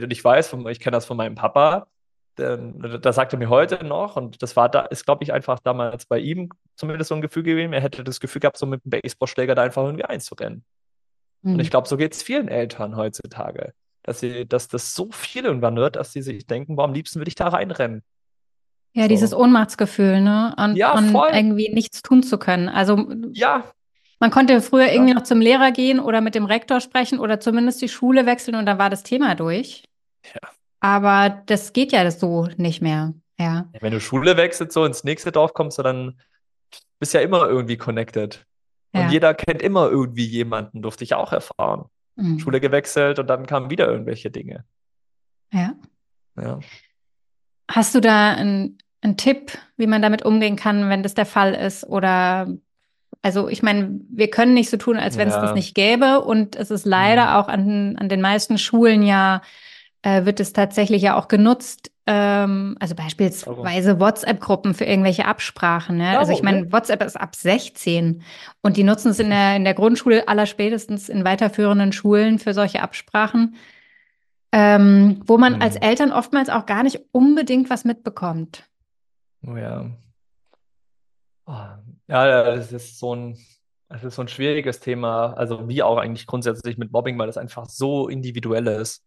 ich 0.09 0.23
weiß, 0.23 0.53
ich 0.69 0.79
kenne 0.79 0.95
das 0.95 1.05
von 1.05 1.17
meinem 1.17 1.35
Papa, 1.35 1.87
da 2.35 3.13
sagte 3.13 3.37
mir 3.37 3.49
heute 3.49 3.83
noch, 3.85 4.15
und 4.15 4.41
das 4.41 4.55
war 4.55 4.69
da, 4.69 4.81
ist, 4.81 5.05
glaube 5.05 5.23
ich, 5.23 5.33
einfach 5.33 5.59
damals 5.59 6.05
bei 6.05 6.19
ihm 6.19 6.49
zumindest 6.75 7.09
so 7.09 7.15
ein 7.15 7.21
Gefühl 7.21 7.43
gewesen, 7.43 7.73
er 7.73 7.81
hätte 7.81 8.03
das 8.03 8.19
Gefühl 8.19 8.41
gehabt, 8.41 8.57
so 8.57 8.65
mit 8.65 8.83
dem 8.83 8.89
Baseballschläger 8.89 9.55
da 9.55 9.63
einfach 9.63 9.83
irgendwie 9.83 10.05
einzurennen. 10.05 10.63
Mhm. 11.41 11.53
Und 11.53 11.59
ich 11.59 11.67
mhm. 11.67 11.71
glaube, 11.71 11.87
so 11.87 11.97
geht 11.97 12.13
es 12.13 12.23
vielen 12.23 12.47
Eltern 12.47 12.95
heutzutage, 12.97 13.73
dass 14.03 14.19
sie, 14.19 14.45
dass 14.45 14.67
das 14.67 14.93
so 14.93 15.11
viel 15.11 15.45
irgendwann 15.45 15.77
wird, 15.77 15.95
dass 15.95 16.11
sie 16.11 16.21
sich 16.21 16.45
denken, 16.45 16.75
boah, 16.75 16.85
am 16.85 16.93
liebsten 16.93 17.19
würde 17.19 17.29
ich 17.29 17.35
da 17.35 17.47
reinrennen. 17.47 18.03
Ja, 18.93 19.03
so. 19.03 19.09
dieses 19.09 19.33
Ohnmachtsgefühl, 19.33 20.21
ne? 20.21 20.55
Und, 20.57 20.75
ja, 20.75 20.93
und 20.93 21.13
irgendwie 21.13 21.69
nichts 21.73 22.01
tun 22.01 22.23
zu 22.23 22.37
können. 22.37 22.69
Also 22.69 23.05
ja. 23.31 23.63
Man 24.19 24.31
konnte 24.31 24.61
früher 24.61 24.91
irgendwie 24.91 25.13
noch 25.13 25.23
zum 25.23 25.41
Lehrer 25.41 25.71
gehen 25.71 25.99
oder 25.99 26.21
mit 26.21 26.35
dem 26.35 26.45
Rektor 26.45 26.79
sprechen 26.79 27.19
oder 27.19 27.41
zumindest 27.41 27.81
die 27.81 27.89
Schule 27.89 28.25
wechseln 28.25 28.55
und 28.55 28.65
dann 28.65 28.77
war 28.77 28.89
das 28.89 29.03
Thema 29.03 29.35
durch. 29.35 29.83
Ja. 30.33 30.49
Aber 30.85 31.41
das 31.47 31.73
geht 31.73 31.91
ja 31.93 32.11
so 32.11 32.47
nicht 32.57 32.79
mehr. 32.79 33.15
Ja. 33.39 33.67
Wenn 33.81 33.91
du 33.91 33.99
Schule 33.99 34.37
wechselst, 34.37 34.71
so 34.71 34.85
ins 34.85 35.03
nächste 35.03 35.31
Dorf 35.31 35.55
kommst, 35.55 35.79
dann 35.79 36.21
bist 36.99 37.11
du 37.11 37.17
ja 37.17 37.23
immer 37.23 37.47
irgendwie 37.47 37.75
connected. 37.75 38.45
Und 38.93 39.01
ja. 39.01 39.09
jeder 39.09 39.33
kennt 39.33 39.63
immer 39.63 39.89
irgendwie 39.89 40.27
jemanden, 40.27 40.83
durfte 40.83 41.03
ich 41.03 41.15
auch 41.15 41.33
erfahren. 41.33 41.85
Mhm. 42.17 42.37
Schule 42.37 42.61
gewechselt 42.61 43.17
und 43.17 43.25
dann 43.25 43.47
kamen 43.47 43.71
wieder 43.71 43.87
irgendwelche 43.87 44.29
Dinge. 44.29 44.63
Ja. 45.51 45.73
ja. 46.39 46.59
Hast 47.67 47.95
du 47.95 47.99
da 47.99 48.35
einen, 48.35 48.77
einen 49.01 49.17
Tipp, 49.17 49.57
wie 49.77 49.87
man 49.87 50.03
damit 50.03 50.23
umgehen 50.23 50.55
kann, 50.55 50.87
wenn 50.91 51.01
das 51.01 51.15
der 51.15 51.25
Fall 51.25 51.55
ist? 51.55 51.83
Oder 51.83 52.47
also 53.23 53.49
ich 53.49 53.63
meine, 53.63 54.01
wir 54.11 54.29
können 54.29 54.53
nicht 54.53 54.69
so 54.69 54.77
tun, 54.77 54.97
als 54.97 55.17
wenn 55.17 55.29
ja. 55.29 55.35
es 55.35 55.41
das 55.41 55.55
nicht 55.55 55.73
gäbe. 55.73 56.21
Und 56.21 56.55
es 56.55 56.69
ist 56.69 56.85
leider 56.85 57.25
mhm. 57.25 57.31
auch 57.31 57.47
an, 57.47 57.95
an 57.97 58.07
den 58.07 58.21
meisten 58.21 58.59
Schulen 58.59 59.01
ja 59.01 59.41
äh, 60.05 60.25
wird 60.25 60.39
es 60.39 60.53
tatsächlich 60.53 61.01
ja 61.01 61.17
auch 61.17 61.27
genutzt, 61.27 61.91
ähm, 62.05 62.77
also 62.79 62.93
beispielsweise 62.93 63.99
WhatsApp-Gruppen 63.99 64.75
für 64.75 64.85
irgendwelche 64.85 65.25
Absprachen. 65.25 65.97
Ne? 65.97 66.19
also 66.19 66.31
ich 66.31 66.43
meine, 66.43 66.71
WhatsApp 66.71 67.03
ist 67.03 67.19
ab 67.19 67.35
16 67.35 68.21
und 68.61 68.77
die 68.77 68.83
nutzen 68.83 69.09
es 69.09 69.19
in 69.19 69.31
der, 69.31 69.55
in 69.55 69.63
der 69.63 69.73
Grundschule 69.73 70.27
allerspätestens 70.27 71.09
in 71.09 71.25
weiterführenden 71.25 71.91
Schulen 71.91 72.37
für 72.37 72.53
solche 72.53 72.83
Absprachen, 72.83 73.55
ähm, 74.51 75.23
wo 75.25 75.39
man 75.39 75.55
mhm. 75.55 75.61
als 75.63 75.75
Eltern 75.75 76.11
oftmals 76.11 76.49
auch 76.49 76.67
gar 76.67 76.83
nicht 76.83 76.99
unbedingt 77.11 77.71
was 77.71 77.83
mitbekommt. 77.83 78.63
Oh 79.41 79.57
ja. 79.57 79.89
Oh, 81.47 81.65
ja, 82.07 82.55
das 82.55 82.71
ist 82.71 82.99
so 82.99 83.15
ein, 83.15 83.39
das 83.89 84.03
ist 84.03 84.13
so 84.13 84.21
ein 84.21 84.27
schwieriges 84.27 84.79
Thema, 84.79 85.33
also 85.33 85.67
wie 85.67 85.81
auch 85.81 85.97
eigentlich 85.97 86.27
grundsätzlich 86.27 86.77
mit 86.77 86.91
Mobbing, 86.91 87.17
weil 87.17 87.25
das 87.27 87.37
einfach 87.37 87.65
so 87.65 88.07
individuell 88.07 88.67
ist 88.67 89.03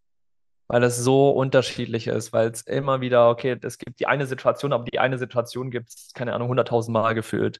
weil 0.69 0.83
es 0.83 0.97
so 0.97 1.31
unterschiedlich 1.31 2.05
ist, 2.05 2.31
weil 2.31 2.49
es 2.49 2.61
immer 2.61 3.01
wieder, 3.01 3.29
okay, 3.29 3.57
es 3.63 3.79
gibt 3.79 3.99
die 3.99 4.05
eine 4.05 4.27
Situation, 4.27 4.71
aber 4.71 4.83
die 4.83 4.99
eine 4.99 5.17
Situation 5.17 5.71
gibt 5.71 5.89
es, 5.89 6.13
keine 6.13 6.33
Ahnung, 6.33 6.51
100.000 6.51 6.91
Mal 6.91 7.15
gefühlt. 7.15 7.59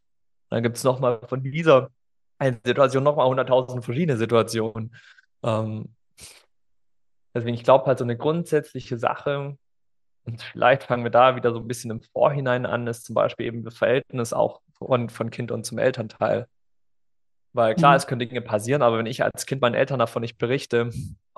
Dann 0.51 0.61
gibt 0.61 0.77
es 0.77 0.83
nochmal 0.83 1.19
von 1.27 1.41
dieser 1.41 1.89
einen 2.37 2.61
Situation 2.63 3.03
nochmal 3.03 3.27
100.000 3.27 3.81
verschiedene 3.81 4.15
Situationen. 4.15 4.95
Ähm, 5.41 5.95
deswegen, 7.33 7.55
ich 7.55 7.63
glaube 7.63 7.87
halt 7.87 7.97
so 7.97 8.03
eine 8.03 8.15
grundsätzliche 8.15 8.99
Sache, 8.99 9.57
und 10.25 10.43
vielleicht 10.43 10.83
fangen 10.83 11.03
wir 11.03 11.09
da 11.09 11.35
wieder 11.35 11.51
so 11.51 11.59
ein 11.59 11.67
bisschen 11.67 11.89
im 11.89 12.01
Vorhinein 12.01 12.67
an, 12.67 12.85
ist 12.85 13.05
zum 13.05 13.15
Beispiel 13.15 13.47
eben 13.47 13.63
das 13.63 13.75
Verhältnis 13.75 14.33
auch 14.33 14.61
von, 14.77 15.09
von 15.09 15.31
Kind 15.31 15.51
und 15.51 15.65
zum 15.65 15.79
Elternteil. 15.79 16.47
Weil 17.53 17.73
klar, 17.73 17.93
mhm. 17.93 17.97
es 17.97 18.05
können 18.05 18.19
Dinge 18.19 18.41
passieren, 18.41 18.83
aber 18.83 18.99
wenn 18.99 19.07
ich 19.07 19.23
als 19.23 19.47
Kind 19.47 19.63
meinen 19.63 19.73
Eltern 19.73 19.97
davon 19.97 20.21
nicht 20.21 20.37
berichte, 20.37 20.91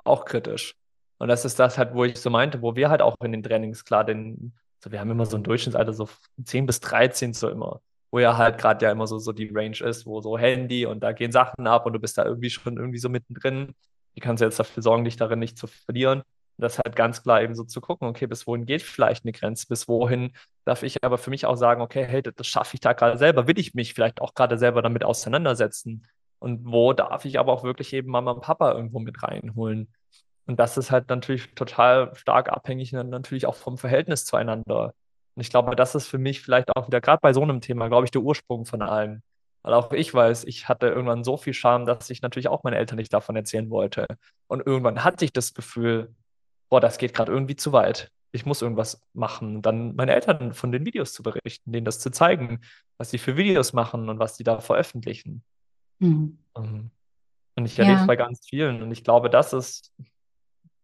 auch 0.04 0.26
kritisch. 0.26 0.76
Und 1.22 1.28
das 1.28 1.46
ist 1.46 1.60
das 1.60 1.78
halt, 1.78 1.94
wo 1.94 2.04
ich 2.04 2.18
so 2.18 2.32
meinte, 2.32 2.64
wo 2.64 2.76
wir 2.76 2.90
halt 2.90 3.04
auch 3.04 3.16
in 3.24 3.32
den 3.32 3.44
Trainings, 3.44 3.86
klar, 3.86 4.04
den, 4.04 4.54
so 4.84 4.92
wir 4.92 5.00
haben 5.00 5.12
immer 5.12 5.28
so 5.28 5.38
ein 5.38 5.44
Durchschnittsalter, 5.44 5.94
so 5.94 6.10
10 6.44 6.66
bis 6.66 6.80
13 6.80 7.34
so 7.34 7.48
immer, 7.48 7.82
wo 8.10 8.18
ja 8.18 8.38
halt 8.38 8.58
gerade 8.58 8.84
ja 8.84 8.92
immer 8.92 9.06
so, 9.06 9.20
so 9.20 9.32
die 9.32 9.52
Range 9.54 9.78
ist, 9.82 10.08
wo 10.08 10.20
so 10.22 10.36
Handy 10.40 10.88
und 10.88 11.02
da 11.02 11.12
gehen 11.12 11.32
Sachen 11.32 11.68
ab 11.68 11.86
und 11.86 11.94
du 11.94 12.00
bist 12.00 12.18
da 12.18 12.26
irgendwie 12.26 12.50
schon 12.50 12.78
irgendwie 12.78 12.98
so 12.98 13.08
mittendrin. 13.08 13.76
Wie 14.16 14.20
kannst 14.20 14.42
du 14.42 14.46
jetzt 14.46 14.60
dafür 14.60 14.82
sorgen, 14.82 15.06
dich 15.06 15.16
darin 15.16 15.38
nicht 15.38 15.60
zu 15.60 15.68
verlieren? 15.68 16.24
das 16.58 16.80
halt 16.80 16.96
ganz 16.96 17.24
klar 17.24 17.42
eben 17.42 17.56
so 17.56 17.64
zu 17.64 17.82
gucken, 17.82 18.08
okay, 18.08 18.28
bis 18.28 18.48
wohin 18.48 18.66
geht 18.66 18.82
vielleicht 18.82 19.26
eine 19.26 19.32
Grenze, 19.32 19.68
bis 19.68 19.88
wohin 19.88 20.34
darf 20.66 20.84
ich 20.84 21.04
aber 21.04 21.18
für 21.18 21.30
mich 21.30 21.46
auch 21.46 21.56
sagen, 21.56 21.82
okay, 21.82 22.06
hey, 22.06 22.22
das, 22.22 22.36
das 22.36 22.48
schaffe 22.48 22.76
ich 22.76 22.80
da 22.80 22.94
gerade 22.94 23.18
selber, 23.18 23.48
will 23.48 23.60
ich 23.60 23.74
mich 23.74 23.94
vielleicht 23.94 24.22
auch 24.22 24.34
gerade 24.34 24.58
selber 24.58 24.82
damit 24.82 25.04
auseinandersetzen 25.04 26.08
und 26.40 26.66
wo 26.66 26.94
darf 26.94 27.26
ich 27.26 27.40
aber 27.40 27.52
auch 27.54 27.64
wirklich 27.64 27.94
eben 27.94 28.12
Mama 28.12 28.32
und 28.32 28.42
Papa 28.42 28.74
irgendwo 28.74 29.00
mit 29.00 29.22
reinholen. 29.24 29.88
Und 30.52 30.58
das 30.58 30.76
ist 30.76 30.92
halt 30.92 31.08
natürlich 31.08 31.56
total 31.56 32.14
stark 32.14 32.50
abhängig 32.52 32.92
natürlich 32.92 33.46
auch 33.46 33.56
vom 33.56 33.78
Verhältnis 33.78 34.26
zueinander. 34.26 34.94
Und 35.34 35.42
ich 35.42 35.50
glaube, 35.50 35.78
das 35.78 35.96
ist 35.96 36.08
für 36.08 36.18
mich 36.18 36.42
vielleicht 36.42 36.76
auch 36.76 36.88
wieder 36.88 37.00
gerade 37.00 37.20
bei 37.22 37.32
so 37.32 37.42
einem 37.42 37.62
Thema, 37.62 37.88
glaube 37.88 38.04
ich, 38.04 38.12
der 38.12 38.22
Ursprung 38.22 38.66
von 38.66 38.82
allem. 38.82 39.22
Weil 39.62 39.74
auch 39.74 39.94
ich 39.94 40.14
weiß, 40.14 40.44
ich 40.44 40.68
hatte 40.68 40.88
irgendwann 40.88 41.24
so 41.24 41.38
viel 41.38 41.54
Scham, 41.54 41.86
dass 41.86 42.10
ich 42.10 42.22
natürlich 42.22 42.50
auch 42.50 42.66
meinen 42.66 42.74
Eltern 42.74 42.98
nicht 42.98 43.14
davon 43.14 43.38
erzählen 43.38 43.70
wollte. 43.70 44.08
Und 44.48 44.60
irgendwann 44.68 45.06
hatte 45.06 45.24
ich 45.24 45.32
das 45.32 45.54
Gefühl, 45.54 46.14
boah, 46.68 46.82
das 46.82 46.98
geht 46.98 47.14
gerade 47.14 47.32
irgendwie 47.32 47.56
zu 47.56 47.72
weit. 47.72 48.12
Ich 48.34 48.46
muss 48.46 48.62
irgendwas 48.62 49.02
machen. 49.14 49.62
Dann 49.62 49.96
meine 49.96 50.14
Eltern 50.14 50.54
von 50.54 50.74
den 50.74 50.86
Videos 50.86 51.14
zu 51.14 51.24
berichten, 51.24 51.72
denen 51.72 51.86
das 51.86 52.02
zu 52.02 52.12
zeigen, 52.12 52.60
was 52.98 53.10
sie 53.10 53.20
für 53.20 53.38
Videos 53.38 53.72
machen 53.72 54.10
und 54.10 54.20
was 54.20 54.36
sie 54.36 54.44
da 54.44 54.60
veröffentlichen. 54.60 55.46
Mhm. 56.00 56.40
Und 56.54 56.92
ich 57.66 57.80
erlebe 57.80 57.96
es 57.96 58.02
ja. 58.02 58.08
bei 58.08 58.18
ganz 58.18 58.46
vielen. 58.46 58.82
Und 58.82 58.92
ich 58.92 59.06
glaube, 59.06 59.30
das 59.30 59.54
ist 59.54 59.94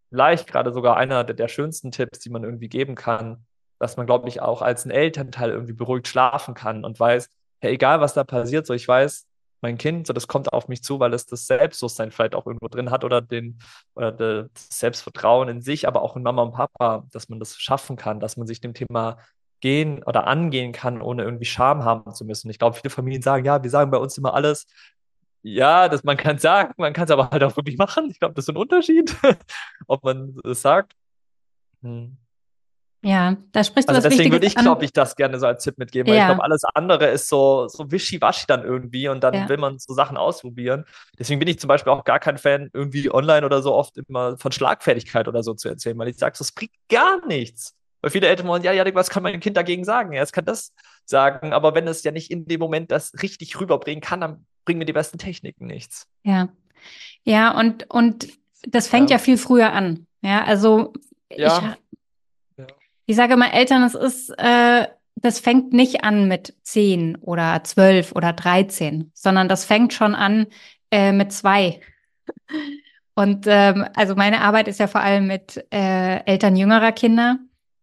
vielleicht 0.09 0.47
gerade 0.47 0.73
sogar 0.73 0.97
einer 0.97 1.23
der, 1.23 1.35
der 1.35 1.47
schönsten 1.47 1.91
Tipps, 1.91 2.19
die 2.19 2.29
man 2.29 2.43
irgendwie 2.43 2.69
geben 2.69 2.95
kann, 2.95 3.45
dass 3.79 3.97
man, 3.97 4.05
glaube 4.05 4.27
ich, 4.29 4.41
auch 4.41 4.61
als 4.61 4.85
ein 4.85 4.91
Elternteil 4.91 5.51
irgendwie 5.51 5.73
beruhigt 5.73 6.07
schlafen 6.07 6.53
kann 6.53 6.83
und 6.83 6.99
weiß, 6.99 7.29
hey, 7.59 7.73
egal 7.73 8.01
was 8.01 8.13
da 8.13 8.23
passiert, 8.23 8.65
so 8.65 8.73
ich 8.73 8.87
weiß, 8.87 9.27
mein 9.61 9.77
Kind, 9.77 10.07
so 10.07 10.13
das 10.13 10.27
kommt 10.27 10.53
auf 10.53 10.67
mich 10.67 10.83
zu, 10.83 10.99
weil 10.99 11.13
es 11.13 11.25
das 11.25 11.47
Selbstbewusstsein 11.47 12.11
vielleicht 12.11 12.35
auch 12.35 12.45
irgendwo 12.45 12.67
drin 12.67 12.91
hat 12.91 13.03
oder 13.03 13.21
den 13.21 13.59
oder 13.95 14.11
das 14.11 14.49
Selbstvertrauen 14.69 15.49
in 15.49 15.61
sich, 15.61 15.87
aber 15.87 16.01
auch 16.01 16.15
in 16.15 16.23
Mama 16.23 16.43
und 16.43 16.53
Papa, 16.53 17.05
dass 17.11 17.29
man 17.29 17.39
das 17.39 17.57
schaffen 17.57 17.95
kann, 17.97 18.19
dass 18.19 18.37
man 18.37 18.47
sich 18.47 18.61
dem 18.61 18.73
Thema 18.73 19.17
gehen 19.59 20.03
oder 20.03 20.27
angehen 20.27 20.71
kann, 20.71 21.01
ohne 21.01 21.23
irgendwie 21.23 21.45
Scham 21.45 21.83
haben 21.83 22.13
zu 22.13 22.25
müssen. 22.25 22.49
Ich 22.49 22.59
glaube, 22.59 22.75
viele 22.75 22.91
Familien 22.91 23.23
sagen, 23.23 23.45
ja, 23.45 23.63
wir 23.63 23.69
sagen 23.71 23.89
bei 23.89 23.97
uns 23.97 24.17
immer 24.17 24.35
alles. 24.35 24.67
Ja, 25.43 25.88
das, 25.88 26.04
man 26.04 26.17
kann 26.17 26.39
sagen, 26.39 26.73
man 26.78 26.93
kann 26.93 27.06
es 27.06 27.12
aber 27.12 27.30
halt 27.30 27.43
auch 27.43 27.56
wirklich 27.56 27.78
machen. 27.78 28.10
Ich 28.10 28.19
glaube, 28.19 28.36
das 28.36 28.45
ist 28.45 28.50
ein 28.50 28.58
Unterschied, 28.58 29.15
ob 29.88 30.04
man 30.04 30.36
es 30.43 30.62
sagt. 30.62 30.93
Hm. 31.82 32.17
Ja, 33.04 33.38
da 33.52 33.63
sprichst 33.63 33.88
du 33.88 33.93
also 33.93 34.06
was 34.06 34.12
deswegen 34.12 34.32
würde 34.32 34.47
ich, 34.47 34.56
glaube 34.56 34.84
ich, 34.84 34.91
das 34.91 35.15
gerne 35.15 35.39
so 35.39 35.45
als 35.45 35.63
Tipp 35.63 35.78
mitgeben, 35.78 36.10
weil 36.10 36.17
ja. 36.17 36.23
ich 36.23 36.28
glaube, 36.30 36.43
alles 36.43 36.63
andere 36.73 37.06
ist 37.08 37.30
so, 37.30 37.67
so 37.67 37.91
wischiwaschi 37.91 38.45
dann 38.47 38.63
irgendwie 38.63 39.08
und 39.08 39.23
dann 39.23 39.34
ja. 39.34 39.50
will 39.50 39.58
man 39.58 39.78
so 39.78 39.93
Sachen 39.93 40.17
ausprobieren. 40.17 40.84
Deswegen 41.17 41.39
bin 41.39 41.47
ich 41.47 41.60
zum 41.60 41.67
Beispiel 41.67 41.93
auch 41.93 42.04
gar 42.04 42.19
kein 42.19 42.38
Fan, 42.38 42.69
irgendwie 42.73 43.13
online 43.13 43.45
oder 43.45 43.62
so 43.62 43.73
oft 43.73 43.97
immer 43.97 44.38
von 44.38 44.52
Schlagfertigkeit 44.52 45.28
oder 45.28 45.43
so 45.43 45.54
zu 45.54 45.69
erzählen, 45.69 45.97
weil 45.97 46.08
ich 46.08 46.17
sage, 46.17 46.36
das 46.38 46.52
bringt 46.52 46.73
gar 46.89 47.26
nichts. 47.28 47.76
Weil 48.07 48.11
viele 48.11 48.29
Eltern 48.29 48.47
wollen, 48.47 48.63
ja, 48.63 48.71
ja, 48.71 48.85
was 48.95 49.09
kann 49.09 49.21
mein 49.21 49.41
Kind 49.41 49.57
dagegen 49.57 49.83
sagen? 49.83 50.13
Ja, 50.13 50.21
es 50.21 50.31
kann 50.31 50.45
das 50.45 50.73
sagen, 51.03 51.51
aber 51.51 51.75
wenn 51.75 51.89
es 51.89 52.05
ja 52.05 52.11
nicht 52.13 52.31
in 52.31 52.45
dem 52.45 52.61
Moment 52.61 52.89
das 52.89 53.11
richtig 53.21 53.59
rüberbringen 53.59 53.99
kann, 53.99 54.21
dann 54.21 54.45
bringen 54.63 54.79
mir 54.79 54.85
die 54.85 54.93
besten 54.93 55.17
Techniken 55.17 55.65
nichts. 55.65 56.07
Ja. 56.23 56.47
Ja, 57.25 57.51
und, 57.59 57.89
und 57.89 58.29
das 58.65 58.87
fängt 58.87 59.09
ja, 59.09 59.17
ja 59.17 59.21
viel 59.21 59.37
früher 59.37 59.73
an. 59.73 60.07
Ja, 60.21 60.45
also 60.45 60.93
ja. 61.29 61.75
ich 62.55 62.65
ich 63.07 63.15
sage 63.17 63.33
immer 63.33 63.53
Eltern, 63.53 63.83
es 63.83 63.93
ist, 63.93 64.29
äh, 64.37 64.87
das 65.17 65.41
fängt 65.41 65.73
nicht 65.73 66.05
an 66.05 66.29
mit 66.29 66.55
zehn 66.63 67.17
oder 67.17 67.61
zwölf 67.65 68.13
oder 68.13 68.31
dreizehn, 68.31 69.11
sondern 69.13 69.49
das 69.49 69.65
fängt 69.65 69.91
schon 69.91 70.15
an 70.15 70.47
äh, 70.91 71.11
mit 71.11 71.33
zwei. 71.33 71.81
Und 73.15 73.47
ähm, 73.47 73.85
also 73.97 74.15
meine 74.15 74.39
Arbeit 74.39 74.69
ist 74.69 74.79
ja 74.79 74.87
vor 74.87 75.01
allem 75.01 75.27
mit 75.27 75.61
äh, 75.73 76.23
Eltern 76.23 76.55
jüngerer 76.55 76.93
Kinder. 76.93 77.39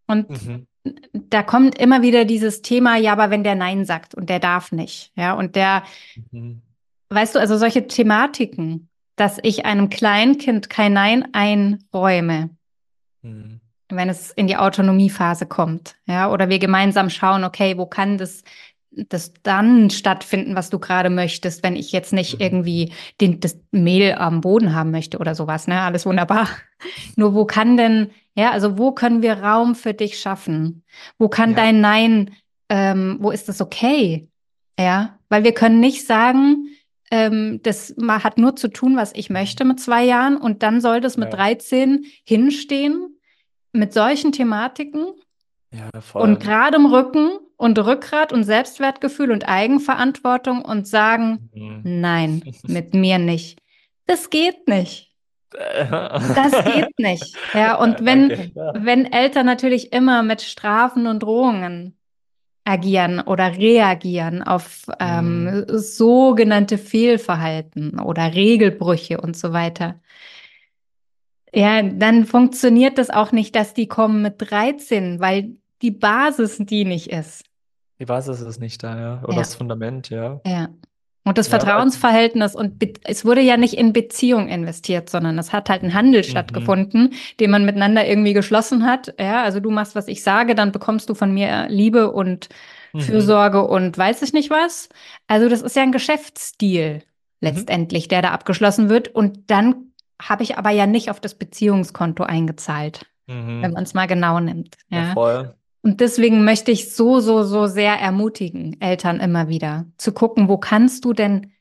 Und 0.07 0.29
mhm. 0.31 0.67
da 1.13 1.43
kommt 1.43 1.79
immer 1.79 2.03
wieder 2.03 2.25
dieses 2.25 2.63
Thema, 2.63 2.97
ja, 2.97 3.13
aber 3.13 3.31
wenn 3.31 3.45
der 3.45 3.55
Nein 3.55 3.85
sagt 3.85 4.15
und 4.15 4.29
der 4.29 4.39
darf 4.39 4.73
nicht, 4.73 5.13
ja, 5.17 5.33
und 5.33 5.57
der, 5.57 5.83
mhm. 6.31 6.63
weißt 7.11 7.35
du, 7.35 7.39
also 7.41 7.57
solche 7.57 7.87
Thematiken, 7.87 8.89
dass 9.17 9.39
ich 9.43 9.65
einem 9.65 9.91
Kleinkind 9.91 10.69
kein 10.69 10.93
Nein 10.93 11.29
einräume. 11.33 12.51
Mhm 13.23 13.61
wenn 13.91 14.09
es 14.09 14.31
in 14.31 14.47
die 14.47 14.57
Autonomiephase 14.57 15.47
kommt, 15.47 15.97
ja, 16.07 16.31
oder 16.31 16.49
wir 16.49 16.59
gemeinsam 16.59 17.11
schauen, 17.11 17.45
okay, 17.45 17.77
wo 17.77 17.87
kann 17.87 18.19
das 18.19 18.43
das 18.97 19.33
dann 19.43 19.91
stattfinden, 19.91 20.55
was 20.55 20.71
du 20.71 20.79
gerade 20.79 21.11
möchtest, 21.11 21.63
wenn 21.63 21.77
ich 21.77 21.93
jetzt 21.93 22.13
nicht 22.13 22.35
mhm. 22.35 22.41
irgendwie 22.41 22.93
den, 23.21 23.41
das 23.41 23.59
Mehl 23.73 24.13
am 24.13 24.41
Boden 24.41 24.75
haben 24.75 24.91
möchte 24.91 25.19
oder 25.19 25.35
sowas, 25.35 25.67
ne? 25.67 25.81
Alles 25.81 26.07
wunderbar. 26.07 26.49
Nur 27.17 27.35
wo 27.35 27.45
kann 27.45 27.77
denn, 27.77 28.11
ja, 28.35 28.51
also 28.51 28.79
wo 28.79 28.93
können 28.93 29.23
wir 29.23 29.43
Raum 29.43 29.75
für 29.75 29.95
dich 29.95 30.19
schaffen? 30.19 30.85
Wo 31.19 31.29
kann 31.29 31.51
ja. 31.51 31.57
dein 31.57 31.81
Nein, 31.81 32.35
ähm, 32.69 33.19
wo 33.21 33.31
ist 33.31 33.49
das 33.49 33.61
okay? 33.61 34.29
Ja, 34.79 35.19
weil 35.29 35.45
wir 35.45 35.53
können 35.53 35.81
nicht 35.81 36.07
sagen, 36.07 36.69
ähm, 37.11 37.61
das 37.63 37.95
hat 38.01 38.39
nur 38.39 38.57
zu 38.57 38.69
tun, 38.69 38.97
was 38.97 39.13
ich 39.15 39.31
möchte 39.31 39.65
mit 39.65 39.79
zwei 39.79 40.05
Jahren 40.05 40.37
und 40.37 40.63
dann 40.63 40.81
soll 40.81 41.01
das 41.01 41.17
mit 41.17 41.31
ja. 41.31 41.37
13 41.37 42.07
hinstehen 42.25 43.21
mit 43.73 43.93
solchen 43.93 44.33
Thematiken 44.33 45.13
ja, 45.73 45.91
und 46.15 46.41
geradem 46.41 46.87
Rücken 46.87 47.31
und 47.57 47.79
Rückgrat 47.79 48.33
und 48.33 48.45
Selbstwertgefühl 48.45 49.31
und 49.31 49.49
Eigenverantwortung 49.49 50.63
und 50.63 50.87
sagen, 50.89 51.51
mhm. 51.53 51.83
nein, 51.85 52.43
mit 52.67 52.95
mir 52.95 53.19
nicht. 53.19 53.59
Das 54.07 54.31
geht 54.31 54.67
nicht. 54.69 55.14
Das 55.55 56.65
geht 56.65 56.91
nicht. 56.99 57.37
Ja, 57.53 57.77
und 57.77 58.05
wenn, 58.05 58.25
okay, 58.33 58.53
ja. 58.55 58.73
wenn 58.77 59.13
Eltern 59.13 59.47
natürlich 59.47 59.93
immer 59.93 60.23
mit 60.23 60.43
Strafen 60.43 61.07
und 61.07 61.23
Drohungen 61.23 61.97
agieren 62.65 63.21
oder 63.21 63.57
reagieren 63.57 64.43
auf 64.43 64.87
ähm, 64.99 65.45
mhm. 65.45 65.65
sogenannte 65.69 66.79
Fehlverhalten 66.79 68.01
oder 68.01 68.35
Regelbrüche 68.35 69.21
und 69.21 69.37
so 69.37 69.53
weiter, 69.53 70.01
ja, 71.55 71.83
dann 71.83 72.25
funktioniert 72.25 72.99
das 72.99 73.11
auch 73.11 73.31
nicht, 73.31 73.55
dass 73.55 73.75
die 73.75 73.87
kommen 73.87 74.23
mit 74.23 74.35
13, 74.39 75.21
weil 75.21 75.57
die 75.83 75.93
Basis 75.93 76.59
die 76.59 76.85
nicht 76.85 77.13
ist. 77.13 77.45
Die 78.01 78.07
Basis 78.07 78.41
ist 78.41 78.59
nicht 78.59 78.83
da, 78.83 78.99
ja. 78.99 79.23
Oder 79.23 79.35
ja. 79.35 79.39
das 79.39 79.55
Fundament, 79.55 80.11
ja. 80.11 80.41
Ja. 80.45 80.69
Und 81.27 81.39
das 81.39 81.51
ja, 81.51 81.59
Vertrauensverhältnis 81.59 82.55
und 82.55 82.85
es 83.05 83.25
wurde 83.25 83.41
ja 83.41 83.57
nicht 83.57 83.75
in 83.75 83.95
Beziehung 83.95 84.49
investiert, 84.49 85.09
sondern 85.09 85.39
es 85.39 85.55
hat 85.55 85.71
halt 85.71 85.83
ein 85.83 85.95
Handel 85.95 86.21
mhm. 86.21 86.27
stattgefunden, 86.27 87.15
den 87.41 87.51
man 87.51 87.65
miteinander 87.65 88.07
irgendwie 88.07 88.35
geschlossen 88.35 88.85
hat. 88.85 89.15
Ja, 89.19 89.43
also 89.43 89.59
du 89.59 89.71
machst, 89.71 89.95
was 89.95 90.07
ich 90.07 90.23
sage, 90.23 90.55
dann 90.55 90.71
bekommst 90.71 91.09
du 91.09 91.15
von 91.15 91.33
mir 91.33 91.67
Liebe 91.69 92.13
und 92.13 92.51
mhm. 92.93 93.01
Fürsorge 93.01 93.67
und 93.67 93.97
weiß 93.97 94.21
ich 94.21 94.35
nicht 94.35 94.51
was. 94.51 94.91
Also 95.27 95.49
das 95.49 95.63
ist 95.63 95.77
ja 95.77 95.83
ein 95.83 95.93
Geschäftsstil 95.93 96.97
mhm. 96.97 97.01
letztendlich, 97.41 98.05
mhm. 98.05 98.09
der 98.11 98.23
da 98.23 98.29
abgeschlossen 98.33 98.91
wird 98.91 99.09
und 99.09 99.51
dann 99.51 99.93
habe 100.21 100.43
ich 100.43 100.59
aber 100.59 100.71
ja 100.71 100.87
nicht 100.87 101.11
auf 101.11 101.21
das 101.21 101.35
Beziehungskonto 101.35 102.23
eingezahlt, 102.23 103.07
mhm. 103.27 103.63
wenn 103.63 103.73
man 103.73 103.85
es 103.85 103.95
mal 103.95 104.07
genau 104.07 104.41
nimmt. 104.41 104.77
Ja. 104.91 104.99
ja, 104.99 105.13
voll. 105.15 105.55
Und 105.85 106.01
deswegen 106.01 106.47
möchte 106.47 106.71
ich 106.71 106.95
so, 106.95 107.21
so, 107.21 107.43
so 107.43 107.67
sehr 107.67 107.93
ermutigen, 107.97 108.81
Eltern 108.81 109.21
immer 109.21 109.49
wieder 109.49 109.85
zu 109.99 110.13
gucken, 110.13 110.49
wo 110.49 110.57
kannst 110.57 111.05
du 111.05 111.13
denn 111.13 111.53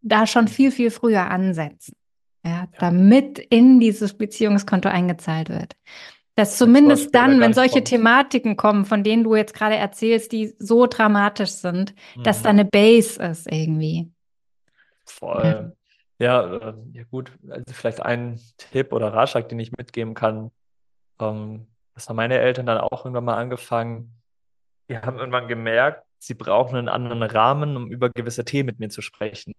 da 0.00 0.26
schon 0.26 0.48
viel, 0.48 0.70
viel 0.70 0.90
früher 0.90 1.30
ansetzen, 1.30 1.94
ja, 2.42 2.50
ja. 2.50 2.68
damit 2.78 3.38
in 3.38 3.78
dieses 3.78 4.14
Beziehungskonto 4.14 4.88
eingezahlt 4.88 5.50
wird. 5.50 5.76
Dass 6.34 6.56
zumindest 6.56 7.14
dann, 7.14 7.40
wenn 7.40 7.52
solche 7.52 7.74
kommt. 7.74 7.88
Thematiken 7.88 8.56
kommen, 8.56 8.86
von 8.86 9.04
denen 9.04 9.22
du 9.22 9.34
jetzt 9.36 9.52
gerade 9.52 9.76
erzählst, 9.76 10.32
die 10.32 10.54
so 10.58 10.86
dramatisch 10.86 11.50
sind, 11.50 11.94
mhm. 12.16 12.22
dass 12.22 12.42
da 12.42 12.48
eine 12.48 12.64
Base 12.64 13.22
ist 13.22 13.52
irgendwie. 13.52 14.10
Voll. 15.04 15.76
Ja, 16.18 16.54
äh, 16.54 16.74
ja 16.94 17.02
gut, 17.10 17.32
also 17.50 17.64
vielleicht 17.74 18.00
ein 18.00 18.40
Tipp 18.56 18.94
oder 18.94 19.12
Ratschlag, 19.12 19.50
den 19.50 19.60
ich 19.60 19.72
mitgeben 19.76 20.14
kann. 20.14 20.52
Ähm, 21.20 21.66
das 21.98 22.08
haben 22.08 22.14
meine 22.16 22.38
Eltern 22.38 22.66
dann 22.66 22.78
auch 22.78 23.04
irgendwann 23.04 23.24
mal 23.24 23.36
angefangen. 23.36 24.22
Die 24.88 24.96
haben 24.96 25.18
irgendwann 25.18 25.48
gemerkt, 25.48 26.04
sie 26.18 26.34
brauchen 26.34 26.76
einen 26.76 26.88
anderen 26.88 27.24
Rahmen, 27.24 27.76
um 27.76 27.90
über 27.90 28.08
gewisse 28.10 28.44
Themen 28.44 28.66
mit 28.66 28.78
mir 28.78 28.88
zu 28.88 29.02
sprechen. 29.02 29.52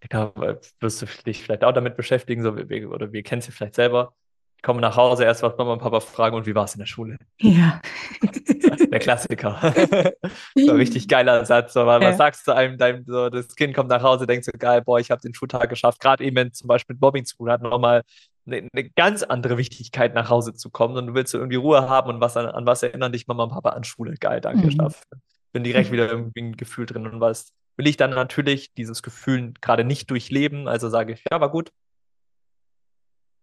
Ich 0.00 0.08
glaube, 0.08 0.60
wirst 0.78 1.02
du 1.02 1.06
dich 1.26 1.42
vielleicht 1.42 1.64
auch 1.64 1.72
damit 1.72 1.96
beschäftigen, 1.96 2.44
so, 2.44 2.50
oder 2.52 3.12
wir 3.12 3.22
kennen 3.24 3.42
sie 3.42 3.50
vielleicht 3.50 3.74
selber. 3.74 4.14
Ich 4.58 4.62
komme 4.62 4.80
nach 4.80 4.96
Hause, 4.96 5.22
erst 5.22 5.44
was 5.44 5.56
Mama 5.56 5.74
und 5.74 5.78
Papa 5.78 6.00
fragen 6.00 6.34
und 6.34 6.44
wie 6.44 6.54
war 6.56 6.64
es 6.64 6.74
in 6.74 6.80
der 6.80 6.86
Schule? 6.86 7.16
Ja. 7.38 7.80
Der 8.90 8.98
Klassiker. 8.98 9.72
so 10.56 10.70
ein 10.72 10.76
richtig 10.76 11.06
geiler 11.06 11.44
Satz. 11.44 11.74
So, 11.74 11.86
was 11.86 12.02
ja. 12.02 12.12
sagst 12.14 12.48
du 12.48 12.52
einem, 12.52 12.76
deinem, 12.76 13.04
so, 13.06 13.28
das 13.28 13.54
Kind 13.54 13.72
kommt 13.72 13.88
nach 13.88 14.02
Hause, 14.02 14.26
denkt 14.26 14.44
so, 14.44 14.50
geil, 14.58 14.82
boah, 14.82 14.98
ich 14.98 15.12
habe 15.12 15.22
den 15.22 15.32
Schultag 15.32 15.70
geschafft. 15.70 16.00
Gerade 16.00 16.24
eben, 16.24 16.34
wenn 16.34 16.52
zum 16.52 16.66
Beispiel 16.66 16.94
mit 16.94 17.00
Mobbing 17.00 17.24
zu 17.24 17.36
tun 17.36 17.50
hat, 17.50 17.62
nochmal 17.62 18.02
eine, 18.46 18.68
eine, 18.72 18.90
ganz 18.90 19.22
andere 19.22 19.58
Wichtigkeit, 19.58 20.12
nach 20.14 20.28
Hause 20.28 20.54
zu 20.54 20.70
kommen, 20.70 20.94
sondern 20.94 21.14
du 21.14 21.18
willst 21.18 21.32
irgendwie 21.34 21.56
Ruhe 21.56 21.88
haben 21.88 22.10
und 22.10 22.20
was 22.20 22.36
an, 22.36 22.46
an 22.46 22.66
was 22.66 22.82
erinnern 22.82 23.12
dich 23.12 23.28
Mama 23.28 23.44
und 23.44 23.50
Papa 23.50 23.70
an 23.70 23.84
Schule. 23.84 24.14
Geil, 24.18 24.40
danke, 24.40 24.66
mhm. 24.66 24.70
Staff. 24.72 25.04
Bin 25.52 25.62
direkt 25.62 25.92
wieder 25.92 26.10
irgendwie 26.10 26.40
ein 26.40 26.56
Gefühl 26.56 26.86
drin 26.86 27.06
und 27.06 27.20
was 27.20 27.52
will 27.76 27.86
ich 27.86 27.96
dann 27.96 28.10
natürlich 28.10 28.74
dieses 28.74 29.04
Gefühl 29.04 29.54
gerade 29.60 29.84
nicht 29.84 30.10
durchleben, 30.10 30.66
also 30.66 30.88
sage 30.88 31.12
ich, 31.12 31.22
ja, 31.30 31.40
war 31.40 31.50
gut. 31.50 31.70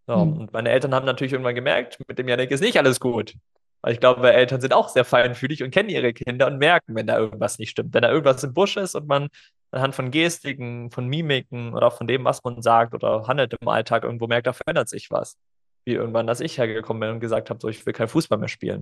So, 0.08 0.26
mhm. 0.26 0.38
Und 0.38 0.54
meine 0.54 0.70
Eltern 0.70 0.94
haben 0.94 1.06
natürlich 1.06 1.34
irgendwann 1.34 1.56
gemerkt, 1.56 2.00
mit 2.08 2.18
dem 2.18 2.28
Janik 2.28 2.52
ist 2.52 2.62
nicht 2.62 2.78
alles 2.78 3.00
gut. 3.00 3.36
Weil 3.82 3.94
ich 3.94 4.00
glaube, 4.00 4.34
Eltern 4.34 4.62
sind 4.62 4.74
auch 4.74 4.90
sehr 4.90 5.06
feinfühlig 5.06 5.62
und 5.62 5.72
kennen 5.72 5.90
ihre 5.90 6.12
Kinder 6.14 6.48
und 6.48 6.58
merken, 6.58 6.96
wenn 6.96 7.08
da 7.08 7.20
irgendwas 7.20 7.60
nicht 7.60 7.70
stimmt. 7.70 7.94
Wenn 7.94 8.02
da 8.02 8.10
irgendwas 8.10 8.44
im 8.44 8.54
Busch 8.54 8.78
ist 8.78 8.96
und 8.96 9.08
man 9.08 9.30
anhand 9.72 9.94
von 9.94 10.10
Gestiken, 10.10 10.90
von 10.90 11.08
Mimiken 11.08 11.74
oder 11.74 11.88
auch 11.88 11.98
von 11.98 12.08
dem, 12.08 12.24
was 12.24 12.44
man 12.44 12.62
sagt 12.62 12.94
oder 12.94 13.28
handelt 13.28 13.54
im 13.60 13.68
Alltag 13.68 14.04
irgendwo 14.04 14.28
merkt, 14.28 14.48
da 14.48 14.54
verändert 14.54 14.90
sich 14.90 15.12
was. 15.12 15.38
Wie 15.84 15.94
irgendwann, 15.94 16.26
dass 16.26 16.40
ich 16.40 16.58
hergekommen 16.58 17.02
bin 17.02 17.10
und 17.12 17.20
gesagt 17.20 17.50
habe, 17.50 17.60
so, 17.62 17.68
ich 17.68 17.86
will 17.86 17.94
kein 17.94 18.08
Fußball 18.08 18.40
mehr 18.40 18.48
spielen. 18.48 18.82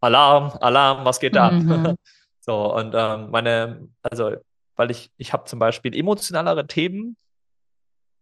Alarm, 0.00 0.52
Alarm, 0.60 1.04
was 1.04 1.18
geht 1.18 1.34
da? 1.34 1.50
Mhm. 1.50 1.96
so, 2.40 2.74
und 2.74 2.94
ähm, 2.94 3.30
meine, 3.30 3.88
also, 4.02 4.36
weil 4.76 4.90
ich, 4.90 5.10
ich 5.16 5.32
habe 5.32 5.44
zum 5.44 5.58
Beispiel 5.58 5.96
emotionalere 5.96 6.66
Themen, 6.66 7.16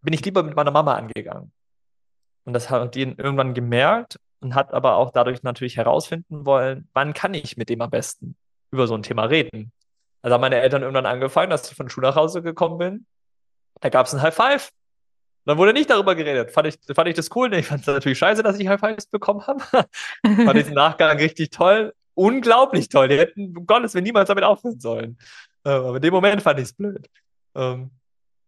bin 0.03 0.15
ich 0.15 0.25
lieber 0.25 0.43
mit 0.43 0.55
meiner 0.55 0.71
Mama 0.71 0.95
angegangen. 0.95 1.53
Und 2.47 2.53
das 2.53 2.71
hat 2.71 2.95
die 2.95 3.03
irgendwann 3.03 3.55
gemerkt 3.55 4.19
und 4.41 4.55
hat 4.55 4.73
aber 4.73 4.97
auch 4.97 5.11
dadurch 5.11 5.43
natürlich 5.43 5.77
herausfinden 5.77 6.47
wollen, 6.47 6.89
wann 6.95 7.13
kann 7.13 7.35
ich 7.35 7.57
mit 7.57 7.69
dem 7.69 7.83
am 7.83 7.91
besten 7.91 8.37
über 8.71 8.87
so 8.87 8.95
ein 8.95 9.03
Thema 9.03 9.25
reden. 9.25 9.73
Also 10.23 10.35
haben 10.35 10.41
meine 10.41 10.61
Eltern 10.61 10.83
irgendwann 10.83 11.07
angefangen, 11.07 11.51
dass 11.51 11.69
ich 11.71 11.77
von 11.77 11.87
der 11.87 11.91
Schule 11.91 12.09
nach 12.09 12.17
Hause 12.17 12.43
gekommen 12.43 12.79
bin. 12.79 13.07
Da 13.81 13.89
gab 13.89 14.07
es 14.07 14.15
ein 14.15 14.23
High 14.23 14.35
Five. 14.35 14.71
Dann 15.45 15.59
wurde 15.59 15.73
nicht 15.73 15.91
darüber 15.91 16.15
geredet. 16.15 16.51
Fand 16.51 16.69
ich, 16.69 16.79
fand 16.95 17.09
ich 17.09 17.15
das 17.15 17.35
cool? 17.35 17.49
Nee, 17.49 17.61
ich 17.61 17.67
fand 17.67 17.81
es 17.83 17.87
natürlich 17.87 18.19
scheiße, 18.19 18.43
dass 18.43 18.59
ich 18.59 18.67
High 18.67 18.81
Fives 18.81 19.07
bekommen 19.07 19.47
habe. 19.47 19.63
fand 20.25 20.57
ich 20.57 20.69
im 20.69 20.75
Nachgang 20.75 21.19
richtig 21.19 21.51
toll. 21.51 21.95
Unglaublich 22.15 22.89
toll. 22.89 23.09
Die 23.09 23.19
hätten, 23.19 23.57
um 23.57 23.67
Gottes 23.67 23.95
Willen, 23.95 24.05
niemals 24.05 24.29
damit 24.29 24.45
aufhören 24.45 24.81
sollen. 24.81 25.19
Ähm, 25.65 25.85
aber 25.85 25.97
in 25.97 26.03
dem 26.03 26.15
Moment 26.15 26.43
fand 26.43 26.59
ich 26.59 26.67
es 26.67 26.73
blöd. 26.73 27.09
Ähm, 27.55 27.91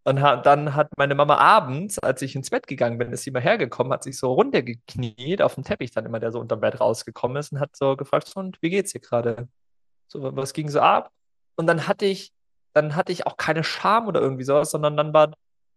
und 0.09 0.23
ha 0.23 0.37
dann 0.37 0.75
hat 0.75 0.91
meine 0.97 1.15
Mama 1.15 1.37
abends, 1.37 1.99
als 1.99 2.23
ich 2.23 2.35
ins 2.35 2.51
Bett 2.51 2.67
gegangen 2.67 2.99
bin, 2.99 3.13
ist 3.13 3.25
sie 3.25 3.31
mal 3.31 3.43
hergekommen, 3.43 3.93
hat 3.93 4.03
sich 4.05 4.19
so 4.19 4.33
runtergekniet 4.33 5.43
auf 5.43 5.55
dem 5.55 5.65
Teppich 5.65 5.91
dann 5.91 6.07
immer, 6.07 6.19
der 6.21 6.33
so 6.33 6.41
unterm 6.41 6.61
Bett 6.61 6.81
rausgekommen 6.81 7.37
ist 7.37 7.53
und 7.53 7.61
hat 7.61 7.77
so 7.77 7.97
gefragt, 7.97 8.33
und 8.37 8.57
wie 8.63 8.71
geht's 8.71 8.93
dir 8.93 9.01
gerade? 9.01 9.49
So, 10.09 10.35
was 10.37 10.53
ging 10.55 10.69
so 10.71 10.81
ab? 10.81 11.11
Und 11.57 11.67
dann 11.67 11.87
hatte 11.89 12.07
ich, 12.07 12.33
dann 12.73 12.97
hatte 12.97 13.13
ich 13.13 13.27
auch 13.27 13.37
keine 13.37 13.65
Scham 13.65 14.07
oder 14.09 14.21
irgendwie 14.21 14.45
sowas, 14.45 14.71
sondern 14.71 14.97
dann 14.97 15.13
war, 15.13 15.33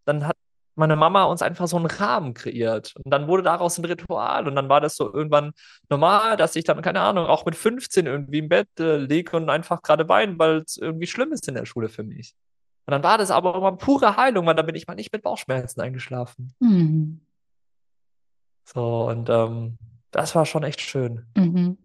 dann 0.06 0.28
hat 0.28 0.38
meine 0.76 0.96
Mama 0.96 1.26
uns 1.26 1.42
einfach 1.42 1.68
so 1.68 1.78
einen 1.78 1.88
Rahmen 1.88 2.34
kreiert. 2.34 2.96
Und 3.04 3.12
dann 3.12 3.28
wurde 3.28 3.44
daraus 3.44 3.78
ein 3.78 3.86
Ritual. 3.86 4.48
Und 4.48 4.56
dann 4.56 4.70
war 4.70 4.82
das 4.82 4.96
so 4.96 5.14
irgendwann 5.14 5.52
normal, 5.90 6.38
dass 6.38 6.56
ich 6.56 6.64
dann, 6.64 6.82
keine 6.82 7.02
Ahnung, 7.02 7.26
auch 7.28 7.46
mit 7.46 7.56
15 7.56 8.06
irgendwie 8.06 8.40
im 8.40 8.50
Bett 8.50 8.70
äh, 8.80 8.98
liege 8.98 9.36
und 9.36 9.50
einfach 9.50 9.82
gerade 9.82 10.08
weine, 10.10 10.40
weil 10.40 10.60
es 10.60 10.78
irgendwie 10.78 11.08
schlimm 11.08 11.34
ist 11.34 11.48
in 11.48 11.56
der 11.56 11.66
Schule 11.66 11.90
für 11.90 12.04
mich. 12.04 12.36
Und 12.86 12.92
dann 12.92 13.04
war 13.04 13.18
das 13.18 13.32
aber 13.32 13.56
immer 13.56 13.74
pure 13.74 14.18
Heilung, 14.18 14.46
weil 14.46 14.56
dann 14.56 14.66
bin 14.66 14.76
ich 14.76 14.88
mal 14.88 14.96
nicht 14.96 15.14
mit 15.14 15.22
Bauchschmerzen 15.22 15.82
eingeschlafen. 15.82 16.54
Mhm. 16.60 17.22
So, 18.64 19.08
und 19.08 19.30
ähm, 19.30 19.78
das 20.12 20.36
war 20.36 20.46
schon 20.46 20.64
echt 20.64 20.82
schön. 20.82 21.26
Mhm. 21.36 21.78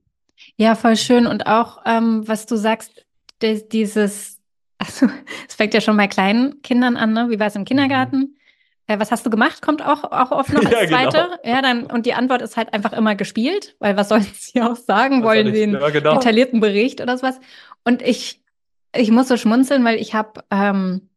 Ja, 0.57 0.75
voll 0.75 0.97
schön. 0.97 1.27
Und 1.27 1.47
auch, 1.47 1.83
ähm, 1.87 2.27
was 2.27 2.47
du 2.47 2.57
sagst, 2.57 3.07
dieses, 3.43 4.41
also 4.79 5.09
es 5.49 5.55
fängt 5.55 5.75
ja 5.75 5.81
schon 5.81 5.97
bei 5.97 6.07
kleinen 6.07 6.63
Kindern 6.63 6.97
an, 6.97 7.13
ne? 7.13 7.31
Wie 7.31 7.39
war 7.39 7.47
es 7.47 7.57
im 7.57 7.65
Kindergarten? 7.65 8.19
Mhm. 8.19 8.37
Äh, 8.89 9.01
was 9.01 9.11
hast 9.11 9.27
du 9.27 9.31
gemacht? 9.31 9.63
Kommt 9.63 9.85
auch, 9.85 10.05
auch 10.05 10.31
oft 10.31 10.53
noch 10.53 10.65
als 10.65 10.73
ja, 10.73 10.85
genau. 10.85 11.11
zweite. 11.11 11.39
Genau. 11.43 11.55
Ja, 11.57 11.63
dann, 11.63 11.87
und 11.87 12.07
die 12.07 12.15
Antwort 12.15 12.43
ist 12.43 12.57
halt 12.57 12.73
einfach 12.73 12.93
immer 12.93 13.15
gespielt, 13.15 13.77
weil 13.79 13.97
was 13.97 14.09
sollen 14.09 14.27
sie 14.35 14.63
auch 14.63 14.77
sagen? 14.77 15.23
Was 15.23 15.29
Wollen 15.29 15.55
sie 15.55 15.65
einen 15.65 15.81
ja, 15.81 15.91
genau. 15.91 16.15
detaillierten 16.15 16.61
Bericht 16.61 17.01
oder 17.01 17.17
sowas? 17.19 17.41
Und 17.85 18.03
ich, 18.03 18.41
ich 18.99 19.11
muss 19.11 19.29
so 19.29 19.37
schmunzeln, 19.37 19.85
weil 19.85 19.97
ich 19.97 20.15
habe 20.15 20.45
ähm, 20.51 21.09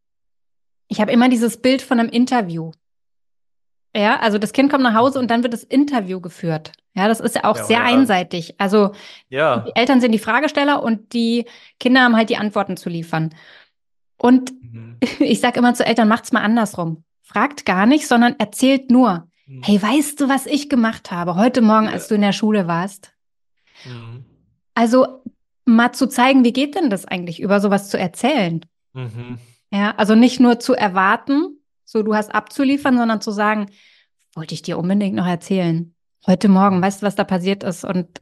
ich 0.87 0.99
habe 0.99 1.11
immer 1.11 1.29
dieses 1.29 1.61
Bild 1.61 1.81
von 1.81 1.99
einem 1.99 2.09
Interview. 2.09 2.71
Ja, 3.95 4.19
also 4.19 4.37
das 4.37 4.53
Kind 4.53 4.71
kommt 4.71 4.83
nach 4.83 4.93
Hause 4.93 5.19
und 5.19 5.31
dann 5.31 5.43
wird 5.43 5.53
das 5.53 5.63
Interview 5.63 6.19
geführt. 6.19 6.73
Ja, 6.95 7.07
das 7.07 7.19
ist 7.19 7.35
ja 7.35 7.43
auch 7.45 7.57
ja, 7.57 7.63
sehr 7.63 7.77
ja. 7.79 7.85
einseitig. 7.85 8.55
Also 8.59 8.91
ja. 9.29 9.59
die 9.59 9.75
Eltern 9.75 10.01
sind 10.01 10.11
die 10.11 10.19
Fragesteller 10.19 10.83
und 10.83 11.13
die 11.13 11.45
Kinder 11.79 12.01
haben 12.01 12.15
halt 12.15 12.29
die 12.29 12.37
Antworten 12.37 12.77
zu 12.77 12.89
liefern. 12.89 13.33
Und 14.17 14.51
mhm. 14.61 14.97
ich 15.19 15.39
sage 15.39 15.59
immer 15.59 15.73
zu 15.73 15.85
Eltern, 15.85 16.07
macht's 16.07 16.31
mal 16.31 16.41
andersrum. 16.41 17.03
Fragt 17.21 17.65
gar 17.65 17.85
nicht, 17.85 18.07
sondern 18.07 18.35
erzählt 18.39 18.91
nur. 18.91 19.27
Mhm. 19.45 19.63
Hey, 19.63 19.81
weißt 19.81 20.19
du, 20.19 20.29
was 20.29 20.45
ich 20.45 20.69
gemacht 20.69 21.11
habe 21.11 21.35
heute 21.35 21.61
Morgen, 21.61 21.87
als 21.87 22.07
du 22.07 22.15
in 22.15 22.21
der 22.21 22.33
Schule 22.33 22.67
warst? 22.67 23.13
Mhm. 23.85 24.25
Also 24.75 25.23
mal 25.75 25.91
zu 25.93 26.07
zeigen, 26.07 26.43
wie 26.43 26.53
geht 26.53 26.75
denn 26.75 26.89
das 26.89 27.05
eigentlich, 27.05 27.39
über 27.39 27.59
sowas 27.59 27.89
zu 27.89 27.97
erzählen? 27.97 28.65
Mhm. 28.93 29.39
Ja, 29.71 29.93
also 29.97 30.15
nicht 30.15 30.39
nur 30.39 30.59
zu 30.59 30.73
erwarten, 30.73 31.59
so 31.85 32.03
du 32.03 32.15
hast 32.15 32.33
abzuliefern, 32.33 32.97
sondern 32.97 33.21
zu 33.21 33.31
sagen, 33.31 33.67
wollte 34.35 34.53
ich 34.53 34.61
dir 34.61 34.77
unbedingt 34.77 35.15
noch 35.15 35.27
erzählen. 35.27 35.93
Heute 36.27 36.49
Morgen, 36.49 36.81
weißt 36.81 37.01
du, 37.01 37.05
was 37.05 37.15
da 37.15 37.23
passiert 37.23 37.63
ist? 37.63 37.83
Und 37.83 38.21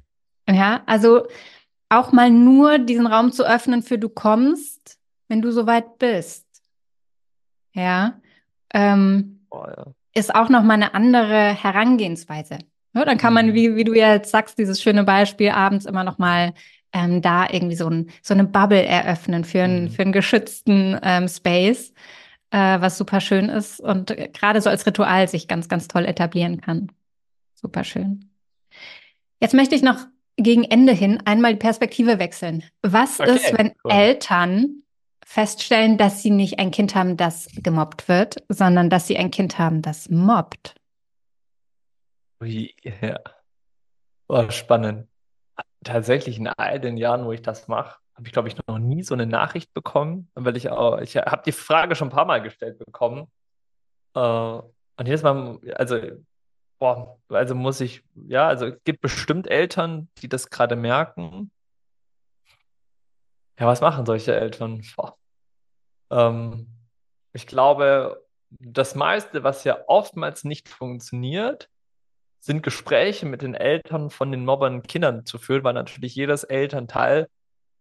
ja, 0.49 0.83
also 0.85 1.27
auch 1.89 2.11
mal 2.11 2.29
nur 2.29 2.79
diesen 2.79 3.07
Raum 3.07 3.31
zu 3.31 3.45
öffnen 3.45 3.81
für 3.81 3.97
du 3.97 4.09
kommst, 4.09 4.97
wenn 5.27 5.41
du 5.41 5.51
soweit 5.51 5.97
bist. 5.99 6.45
Ja, 7.73 8.19
ähm, 8.73 9.45
oh, 9.49 9.65
ja. 9.65 9.85
ist 10.13 10.33
auch 10.33 10.49
noch 10.49 10.63
mal 10.63 10.73
eine 10.73 10.93
andere 10.93 11.53
Herangehensweise. 11.53 12.59
Ja, 12.93 13.05
dann 13.05 13.17
kann 13.17 13.33
man, 13.33 13.47
mhm. 13.47 13.53
wie, 13.53 13.75
wie 13.75 13.83
du 13.83 13.93
ja 13.93 14.13
jetzt 14.13 14.31
sagst, 14.31 14.57
dieses 14.57 14.81
schöne 14.81 15.03
Beispiel 15.03 15.49
abends 15.49 15.85
immer 15.85 16.03
noch 16.03 16.17
mal 16.17 16.53
ähm, 16.93 17.21
da 17.21 17.47
irgendwie 17.49 17.75
so, 17.75 17.89
ein, 17.89 18.09
so 18.21 18.33
eine 18.33 18.45
Bubble 18.45 18.83
eröffnen 18.83 19.43
für, 19.43 19.63
ein, 19.63 19.83
mhm. 19.83 19.89
für 19.89 20.01
einen 20.03 20.11
geschützten 20.11 20.97
ähm, 21.03 21.27
Space 21.27 21.93
äh, 22.51 22.81
was 22.81 22.97
super 22.97 23.21
schön 23.21 23.49
ist 23.49 23.79
und 23.79 24.15
gerade 24.33 24.61
so 24.61 24.69
als 24.69 24.85
Ritual 24.85 25.27
sich 25.27 25.47
ganz, 25.47 25.67
ganz 25.67 25.87
toll 25.87 26.05
etablieren 26.05 26.61
kann. 26.61 26.91
Super 27.53 27.83
schön. 27.83 28.29
Jetzt 29.39 29.53
möchte 29.53 29.75
ich 29.75 29.81
noch 29.81 30.05
gegen 30.37 30.63
Ende 30.63 30.93
hin 30.93 31.21
einmal 31.25 31.53
die 31.53 31.59
Perspektive 31.59 32.19
wechseln. 32.19 32.63
Was 32.81 33.19
okay, 33.19 33.35
ist, 33.35 33.57
wenn 33.57 33.73
cool. 33.83 33.91
Eltern 33.91 34.83
feststellen, 35.25 35.97
dass 35.97 36.21
sie 36.23 36.29
nicht 36.29 36.59
ein 36.59 36.71
Kind 36.71 36.95
haben, 36.95 37.17
das 37.17 37.49
gemobbt 37.55 38.07
wird, 38.07 38.43
sondern 38.47 38.89
dass 38.89 39.07
sie 39.07 39.17
ein 39.17 39.31
Kind 39.31 39.59
haben, 39.59 39.81
das 39.81 40.09
mobbt? 40.09 40.75
Ui, 42.39 42.73
ja. 43.01 43.19
Oh, 44.29 44.49
spannend. 44.49 45.07
Tatsächlich 45.83 46.37
in 46.37 46.47
all 46.47 46.79
den 46.79 46.97
Jahren, 46.97 47.25
wo 47.25 47.31
ich 47.31 47.41
das 47.41 47.67
mache, 47.67 47.99
habe 48.15 48.27
ich, 48.27 48.33
glaube 48.33 48.47
ich, 48.47 48.57
noch 48.67 48.79
nie 48.79 49.03
so 49.03 49.13
eine 49.13 49.27
Nachricht 49.27 49.73
bekommen, 49.73 50.29
weil 50.33 50.57
ich 50.57 50.69
auch, 50.69 50.99
ich 50.99 51.15
habe 51.17 51.43
die 51.45 51.51
Frage 51.51 51.95
schon 51.95 52.07
ein 52.07 52.11
paar 52.15 52.25
Mal 52.25 52.41
gestellt 52.41 52.79
bekommen. 52.79 53.31
Äh, 54.15 54.19
und 54.19 55.05
jedes 55.05 55.21
Mal, 55.21 55.59
also, 55.75 55.99
boah, 56.79 57.19
also 57.29 57.53
muss 57.53 57.79
ich, 57.79 58.03
ja, 58.15 58.47
also 58.47 58.65
es 58.67 58.83
gibt 58.83 59.01
bestimmt 59.01 59.47
Eltern, 59.47 60.09
die 60.21 60.29
das 60.29 60.49
gerade 60.49 60.75
merken. 60.75 61.51
Ja, 63.59 63.67
was 63.67 63.81
machen 63.81 64.05
solche 64.05 64.35
Eltern? 64.35 64.81
Ähm, 66.09 66.67
ich 67.33 67.45
glaube, 67.45 68.25
das 68.49 68.95
meiste, 68.95 69.43
was 69.43 69.63
ja 69.63 69.77
oftmals 69.87 70.43
nicht 70.43 70.69
funktioniert, 70.69 71.69
sind 72.39 72.63
Gespräche 72.63 73.25
mit 73.25 73.41
den 73.41 73.55
Eltern 73.55 74.09
von 74.09 74.31
den 74.31 74.45
mobbern 74.45 74.83
Kindern 74.83 75.25
zu 75.25 75.37
führen, 75.37 75.63
weil 75.63 75.73
natürlich 75.73 76.15
jedes 76.15 76.43
Elternteil 76.43 77.27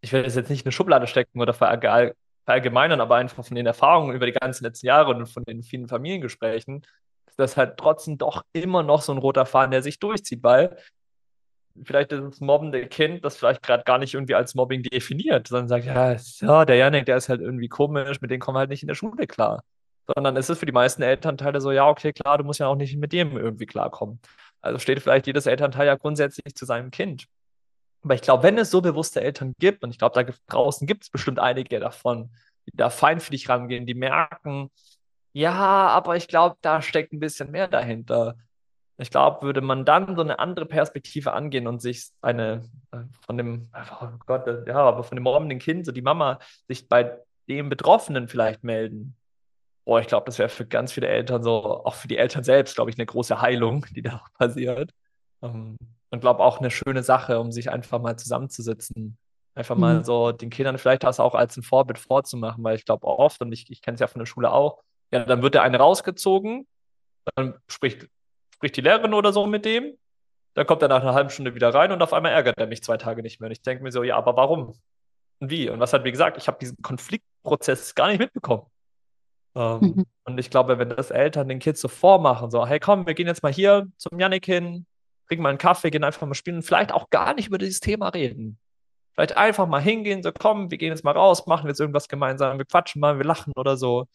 ich 0.06 0.12
will 0.12 0.22
das 0.22 0.34
jetzt 0.34 0.50
nicht 0.50 0.62
in 0.62 0.66
eine 0.66 0.72
Schublade 0.72 1.06
stecken 1.06 1.40
oder 1.40 1.52
verallgemeinern, 1.52 3.00
aber 3.00 3.16
einfach 3.16 3.44
von 3.44 3.56
den 3.56 3.66
Erfahrungen 3.66 4.14
über 4.14 4.26
die 4.26 4.32
ganzen 4.32 4.64
letzten 4.64 4.86
Jahre 4.86 5.10
und 5.10 5.26
von 5.26 5.44
den 5.44 5.62
vielen 5.62 5.88
Familiengesprächen, 5.88 6.86
ist 7.26 7.38
das 7.38 7.56
halt 7.56 7.76
trotzdem 7.76 8.18
doch 8.18 8.42
immer 8.52 8.82
noch 8.82 9.02
so 9.02 9.12
ein 9.12 9.18
roter 9.18 9.46
Faden, 9.46 9.72
der 9.72 9.82
sich 9.82 9.98
durchzieht, 9.98 10.42
weil 10.42 10.76
vielleicht 11.84 12.12
das 12.12 12.40
mobbende 12.40 12.86
Kind 12.86 13.24
das 13.24 13.36
vielleicht 13.36 13.62
gerade 13.62 13.84
gar 13.84 13.98
nicht 13.98 14.14
irgendwie 14.14 14.34
als 14.34 14.54
Mobbing 14.54 14.82
definiert, 14.82 15.48
sondern 15.48 15.68
sagt, 15.68 15.84
ja, 15.84 16.16
ja, 16.40 16.64
der 16.64 16.76
Janik, 16.76 17.04
der 17.06 17.16
ist 17.16 17.28
halt 17.28 17.40
irgendwie 17.40 17.68
komisch, 17.68 18.20
mit 18.20 18.30
dem 18.30 18.40
kommen 18.40 18.56
wir 18.56 18.60
halt 18.60 18.70
nicht 18.70 18.82
in 18.82 18.88
der 18.88 18.94
Schule 18.94 19.26
klar. 19.26 19.62
Sondern 20.14 20.36
es 20.36 20.48
ist 20.48 20.60
für 20.60 20.66
die 20.66 20.72
meisten 20.72 21.02
Elternteile 21.02 21.60
so, 21.60 21.72
ja, 21.72 21.88
okay, 21.88 22.12
klar, 22.12 22.38
du 22.38 22.44
musst 22.44 22.60
ja 22.60 22.68
auch 22.68 22.76
nicht 22.76 22.96
mit 22.96 23.12
dem 23.12 23.36
irgendwie 23.36 23.66
klarkommen. 23.66 24.20
Also 24.60 24.78
steht 24.78 25.00
vielleicht 25.00 25.26
jedes 25.26 25.46
Elternteil 25.46 25.86
ja 25.86 25.94
grundsätzlich 25.96 26.54
zu 26.54 26.64
seinem 26.64 26.90
Kind. 26.90 27.26
Aber 28.02 28.14
ich 28.14 28.22
glaube, 28.22 28.42
wenn 28.44 28.58
es 28.58 28.70
so 28.70 28.80
bewusste 28.80 29.20
Eltern 29.20 29.52
gibt, 29.58 29.82
und 29.82 29.90
ich 29.90 29.98
glaube, 29.98 30.22
da 30.22 30.32
draußen 30.46 30.86
gibt 30.86 31.04
es 31.04 31.10
bestimmt 31.10 31.38
einige 31.38 31.80
davon, 31.80 32.30
die 32.66 32.76
da 32.76 32.90
feinfühlig 32.90 33.48
rangehen, 33.48 33.86
die 33.86 33.94
merken, 33.94 34.70
ja, 35.32 35.88
aber 35.88 36.16
ich 36.16 36.28
glaube, 36.28 36.56
da 36.62 36.80
steckt 36.80 37.12
ein 37.12 37.20
bisschen 37.20 37.50
mehr 37.50 37.68
dahinter. 37.68 38.36
Ich 38.96 39.10
glaube, 39.10 39.44
würde 39.44 39.60
man 39.60 39.84
dann 39.84 40.16
so 40.16 40.22
eine 40.22 40.38
andere 40.38 40.66
Perspektive 40.66 41.34
angehen 41.34 41.66
und 41.66 41.82
sich 41.82 42.08
eine 42.22 42.64
äh, 42.92 43.00
von 43.26 43.36
dem, 43.36 43.68
oh 44.00 44.08
Gott, 44.24 44.46
ja, 44.66 44.76
aber 44.76 45.04
von 45.04 45.16
dem 45.16 45.24
mobbenden 45.24 45.58
Kind, 45.58 45.84
so 45.84 45.92
die 45.92 46.00
Mama, 46.00 46.38
sich 46.68 46.88
bei 46.88 47.18
dem 47.48 47.68
Betroffenen 47.68 48.28
vielleicht 48.28 48.64
melden. 48.64 49.14
Boah, 49.86 50.00
ich 50.00 50.08
glaube, 50.08 50.26
das 50.26 50.38
wäre 50.38 50.48
für 50.48 50.66
ganz 50.66 50.92
viele 50.92 51.06
Eltern 51.06 51.42
so, 51.42 51.84
auch 51.84 51.94
für 51.94 52.08
die 52.08 52.18
Eltern 52.18 52.44
selbst, 52.44 52.74
glaube 52.74 52.90
ich, 52.90 52.98
eine 52.98 53.06
große 53.06 53.40
Heilung, 53.40 53.86
die 53.92 54.02
da 54.02 54.22
passiert. 54.34 54.90
Ähm, 55.42 55.78
und 56.10 56.20
glaube 56.20 56.42
auch 56.42 56.58
eine 56.58 56.70
schöne 56.70 57.02
Sache, 57.02 57.40
um 57.40 57.52
sich 57.52 57.70
einfach 57.70 58.00
mal 58.00 58.18
zusammenzusitzen. 58.18 59.16
Einfach 59.54 59.76
mhm. 59.76 59.80
mal 59.80 60.04
so 60.04 60.32
den 60.32 60.50
Kindern 60.50 60.76
vielleicht 60.78 61.04
das 61.04 61.20
auch 61.20 61.34
als 61.34 61.56
ein 61.56 61.62
Vorbild 61.62 61.98
vorzumachen, 61.98 62.62
weil 62.64 62.76
ich 62.76 62.84
glaube 62.84 63.06
oft, 63.06 63.40
und 63.40 63.52
ich, 63.52 63.70
ich 63.70 63.80
kenne 63.80 63.94
es 63.94 64.00
ja 64.00 64.08
von 64.08 64.18
der 64.18 64.26
Schule 64.26 64.50
auch, 64.50 64.82
ja, 65.12 65.24
dann 65.24 65.42
wird 65.42 65.54
der 65.54 65.62
eine 65.62 65.78
rausgezogen, 65.78 66.66
dann 67.36 67.54
spricht, 67.68 68.08
spricht 68.54 68.76
die 68.76 68.80
Lehrerin 68.80 69.14
oder 69.14 69.32
so 69.32 69.46
mit 69.46 69.64
dem, 69.64 69.96
dann 70.54 70.66
kommt 70.66 70.82
er 70.82 70.88
nach 70.88 71.02
einer 71.02 71.14
halben 71.14 71.30
Stunde 71.30 71.54
wieder 71.54 71.72
rein 71.72 71.92
und 71.92 72.02
auf 72.02 72.12
einmal 72.12 72.32
ärgert 72.32 72.58
er 72.58 72.66
mich 72.66 72.82
zwei 72.82 72.96
Tage 72.96 73.22
nicht 73.22 73.40
mehr. 73.40 73.46
Und 73.46 73.52
ich 73.52 73.62
denke 73.62 73.84
mir 73.84 73.92
so, 73.92 74.02
ja, 74.02 74.16
aber 74.16 74.36
warum? 74.36 74.74
Und 75.38 75.50
wie? 75.50 75.70
Und 75.70 75.78
was 75.78 75.92
hat, 75.92 76.04
wie 76.04 76.12
gesagt, 76.12 76.38
ich 76.38 76.48
habe 76.48 76.58
diesen 76.58 76.82
Konfliktprozess 76.82 77.94
gar 77.94 78.08
nicht 78.08 78.18
mitbekommen. 78.18 78.66
Ähm, 79.56 79.80
mhm. 79.80 80.04
Und 80.24 80.38
ich 80.38 80.50
glaube, 80.50 80.78
wenn 80.78 80.90
das 80.90 81.10
Eltern 81.10 81.48
den 81.48 81.58
Kids 81.58 81.80
so 81.80 81.88
vormachen, 81.88 82.50
so, 82.50 82.66
hey 82.66 82.78
komm, 82.78 83.06
wir 83.06 83.14
gehen 83.14 83.26
jetzt 83.26 83.42
mal 83.42 83.52
hier 83.52 83.88
zum 83.96 84.20
Yannick 84.20 84.44
hin, 84.44 84.86
trinken 85.26 85.42
mal 85.42 85.48
einen 85.48 85.58
Kaffee, 85.58 85.90
gehen 85.90 86.04
einfach 86.04 86.26
mal 86.26 86.34
spielen 86.34 86.56
und 86.56 86.62
vielleicht 86.62 86.92
auch 86.92 87.08
gar 87.08 87.34
nicht 87.34 87.48
über 87.48 87.56
dieses 87.56 87.80
Thema 87.80 88.08
reden. 88.08 88.58
Vielleicht 89.14 89.36
einfach 89.38 89.66
mal 89.66 89.80
hingehen, 89.80 90.22
so 90.22 90.30
komm, 90.30 90.70
wir 90.70 90.76
gehen 90.76 90.90
jetzt 90.90 91.04
mal 91.04 91.12
raus, 91.12 91.46
machen 91.46 91.68
jetzt 91.68 91.80
irgendwas 91.80 92.06
gemeinsam, 92.06 92.58
wir 92.58 92.66
quatschen 92.66 93.00
mal, 93.00 93.16
wir 93.16 93.24
lachen 93.24 93.54
oder 93.56 93.78
so. 93.78 94.06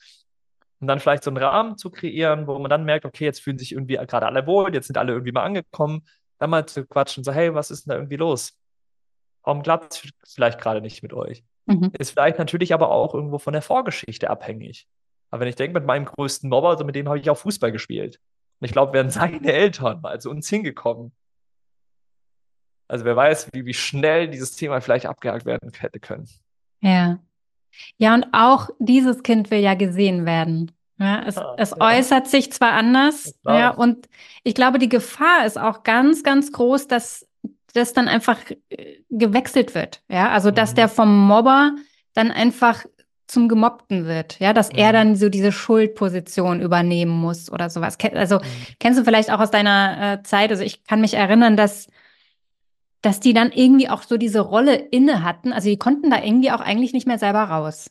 Und 0.79 0.87
dann 0.87 0.99
vielleicht 0.99 1.23
so 1.23 1.31
einen 1.31 1.37
Rahmen 1.37 1.77
zu 1.77 1.89
kreieren, 1.89 2.45
wo 2.45 2.57
man 2.59 2.69
dann 2.69 2.85
merkt, 2.85 3.05
okay, 3.05 3.25
jetzt 3.25 3.41
fühlen 3.41 3.57
sich 3.57 3.71
irgendwie 3.71 3.95
gerade 3.95 4.27
alle 4.27 4.45
wohl, 4.45 4.73
jetzt 4.75 4.87
sind 4.87 4.97
alle 4.97 5.13
irgendwie 5.13 5.31
mal 5.31 5.43
angekommen, 5.43 6.05
dann 6.37 6.51
mal 6.51 6.67
zu 6.67 6.85
quatschen, 6.85 7.23
so, 7.23 7.31
hey, 7.31 7.53
was 7.55 7.71
ist 7.71 7.85
denn 7.85 7.91
da 7.91 7.95
irgendwie 7.95 8.17
los? 8.17 8.53
Warum 9.43 9.63
klappt 9.63 10.05
es 10.21 10.33
vielleicht 10.33 10.61
gerade 10.61 10.81
nicht 10.81 11.01
mit 11.01 11.13
euch? 11.13 11.43
Mhm. 11.65 11.91
Ist 11.97 12.11
vielleicht 12.11 12.37
natürlich 12.37 12.73
aber 12.75 12.91
auch 12.91 13.15
irgendwo 13.15 13.39
von 13.39 13.53
der 13.53 13.63
Vorgeschichte 13.63 14.29
abhängig. 14.29 14.87
Aber 15.31 15.41
wenn 15.41 15.47
ich 15.47 15.55
denke, 15.55 15.73
mit 15.79 15.87
meinem 15.87 16.05
größten 16.05 16.49
Mobber, 16.49 16.69
also 16.69 16.83
mit 16.83 16.95
dem 16.95 17.07
habe 17.07 17.19
ich 17.19 17.29
auch 17.29 17.37
Fußball 17.37 17.71
gespielt. 17.71 18.19
Und 18.59 18.65
ich 18.65 18.73
glaube, 18.73 18.93
wären 18.93 19.09
seine 19.09 19.51
Eltern 19.51 20.01
mal 20.01 20.19
zu 20.21 20.29
uns 20.29 20.47
hingekommen. 20.49 21.11
Also 22.87 23.05
wer 23.05 23.15
weiß, 23.15 23.49
wie, 23.53 23.65
wie 23.65 23.73
schnell 23.73 24.27
dieses 24.27 24.55
Thema 24.55 24.81
vielleicht 24.81 25.05
abgehakt 25.05 25.45
werden 25.45 25.71
hätte 25.79 25.99
können. 25.99 26.27
Ja. 26.81 27.19
Ja, 27.97 28.13
und 28.13 28.27
auch 28.33 28.69
dieses 28.79 29.23
Kind 29.23 29.49
will 29.49 29.59
ja 29.59 29.75
gesehen 29.75 30.25
werden. 30.25 30.71
Ja, 30.99 31.23
es, 31.25 31.35
ja, 31.35 31.55
es 31.57 31.71
ja. 31.71 31.77
äußert 31.79 32.27
sich 32.27 32.51
zwar 32.51 32.73
anders, 32.73 33.33
ja, 33.43 33.71
und 33.71 34.07
ich 34.43 34.53
glaube, 34.53 34.77
die 34.77 34.89
Gefahr 34.89 35.47
ist 35.47 35.57
auch 35.57 35.81
ganz, 35.81 36.21
ganz 36.21 36.51
groß, 36.51 36.87
dass 36.87 37.27
das 37.73 37.93
dann 37.93 38.07
einfach 38.07 38.37
äh, 38.69 38.99
gewechselt 39.09 39.73
wird. 39.73 40.03
Ja, 40.09 40.29
also 40.29 40.51
dass 40.51 40.71
mhm. 40.71 40.75
der 40.75 40.89
vom 40.89 41.27
Mobber 41.27 41.71
dann 42.13 42.29
einfach 42.29 42.85
zum 43.31 43.47
Gemobbten 43.47 44.05
wird, 44.05 44.39
ja, 44.39 44.51
dass 44.53 44.71
mhm. 44.71 44.77
er 44.79 44.93
dann 44.93 45.15
so 45.15 45.29
diese 45.29 45.51
Schuldposition 45.51 46.61
übernehmen 46.61 47.11
muss 47.11 47.51
oder 47.51 47.69
sowas. 47.69 47.97
Also 48.13 48.39
mhm. 48.39 48.43
kennst 48.79 48.99
du 48.99 49.05
vielleicht 49.05 49.31
auch 49.31 49.39
aus 49.39 49.51
deiner 49.51 50.19
äh, 50.19 50.23
Zeit, 50.23 50.51
also 50.51 50.63
ich 50.63 50.83
kann 50.83 51.01
mich 51.01 51.13
erinnern, 51.13 51.55
dass 51.55 51.87
dass 53.01 53.19
die 53.19 53.33
dann 53.33 53.51
irgendwie 53.51 53.89
auch 53.89 54.03
so 54.03 54.17
diese 54.17 54.41
Rolle 54.41 54.75
inne 54.75 55.23
hatten. 55.23 55.53
Also 55.53 55.69
die 55.69 55.79
konnten 55.79 56.11
da 56.11 56.23
irgendwie 56.23 56.51
auch 56.51 56.61
eigentlich 56.61 56.93
nicht 56.93 57.07
mehr 57.07 57.17
selber 57.17 57.43
raus. 57.45 57.89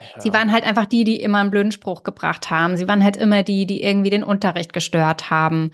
Ja. 0.00 0.20
Sie 0.20 0.32
waren 0.32 0.50
halt 0.50 0.64
einfach 0.64 0.86
die, 0.86 1.04
die 1.04 1.20
immer 1.20 1.38
einen 1.38 1.52
blöden 1.52 1.70
Spruch 1.70 2.02
gebracht 2.02 2.50
haben. 2.50 2.76
Sie 2.76 2.88
waren 2.88 3.04
halt 3.04 3.16
immer 3.16 3.44
die, 3.44 3.64
die 3.64 3.80
irgendwie 3.80 4.10
den 4.10 4.24
Unterricht 4.24 4.72
gestört 4.72 5.30
haben. 5.30 5.70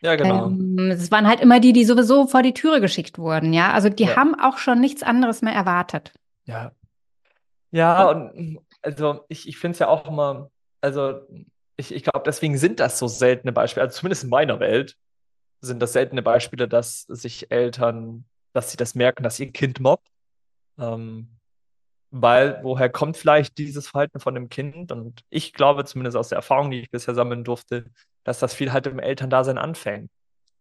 Ja, 0.00 0.14
genau. 0.14 0.46
Ähm, 0.46 0.92
es 0.92 1.10
waren 1.10 1.26
halt 1.26 1.40
immer 1.40 1.58
die, 1.58 1.72
die 1.72 1.84
sowieso 1.84 2.28
vor 2.28 2.42
die 2.42 2.54
Türe 2.54 2.80
geschickt 2.80 3.18
wurden, 3.18 3.52
ja. 3.52 3.72
Also 3.72 3.88
die 3.88 4.04
ja. 4.04 4.16
haben 4.16 4.38
auch 4.38 4.58
schon 4.58 4.80
nichts 4.80 5.02
anderes 5.02 5.42
mehr 5.42 5.54
erwartet. 5.54 6.12
Ja, 6.44 6.70
ja, 7.74 8.08
und 8.08 8.60
also 8.82 9.24
ich, 9.28 9.48
ich 9.48 9.58
finde 9.58 9.72
es 9.72 9.78
ja 9.80 9.88
auch 9.88 10.06
immer, 10.06 10.50
also 10.80 11.20
ich, 11.76 11.92
ich 11.92 12.04
glaube, 12.04 12.22
deswegen 12.24 12.56
sind 12.56 12.78
das 12.78 12.98
so 12.98 13.08
seltene 13.08 13.52
Beispiele, 13.52 13.84
also 13.84 13.98
zumindest 13.98 14.24
in 14.24 14.30
meiner 14.30 14.60
Welt 14.60 14.96
sind 15.60 15.80
das 15.80 15.92
seltene 15.92 16.22
Beispiele, 16.22 16.68
dass 16.68 17.02
sich 17.02 17.50
Eltern, 17.50 18.26
dass 18.52 18.70
sie 18.70 18.76
das 18.76 18.94
merken, 18.94 19.24
dass 19.24 19.40
ihr 19.40 19.50
Kind 19.50 19.80
mobbt. 19.80 20.06
Ähm, 20.78 21.28
weil 22.10 22.60
woher 22.62 22.90
kommt 22.90 23.16
vielleicht 23.16 23.58
dieses 23.58 23.88
Verhalten 23.88 24.20
von 24.20 24.36
dem 24.36 24.48
Kind? 24.48 24.92
Und 24.92 25.24
ich 25.30 25.52
glaube, 25.52 25.84
zumindest 25.84 26.16
aus 26.16 26.28
der 26.28 26.36
Erfahrung, 26.36 26.70
die 26.70 26.80
ich 26.80 26.90
bisher 26.90 27.14
sammeln 27.14 27.42
durfte, 27.42 27.90
dass 28.22 28.38
das 28.38 28.54
viel 28.54 28.72
halt 28.72 28.86
im 28.86 29.00
Elterndasein 29.00 29.58
anfängt. 29.58 30.10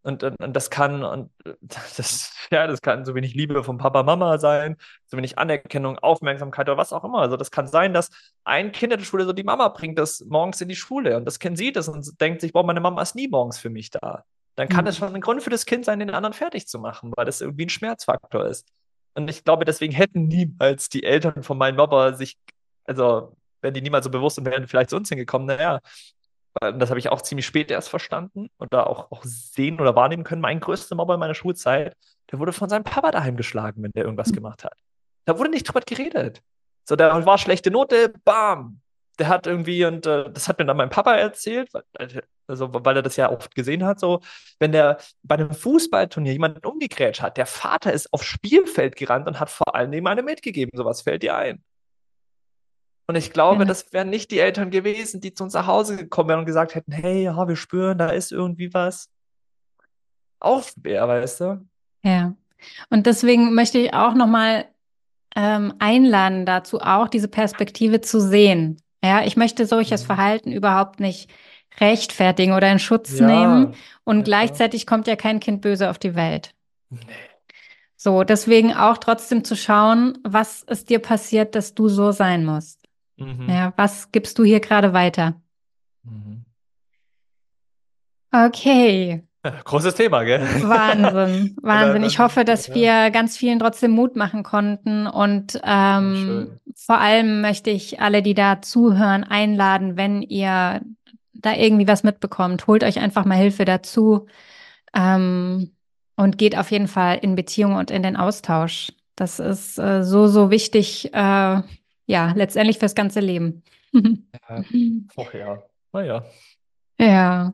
Und, 0.04 0.22
und, 0.22 0.36
und, 0.36 0.54
das 0.54 0.70
kann, 0.70 1.04
und 1.04 1.32
das, 1.98 2.34
ja, 2.52 2.68
das 2.68 2.82
kann 2.82 3.06
so 3.06 3.16
wenig 3.16 3.34
Liebe 3.34 3.64
von 3.64 3.78
Papa, 3.78 4.04
Mama 4.04 4.38
sein, 4.38 4.78
so 5.06 5.18
wenig 5.18 5.38
Anerkennung, 5.38 5.98
Aufmerksamkeit 6.00 6.68
oder 6.68 6.78
was 6.78 6.92
auch 6.92 7.06
immer. 7.06 7.20
Also 7.20 7.38
das 7.38 7.52
kann 7.52 7.68
sein, 7.68 7.94
dass 7.94 8.10
ein 8.44 8.72
Kind 8.74 8.92
in 8.94 9.00
der 9.00 9.06
Schule 9.06 9.26
so 9.26 9.34
die 9.34 9.44
Mama 9.44 9.70
bringt 9.70 9.98
das 9.98 10.26
morgens 10.26 10.60
in 10.62 10.68
die 10.68 10.76
Schule 10.76 11.16
und 11.18 11.26
das 11.26 11.40
Kind 11.40 11.58
sieht 11.58 11.78
es 11.78 11.88
und 11.88 12.20
denkt 12.20 12.42
sich, 12.42 12.52
boah, 12.52 12.64
meine 12.64 12.82
Mama 12.82 13.02
ist 13.02 13.16
nie 13.16 13.30
morgens 13.30 13.58
für 13.58 13.70
mich 13.70 13.90
da. 13.92 14.26
Dann 14.56 14.68
kann 14.68 14.86
es 14.86 15.00
mhm. 15.00 15.06
schon 15.06 15.16
ein 15.16 15.22
Grund 15.22 15.42
für 15.42 15.50
das 15.50 15.66
Kind 15.66 15.86
sein, 15.86 16.00
den 16.00 16.12
anderen 16.12 16.34
fertig 16.34 16.68
zu 16.68 16.80
machen, 16.80 17.12
weil 17.16 17.26
das 17.26 17.42
irgendwie 17.42 17.66
ein 17.66 17.70
Schmerzfaktor 17.70 18.46
ist. 18.46 18.68
Und 19.16 19.30
ich 19.30 19.44
glaube, 19.44 19.66
deswegen 19.66 19.94
hätten 19.94 20.28
niemals 20.28 20.90
die 20.90 21.04
Eltern 21.04 21.44
von 21.44 21.58
meinem 21.58 21.78
Mama 21.78 22.14
sich, 22.14 22.38
also 22.86 23.36
wenn 23.62 23.74
die 23.74 23.82
niemals 23.82 24.06
so 24.06 24.12
bewusst 24.12 24.38
und 24.38 24.46
wären 24.46 24.68
vielleicht 24.68 24.90
zu 24.90 24.98
uns 24.98 25.10
hingekommen, 25.10 25.48
naja, 25.48 25.80
das 26.62 26.90
habe 26.90 27.00
ich 27.00 27.10
auch 27.10 27.22
ziemlich 27.22 27.46
spät 27.46 27.72
erst 27.72 27.90
verstanden 27.90 28.50
oder 28.60 28.88
auch, 28.88 29.12
auch 29.12 29.24
sehen 29.24 29.80
oder 29.80 29.96
wahrnehmen 29.96 30.24
können. 30.24 30.42
Mein 30.42 30.60
größter 30.60 30.96
Mobber 30.96 31.16
in 31.16 31.20
meiner 31.20 31.34
Schulzeit, 31.34 31.96
der 32.32 32.40
wurde 32.40 32.54
von 32.54 32.70
seinem 32.70 32.84
Papa 32.84 33.12
daheim 33.12 33.38
geschlagen, 33.38 33.84
wenn 33.84 33.92
der 33.92 34.04
irgendwas 34.04 34.30
mhm. 34.30 34.36
gemacht 34.36 34.64
hat. 34.64 34.78
Da 35.26 35.38
wurde 35.40 35.50
nicht 35.50 35.64
drüber 35.64 35.82
geredet. 35.82 36.42
So, 36.86 36.96
da 36.96 37.26
war 37.26 37.38
schlechte 37.38 37.72
Note, 37.72 38.14
bam. 38.24 38.82
Der 39.20 39.28
hat 39.30 39.46
irgendwie, 39.48 39.86
und 39.86 40.06
äh, 40.06 40.32
das 40.32 40.48
hat 40.48 40.58
mir 40.60 40.66
dann 40.66 40.78
mein 40.78 40.90
Papa 40.90 41.14
erzählt, 41.16 41.70
also, 42.48 42.70
weil 42.74 42.96
er 42.96 43.04
das 43.04 43.16
ja 43.16 43.32
oft 43.32 43.54
gesehen 43.54 43.86
hat, 43.86 44.00
so, 44.00 44.22
wenn 44.60 44.72
der 44.72 44.98
bei 45.22 45.36
einem 45.36 45.54
Fußballturnier 45.54 46.34
jemanden 46.34 46.66
umgegrätscht 46.66 47.22
hat, 47.22 47.38
der 47.38 47.46
Vater 47.46 47.94
ist 47.94 48.12
aufs 48.12 48.26
Spielfeld 48.26 48.96
gerannt 48.96 49.28
und 49.28 49.40
hat 49.40 49.52
vor 49.52 49.76
allem 49.76 49.94
ihm 49.94 50.08
eine 50.08 50.24
mitgegeben. 50.24 50.72
Sowas 50.76 51.04
fällt 51.04 51.24
dir 51.24 51.36
ein. 51.36 51.64
Und 53.08 53.16
ich 53.16 53.32
glaube, 53.32 53.64
ja. 53.64 53.66
das 53.66 53.92
wären 53.92 54.10
nicht 54.10 54.32
die 54.32 54.40
Eltern 54.40 54.72
gewesen, 54.72 55.20
die 55.20 55.34
zu 55.34 55.44
uns 55.44 55.54
nach 55.54 55.68
Hause 55.68 55.98
gekommen 55.98 56.30
wären 56.30 56.40
und 56.40 56.46
gesagt 56.46 56.76
hätten, 56.76 56.92
hey, 56.92 57.24
ja, 57.24 57.48
wir 57.48 57.56
spüren, 57.56 57.98
da 57.98 58.10
ist 58.10 58.32
irgendwie 58.32 58.74
was. 58.74 59.10
Auch 60.40 60.64
schwer, 60.64 61.08
weißt 61.08 61.42
du? 61.42 61.66
Ja. 62.04 62.36
Und 62.90 63.06
deswegen 63.06 63.54
möchte 63.54 63.78
ich 63.78 63.94
auch 63.94 64.14
nochmal 64.14 64.66
ähm, 65.36 65.74
einladen 65.80 66.46
dazu, 66.46 66.80
auch 66.80 67.10
diese 67.10 67.28
Perspektive 67.28 68.00
zu 68.02 68.22
sehen. 68.22 68.82
Ja, 69.04 69.24
ich 69.24 69.36
möchte 69.36 69.66
solches 69.66 70.04
mhm. 70.04 70.08
Verhalten 70.08 70.52
überhaupt 70.52 71.00
nicht 71.02 71.30
rechtfertigen 71.82 72.54
oder 72.54 72.72
in 72.72 72.80
Schutz 72.80 73.20
ja, 73.20 73.26
nehmen. 73.26 73.76
Und 74.06 74.20
ja. 74.20 74.24
gleichzeitig 74.24 74.86
kommt 74.86 75.08
ja 75.08 75.18
kein 75.18 75.40
Kind 75.40 75.62
böse 75.62 75.90
auf 75.90 76.00
die 76.00 76.16
Welt. 76.16 76.54
Nee. 76.90 77.00
So, 78.04 78.26
deswegen 78.26 78.74
auch 78.74 78.98
trotzdem 78.98 79.46
zu 79.46 79.56
schauen, 79.56 80.18
was 80.26 80.64
ist 80.64 80.90
dir 80.90 81.00
passiert, 81.00 81.56
dass 81.56 81.74
du 81.74 81.88
so 81.88 82.12
sein 82.12 82.44
musst. 82.44 82.83
Mhm. 83.18 83.50
Ja, 83.50 83.74
was 83.76 84.12
gibst 84.12 84.38
du 84.40 84.44
hier 84.44 84.60
gerade 84.60 84.94
weiter? 84.94 85.42
Mhm. 86.04 86.46
Okay. 88.32 89.24
großes 89.66 89.96
Thema, 89.96 90.24
gell? 90.24 90.42
Wahnsinn, 90.64 91.56
Wahnsinn. 91.62 92.04
Ich 92.04 92.18
hoffe, 92.18 92.46
dass 92.46 92.74
wir 92.74 93.12
ganz 93.12 93.38
vielen 93.38 93.60
trotzdem 93.60 93.92
Mut 93.92 94.16
machen 94.16 94.44
konnten. 94.44 95.06
Und 95.06 95.60
ähm, 95.64 96.60
vor 96.76 96.98
allem 96.98 97.42
möchte 97.42 97.70
ich 97.70 98.02
alle, 98.02 98.24
die 98.24 98.34
da 98.34 98.62
zuhören, 98.62 99.24
einladen, 99.24 99.98
wenn 99.98 100.22
ihr 100.22 100.82
da 101.34 101.54
irgendwie 101.54 101.88
was 101.88 102.04
mitbekommt, 102.04 102.68
holt 102.68 102.84
euch 102.84 103.00
einfach 103.00 103.26
mal 103.26 103.38
Hilfe 103.38 103.66
dazu 103.66 104.28
ähm, 104.96 105.72
und 106.16 106.38
geht 106.38 106.58
auf 106.58 106.72
jeden 106.72 106.88
Fall 106.88 107.20
in 107.22 107.36
Beziehung 107.36 107.76
und 107.76 107.92
in 107.92 108.02
den 108.02 108.16
Austausch. 108.16 108.94
Das 109.16 109.40
ist 109.40 109.78
äh, 109.78 110.04
so, 110.04 110.28
so 110.28 110.50
wichtig. 110.50 111.14
Äh, 111.14 111.62
ja, 112.06 112.34
letztendlich 112.36 112.80
fürs 112.80 112.96
ganze 112.96 113.20
Leben. 113.20 113.64
ja. 113.94 114.64
Oh 115.16 115.28
ja, 115.34 115.64
naja. 115.92 116.26
Ja. 117.00 117.54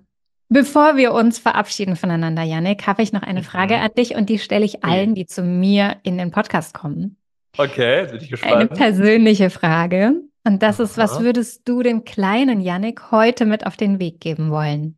Bevor 0.51 0.97
wir 0.97 1.13
uns 1.13 1.37
verabschieden 1.37 1.95
voneinander, 1.95 2.41
Janik, 2.41 2.87
habe 2.87 3.03
ich 3.03 3.13
noch 3.13 3.21
eine 3.21 3.43
Frage 3.43 3.77
mhm. 3.77 3.81
an 3.83 3.91
dich 3.95 4.15
und 4.15 4.29
die 4.29 4.39
stelle 4.39 4.65
ich 4.65 4.83
allen, 4.83 5.13
die 5.13 5.27
zu 5.27 5.43
mir 5.43 5.97
in 6.01 6.17
den 6.17 6.31
Podcast 6.31 6.73
kommen. 6.73 7.17
Okay, 7.55 8.07
bin 8.07 8.21
ich 8.21 8.29
gespannt. 8.31 8.55
Eine 8.55 8.67
persönliche 8.67 9.51
Frage. 9.51 10.15
Und 10.43 10.63
das 10.63 10.79
Aha. 10.79 10.83
ist, 10.85 10.97
was 10.97 11.19
würdest 11.19 11.67
du 11.67 11.83
dem 11.83 12.03
kleinen 12.03 12.61
Janik 12.61 13.11
heute 13.11 13.45
mit 13.45 13.67
auf 13.67 13.77
den 13.77 13.99
Weg 13.99 14.19
geben 14.21 14.49
wollen? 14.49 14.97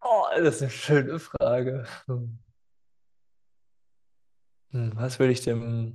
Oh, 0.00 0.24
das 0.36 0.56
ist 0.56 0.62
eine 0.62 0.70
schöne 0.70 1.18
Frage. 1.20 1.84
Hm. 2.06 2.38
Hm, 4.72 4.92
was 4.94 5.18
würde 5.18 5.32
ich 5.32 5.42
dem 5.42 5.94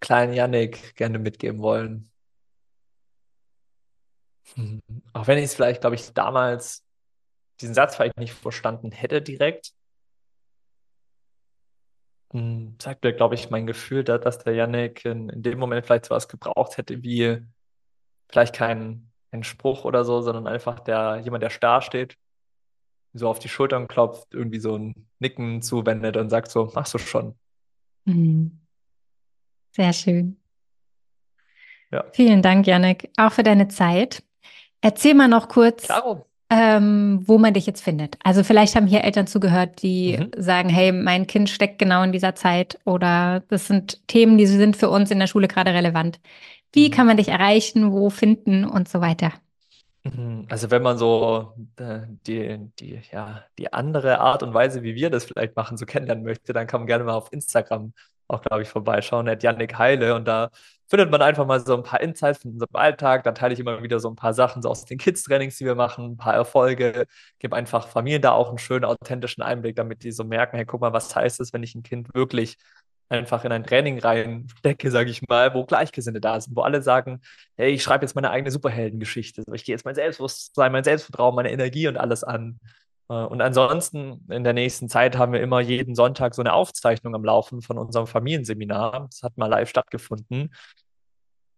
kleinen 0.00 0.32
Yannick 0.32 0.94
gerne 0.96 1.18
mitgeben 1.18 1.60
wollen. 1.62 2.10
Hm. 4.54 4.80
Auch 5.12 5.26
wenn 5.26 5.38
ich 5.38 5.44
es 5.44 5.54
vielleicht, 5.54 5.80
glaube 5.80 5.96
ich, 5.96 6.12
damals 6.12 6.84
diesen 7.60 7.74
Satz 7.74 7.96
vielleicht 7.96 8.18
nicht 8.18 8.34
verstanden 8.34 8.92
hätte 8.92 9.22
direkt, 9.22 9.72
hm, 12.32 12.76
sagt 12.80 13.04
mir, 13.04 13.12
glaube 13.12 13.34
ich, 13.34 13.50
mein 13.50 13.66
Gefühl, 13.66 14.04
dass 14.04 14.38
der 14.38 14.54
Yannick 14.54 15.04
in, 15.04 15.28
in 15.28 15.42
dem 15.42 15.58
Moment 15.58 15.86
vielleicht 15.86 16.06
sowas 16.06 16.28
gebraucht 16.28 16.76
hätte, 16.76 17.02
wie 17.02 17.42
vielleicht 18.28 18.54
kein, 18.54 19.10
kein 19.30 19.44
Spruch 19.44 19.84
oder 19.84 20.04
so, 20.04 20.20
sondern 20.22 20.46
einfach 20.46 20.80
der, 20.80 21.20
jemand, 21.24 21.42
der 21.42 21.50
starr 21.50 21.82
steht, 21.82 22.18
so 23.14 23.28
auf 23.28 23.38
die 23.38 23.48
Schultern 23.48 23.88
klopft, 23.88 24.34
irgendwie 24.34 24.58
so 24.60 24.76
ein 24.76 25.08
Nicken 25.18 25.62
zuwendet 25.62 26.16
und 26.16 26.28
sagt 26.30 26.50
so, 26.50 26.70
machst 26.74 26.94
du 26.94 26.98
schon. 26.98 27.38
Mhm. 28.04 28.65
Sehr 29.76 29.92
schön. 29.92 30.38
Ja. 31.92 32.04
Vielen 32.12 32.40
Dank, 32.40 32.66
Janik, 32.66 33.10
auch 33.18 33.32
für 33.32 33.42
deine 33.42 33.68
Zeit. 33.68 34.22
Erzähl 34.80 35.14
mal 35.14 35.28
noch 35.28 35.48
kurz, 35.48 35.86
ähm, 36.48 37.20
wo 37.26 37.36
man 37.36 37.52
dich 37.52 37.66
jetzt 37.66 37.84
findet. 37.84 38.16
Also 38.24 38.42
vielleicht 38.42 38.74
haben 38.74 38.86
hier 38.86 39.04
Eltern 39.04 39.26
zugehört, 39.26 39.82
die 39.82 40.16
mhm. 40.16 40.30
sagen, 40.42 40.70
hey, 40.70 40.92
mein 40.92 41.26
Kind 41.26 41.50
steckt 41.50 41.78
genau 41.78 42.02
in 42.02 42.12
dieser 42.12 42.34
Zeit 42.34 42.78
oder 42.84 43.42
das 43.48 43.66
sind 43.66 44.06
Themen, 44.08 44.38
die 44.38 44.46
sind 44.46 44.76
für 44.76 44.88
uns 44.88 45.10
in 45.10 45.18
der 45.18 45.26
Schule 45.26 45.46
gerade 45.46 45.74
relevant. 45.74 46.20
Wie 46.72 46.88
mhm. 46.88 46.92
kann 46.92 47.06
man 47.06 47.18
dich 47.18 47.28
erreichen, 47.28 47.92
wo 47.92 48.08
finden 48.08 48.64
und 48.64 48.88
so 48.88 49.02
weiter? 49.02 49.32
Mhm. 50.04 50.46
Also 50.48 50.70
wenn 50.70 50.82
man 50.82 50.96
so 50.96 51.52
äh, 51.76 52.00
die, 52.26 52.58
die, 52.80 53.00
ja, 53.12 53.44
die 53.58 53.72
andere 53.74 54.20
Art 54.20 54.42
und 54.42 54.54
Weise, 54.54 54.82
wie 54.82 54.94
wir 54.94 55.10
das 55.10 55.26
vielleicht 55.26 55.54
machen, 55.54 55.76
so 55.76 55.84
kennenlernen 55.84 56.24
möchte, 56.24 56.54
dann 56.54 56.66
kann 56.66 56.80
man 56.80 56.86
gerne 56.86 57.04
mal 57.04 57.14
auf 57.14 57.30
Instagram 57.30 57.92
auch, 58.28 58.42
glaube 58.42 58.62
ich, 58.62 58.68
vorbeischauen, 58.68 59.28
at 59.28 59.42
Yannick 59.42 59.78
Heile. 59.78 60.14
Und 60.14 60.26
da 60.26 60.50
findet 60.88 61.10
man 61.10 61.22
einfach 61.22 61.46
mal 61.46 61.60
so 61.60 61.76
ein 61.76 61.82
paar 61.82 62.00
Insights 62.00 62.42
von 62.42 62.52
unserem 62.52 62.74
Alltag. 62.74 63.24
Da 63.24 63.32
teile 63.32 63.54
ich 63.54 63.60
immer 63.60 63.82
wieder 63.82 64.00
so 64.00 64.08
ein 64.08 64.16
paar 64.16 64.34
Sachen 64.34 64.62
so 64.62 64.70
aus 64.70 64.84
den 64.84 64.98
Kids-Trainings, 64.98 65.58
die 65.58 65.64
wir 65.64 65.74
machen, 65.74 66.12
ein 66.12 66.16
paar 66.16 66.34
Erfolge, 66.34 67.06
gebe 67.38 67.56
einfach 67.56 67.88
Familien 67.88 68.22
da 68.22 68.32
auch 68.32 68.48
einen 68.48 68.58
schönen, 68.58 68.84
authentischen 68.84 69.42
Einblick, 69.42 69.76
damit 69.76 70.02
die 70.02 70.12
so 70.12 70.24
merken, 70.24 70.56
hey, 70.56 70.66
guck 70.66 70.80
mal, 70.80 70.92
was 70.92 71.14
heißt 71.14 71.40
es, 71.40 71.52
wenn 71.52 71.62
ich 71.62 71.74
ein 71.74 71.82
Kind 71.82 72.14
wirklich 72.14 72.56
einfach 73.08 73.44
in 73.44 73.52
ein 73.52 73.64
Training 73.64 73.98
reinstecke, 73.98 74.90
sage 74.90 75.10
ich 75.10 75.22
mal, 75.28 75.54
wo 75.54 75.64
Gleichgesinnte 75.64 76.20
da 76.20 76.40
sind, 76.40 76.56
wo 76.56 76.62
alle 76.62 76.82
sagen, 76.82 77.20
hey, 77.56 77.70
ich 77.72 77.82
schreibe 77.82 78.04
jetzt 78.04 78.14
meine 78.14 78.30
eigene 78.30 78.50
Superheldengeschichte. 78.50 79.44
Ich 79.52 79.64
gehe 79.64 79.74
jetzt 79.74 79.84
mein 79.84 79.94
Selbstbewusstsein, 79.94 80.72
mein 80.72 80.84
Selbstvertrauen, 80.84 81.34
meine 81.34 81.52
Energie 81.52 81.88
und 81.88 81.96
alles 81.96 82.24
an. 82.24 82.58
Äh, 83.08 83.14
und 83.14 83.40
ansonsten 83.40 84.26
in 84.30 84.44
der 84.44 84.52
nächsten 84.52 84.88
Zeit 84.88 85.16
haben 85.16 85.32
wir 85.32 85.40
immer 85.40 85.60
jeden 85.60 85.94
Sonntag 85.94 86.34
so 86.34 86.42
eine 86.42 86.52
Aufzeichnung 86.52 87.14
am 87.14 87.24
Laufen 87.24 87.62
von 87.62 87.78
unserem 87.78 88.06
Familienseminar. 88.06 89.06
Das 89.10 89.22
hat 89.22 89.36
mal 89.36 89.46
live 89.46 89.68
stattgefunden. 89.68 90.54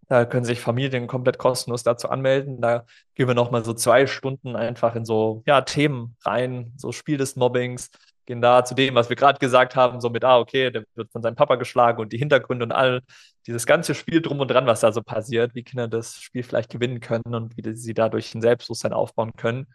Da 0.08 0.24
können 0.24 0.44
sich 0.44 0.60
Familien 0.60 1.06
komplett 1.06 1.38
kostenlos 1.38 1.82
dazu 1.82 2.08
anmelden. 2.08 2.60
Da 2.62 2.86
gehen 3.14 3.28
wir 3.28 3.34
nochmal 3.34 3.64
so 3.64 3.74
zwei 3.74 4.06
Stunden 4.06 4.56
einfach 4.56 4.94
in 4.94 5.04
so 5.04 5.42
ja, 5.46 5.60
Themen 5.60 6.16
rein, 6.24 6.72
so 6.76 6.92
Spiel 6.92 7.18
des 7.18 7.36
Mobbings, 7.36 7.90
gehen 8.24 8.40
da 8.40 8.64
zu 8.64 8.74
dem, 8.74 8.94
was 8.94 9.08
wir 9.08 9.16
gerade 9.16 9.38
gesagt 9.38 9.76
haben, 9.76 10.00
so 10.00 10.10
mit, 10.10 10.24
ah, 10.24 10.38
okay, 10.38 10.70
der 10.70 10.84
wird 10.94 11.10
von 11.12 11.22
seinem 11.22 11.34
Papa 11.34 11.56
geschlagen 11.56 12.00
und 12.00 12.12
die 12.12 12.18
Hintergründe 12.18 12.64
und 12.64 12.72
all 12.72 13.02
dieses 13.46 13.66
ganze 13.66 13.94
Spiel 13.94 14.22
drum 14.22 14.40
und 14.40 14.50
dran, 14.50 14.66
was 14.66 14.80
da 14.80 14.92
so 14.92 15.02
passiert, 15.02 15.54
wie 15.54 15.62
Kinder 15.62 15.88
das 15.88 16.20
Spiel 16.20 16.42
vielleicht 16.42 16.70
gewinnen 16.70 17.00
können 17.00 17.34
und 17.34 17.56
wie 17.56 17.74
sie 17.74 17.94
dadurch 17.94 18.34
ein 18.34 18.42
Selbstbewusstsein 18.42 18.92
aufbauen 18.92 19.32
können. 19.36 19.66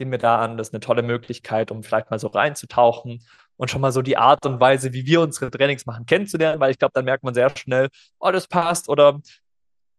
Gehen 0.00 0.10
wir 0.10 0.18
da 0.18 0.38
an, 0.38 0.56
das 0.56 0.68
ist 0.68 0.74
eine 0.74 0.80
tolle 0.80 1.02
Möglichkeit, 1.02 1.70
um 1.70 1.82
vielleicht 1.82 2.10
mal 2.10 2.18
so 2.18 2.28
reinzutauchen 2.28 3.22
und 3.58 3.70
schon 3.70 3.82
mal 3.82 3.92
so 3.92 4.00
die 4.00 4.16
Art 4.16 4.46
und 4.46 4.58
Weise, 4.58 4.94
wie 4.94 5.04
wir 5.04 5.20
unsere 5.20 5.50
Trainings 5.50 5.84
machen, 5.84 6.06
kennenzulernen, 6.06 6.58
weil 6.58 6.70
ich 6.70 6.78
glaube, 6.78 6.92
dann 6.94 7.04
merkt 7.04 7.22
man 7.22 7.34
sehr 7.34 7.54
schnell, 7.54 7.90
oh, 8.18 8.30
das 8.30 8.48
passt 8.48 8.88
oder 8.88 9.20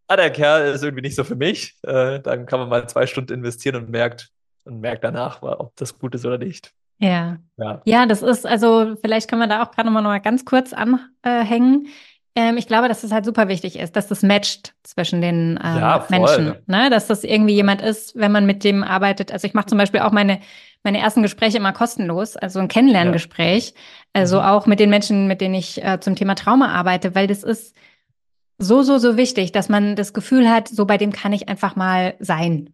ah, 0.08 0.16
der 0.16 0.32
Kerl 0.32 0.74
ist 0.74 0.84
irgendwie 0.84 1.04
nicht 1.04 1.16
so 1.16 1.24
für 1.24 1.36
mich. 1.36 1.76
Äh, 1.84 2.20
dann 2.20 2.48
kann 2.48 2.60
man 2.60 2.70
mal 2.70 2.90
zwei 2.90 3.06
Stunden 3.06 3.32
investieren 3.32 3.76
und 3.76 3.92
merkt 3.92 4.32
und 4.64 4.80
merkt 4.80 5.04
danach, 5.04 5.44
ob 5.44 5.76
das 5.76 6.00
gut 6.00 6.16
ist 6.16 6.26
oder 6.26 6.40
nicht. 6.40 6.74
Ja. 6.98 7.38
ja. 7.58 7.82
Ja, 7.86 8.06
das 8.08 8.24
ist, 8.24 8.48
also 8.48 8.96
vielleicht 9.00 9.30
können 9.30 9.42
wir 9.42 9.48
da 9.48 9.62
auch 9.62 9.70
gerade 9.70 9.86
nochmal 9.86 10.02
noch 10.02 10.10
mal 10.10 10.18
ganz 10.18 10.44
kurz 10.46 10.74
anhängen. 10.74 11.90
Ähm, 12.36 12.58
ich 12.58 12.68
glaube, 12.68 12.88
dass 12.88 13.04
es 13.04 13.12
halt 13.12 13.26
super 13.26 13.48
wichtig 13.50 13.78
ist, 13.78 13.96
dass 13.96 14.08
das 14.08 14.24
matcht 14.24 14.74
zwischen 14.84 15.22
den 15.22 15.60
ähm, 15.64 15.78
ja, 15.78 16.06
Menschen. 16.10 16.56
Ne? 16.66 16.90
Dass 16.90 17.08
das 17.08 17.24
irgendwie 17.24 17.54
jemand 17.54 17.82
ist, 17.82 18.16
wenn 18.16 18.32
man 18.32 18.46
mit 18.46 18.64
dem 18.64 18.84
arbeitet. 18.84 19.32
Also 19.32 19.48
ich 19.48 19.54
mache 19.54 19.66
zum 19.66 19.78
Beispiel 19.78 20.00
auch 20.00 20.12
meine, 20.12 20.40
meine 20.84 21.00
ersten 21.00 21.24
Gespräche 21.24 21.58
immer 21.58 21.74
kostenlos, 21.74 22.38
also 22.38 22.60
ein 22.60 22.70
Kennenlerngespräch. 22.70 23.70
Ja. 23.70 24.22
Also 24.22 24.40
mhm. 24.40 24.46
auch 24.46 24.66
mit 24.66 24.80
den 24.80 24.90
Menschen, 24.90 25.28
mit 25.28 25.42
denen 25.42 25.56
ich 25.56 25.84
äh, 25.84 26.00
zum 26.00 26.16
Thema 26.16 26.36
Trauma 26.36 26.70
arbeite, 26.70 27.16
weil 27.16 27.28
das 27.28 27.44
ist 27.44 27.76
so, 28.58 28.84
so, 28.84 28.98
so 28.98 29.18
wichtig, 29.18 29.52
dass 29.52 29.70
man 29.70 29.96
das 29.96 30.14
Gefühl 30.14 30.50
hat, 30.50 30.68
so 30.68 30.86
bei 30.86 30.98
dem 30.98 31.12
kann 31.12 31.34
ich 31.34 31.50
einfach 31.50 31.76
mal 31.76 32.14
sein. 32.20 32.74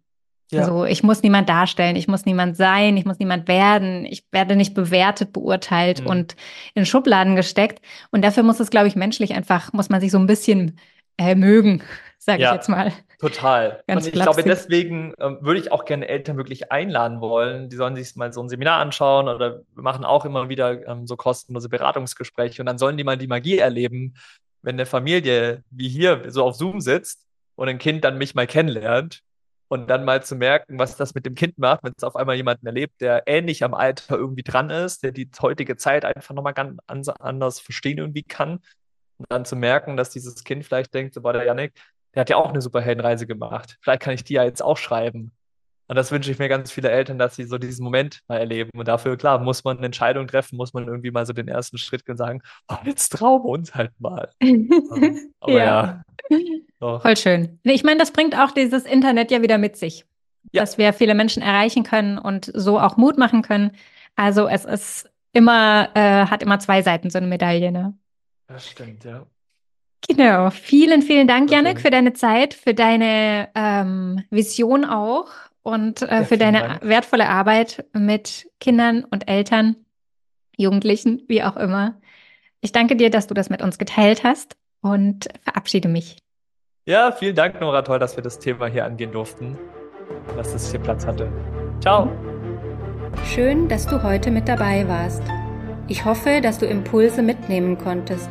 Ja. 0.50 0.60
Also 0.60 0.84
ich 0.84 1.02
muss 1.02 1.22
niemand 1.22 1.48
darstellen, 1.48 1.96
ich 1.96 2.08
muss 2.08 2.24
niemand 2.24 2.56
sein, 2.56 2.96
ich 2.96 3.04
muss 3.04 3.18
niemand 3.18 3.48
werden, 3.48 4.06
ich 4.06 4.24
werde 4.32 4.56
nicht 4.56 4.74
bewertet, 4.74 5.32
beurteilt 5.32 6.02
mhm. 6.02 6.06
und 6.06 6.36
in 6.74 6.86
Schubladen 6.86 7.36
gesteckt. 7.36 7.84
Und 8.10 8.24
dafür 8.24 8.42
muss 8.42 8.60
es, 8.60 8.70
glaube 8.70 8.88
ich, 8.88 8.96
menschlich 8.96 9.34
einfach, 9.34 9.72
muss 9.72 9.90
man 9.90 10.00
sich 10.00 10.10
so 10.10 10.18
ein 10.18 10.26
bisschen 10.26 10.78
äh, 11.18 11.34
mögen, 11.34 11.82
sage 12.18 12.42
ja, 12.42 12.50
ich 12.50 12.56
jetzt 12.56 12.68
mal. 12.68 12.92
Total. 13.20 13.82
Ganz 13.86 14.06
und 14.06 14.14
ich 14.14 14.22
glaube, 14.22 14.42
deswegen 14.42 15.12
ähm, 15.20 15.38
würde 15.42 15.60
ich 15.60 15.70
auch 15.70 15.84
gerne 15.84 16.08
Eltern 16.08 16.38
wirklich 16.38 16.72
einladen 16.72 17.20
wollen. 17.20 17.68
Die 17.68 17.76
sollen 17.76 17.94
sich 17.94 18.16
mal 18.16 18.32
so 18.32 18.42
ein 18.42 18.48
Seminar 18.48 18.80
anschauen 18.80 19.28
oder 19.28 19.60
wir 19.74 19.82
machen 19.82 20.06
auch 20.06 20.24
immer 20.24 20.48
wieder 20.48 20.86
ähm, 20.88 21.06
so 21.06 21.16
kostenlose 21.16 21.68
Beratungsgespräche 21.68 22.62
und 22.62 22.66
dann 22.66 22.78
sollen 22.78 22.96
die 22.96 23.04
mal 23.04 23.18
die 23.18 23.26
Magie 23.26 23.58
erleben, 23.58 24.14
wenn 24.62 24.76
eine 24.76 24.86
Familie 24.86 25.62
wie 25.70 25.88
hier 25.88 26.22
so 26.28 26.44
auf 26.44 26.56
Zoom 26.56 26.80
sitzt 26.80 27.26
und 27.54 27.68
ein 27.68 27.78
Kind 27.78 28.04
dann 28.04 28.16
mich 28.16 28.34
mal 28.34 28.46
kennenlernt 28.46 29.22
und 29.68 29.88
dann 29.88 30.04
mal 30.04 30.22
zu 30.22 30.34
merken, 30.34 30.78
was 30.78 30.96
das 30.96 31.14
mit 31.14 31.26
dem 31.26 31.34
Kind 31.34 31.58
macht, 31.58 31.84
wenn 31.84 31.92
es 31.96 32.02
auf 32.02 32.16
einmal 32.16 32.36
jemanden 32.36 32.66
erlebt, 32.66 33.00
der 33.00 33.24
ähnlich 33.26 33.62
am 33.62 33.74
Alter 33.74 34.16
irgendwie 34.16 34.42
dran 34.42 34.70
ist, 34.70 35.02
der 35.02 35.12
die 35.12 35.30
heutige 35.40 35.76
Zeit 35.76 36.04
einfach 36.04 36.34
nochmal 36.34 36.54
ganz 36.54 36.78
anders 36.86 37.60
verstehen 37.60 37.98
irgendwie 37.98 38.22
kann. 38.22 38.60
Und 39.18 39.26
dann 39.30 39.44
zu 39.44 39.56
merken, 39.56 39.96
dass 39.96 40.10
dieses 40.10 40.44
Kind 40.44 40.64
vielleicht 40.64 40.94
denkt, 40.94 41.14
so 41.14 41.22
war 41.22 41.32
der 41.32 41.44
Janik, 41.44 41.74
der 42.14 42.22
hat 42.22 42.30
ja 42.30 42.36
auch 42.36 42.48
eine 42.48 42.62
Superheldenreise 42.62 43.26
gemacht. 43.26 43.76
Vielleicht 43.82 44.02
kann 44.02 44.14
ich 44.14 44.24
die 44.24 44.34
ja 44.34 44.44
jetzt 44.44 44.62
auch 44.62 44.76
schreiben. 44.76 45.32
Und 45.88 45.96
das 45.96 46.12
wünsche 46.12 46.30
ich 46.30 46.38
mir 46.38 46.48
ganz 46.48 46.70
viele 46.70 46.90
Eltern, 46.90 47.18
dass 47.18 47.36
sie 47.36 47.44
so 47.44 47.56
diesen 47.56 47.82
Moment 47.82 48.20
mal 48.28 48.36
erleben. 48.36 48.70
Und 48.76 48.86
dafür, 48.86 49.16
klar, 49.16 49.38
muss 49.38 49.64
man 49.64 49.78
eine 49.78 49.86
Entscheidung 49.86 50.26
treffen, 50.26 50.56
muss 50.56 50.74
man 50.74 50.86
irgendwie 50.86 51.10
mal 51.10 51.24
so 51.24 51.32
den 51.32 51.48
ersten 51.48 51.78
Schritt 51.78 52.04
gehen 52.04 52.12
und 52.12 52.18
sagen, 52.18 52.42
oh, 52.68 52.76
jetzt 52.84 53.08
trauen 53.08 53.42
wir 53.42 53.48
uns 53.48 53.74
halt 53.74 53.92
mal. 53.98 54.30
Aber 55.40 55.52
ja. 55.52 56.04
ja 56.78 57.00
Voll 57.00 57.16
schön. 57.16 57.58
Ich 57.62 57.84
meine, 57.84 57.98
das 57.98 58.12
bringt 58.12 58.38
auch 58.38 58.50
dieses 58.50 58.84
Internet 58.84 59.30
ja 59.30 59.40
wieder 59.40 59.56
mit 59.56 59.76
sich. 59.76 60.04
Ja. 60.52 60.62
Dass 60.62 60.76
wir 60.76 60.92
viele 60.92 61.14
Menschen 61.14 61.42
erreichen 61.42 61.84
können 61.84 62.18
und 62.18 62.52
so 62.54 62.78
auch 62.78 62.98
Mut 62.98 63.16
machen 63.16 63.40
können. 63.40 63.72
Also 64.14 64.46
es 64.46 64.66
ist 64.66 65.10
immer, 65.32 65.88
äh, 65.94 66.26
hat 66.26 66.42
immer 66.42 66.58
zwei 66.58 66.82
Seiten, 66.82 67.08
so 67.08 67.18
eine 67.18 67.26
Medaille, 67.26 67.72
ne? 67.72 67.94
Das 68.46 68.68
stimmt, 68.68 69.04
ja. 69.04 69.26
Genau. 70.06 70.50
Vielen, 70.50 71.02
vielen 71.02 71.26
Dank, 71.26 71.50
Janik, 71.50 71.80
für 71.80 71.90
deine 71.90 72.12
Zeit, 72.12 72.54
für 72.54 72.72
deine 72.72 73.48
ähm, 73.54 74.22
Vision 74.30 74.84
auch 74.84 75.28
und 75.68 76.00
äh, 76.00 76.24
für 76.24 76.38
deine 76.38 76.60
Dank. 76.60 76.82
wertvolle 76.82 77.28
Arbeit 77.28 77.84
mit 77.92 78.48
Kindern 78.58 79.04
und 79.04 79.28
Eltern, 79.28 79.76
Jugendlichen, 80.56 81.22
wie 81.28 81.42
auch 81.42 81.56
immer. 81.56 82.00
Ich 82.62 82.72
danke 82.72 82.96
dir, 82.96 83.10
dass 83.10 83.26
du 83.26 83.34
das 83.34 83.50
mit 83.50 83.60
uns 83.60 83.76
geteilt 83.76 84.24
hast 84.24 84.56
und 84.80 85.28
verabschiede 85.42 85.88
mich. 85.88 86.16
Ja, 86.86 87.12
vielen 87.12 87.36
Dank, 87.36 87.60
Nora. 87.60 87.82
Toll, 87.82 87.98
dass 87.98 88.16
wir 88.16 88.22
das 88.22 88.38
Thema 88.38 88.66
hier 88.66 88.86
angehen 88.86 89.12
durften, 89.12 89.58
dass 90.36 90.54
es 90.54 90.70
hier 90.70 90.80
Platz 90.80 91.06
hatte. 91.06 91.30
Ciao. 91.80 92.10
Schön, 93.26 93.68
dass 93.68 93.86
du 93.86 94.02
heute 94.02 94.30
mit 94.30 94.48
dabei 94.48 94.88
warst. 94.88 95.22
Ich 95.86 96.06
hoffe, 96.06 96.40
dass 96.40 96.58
du 96.58 96.64
Impulse 96.64 97.20
mitnehmen 97.20 97.76
konntest 97.76 98.30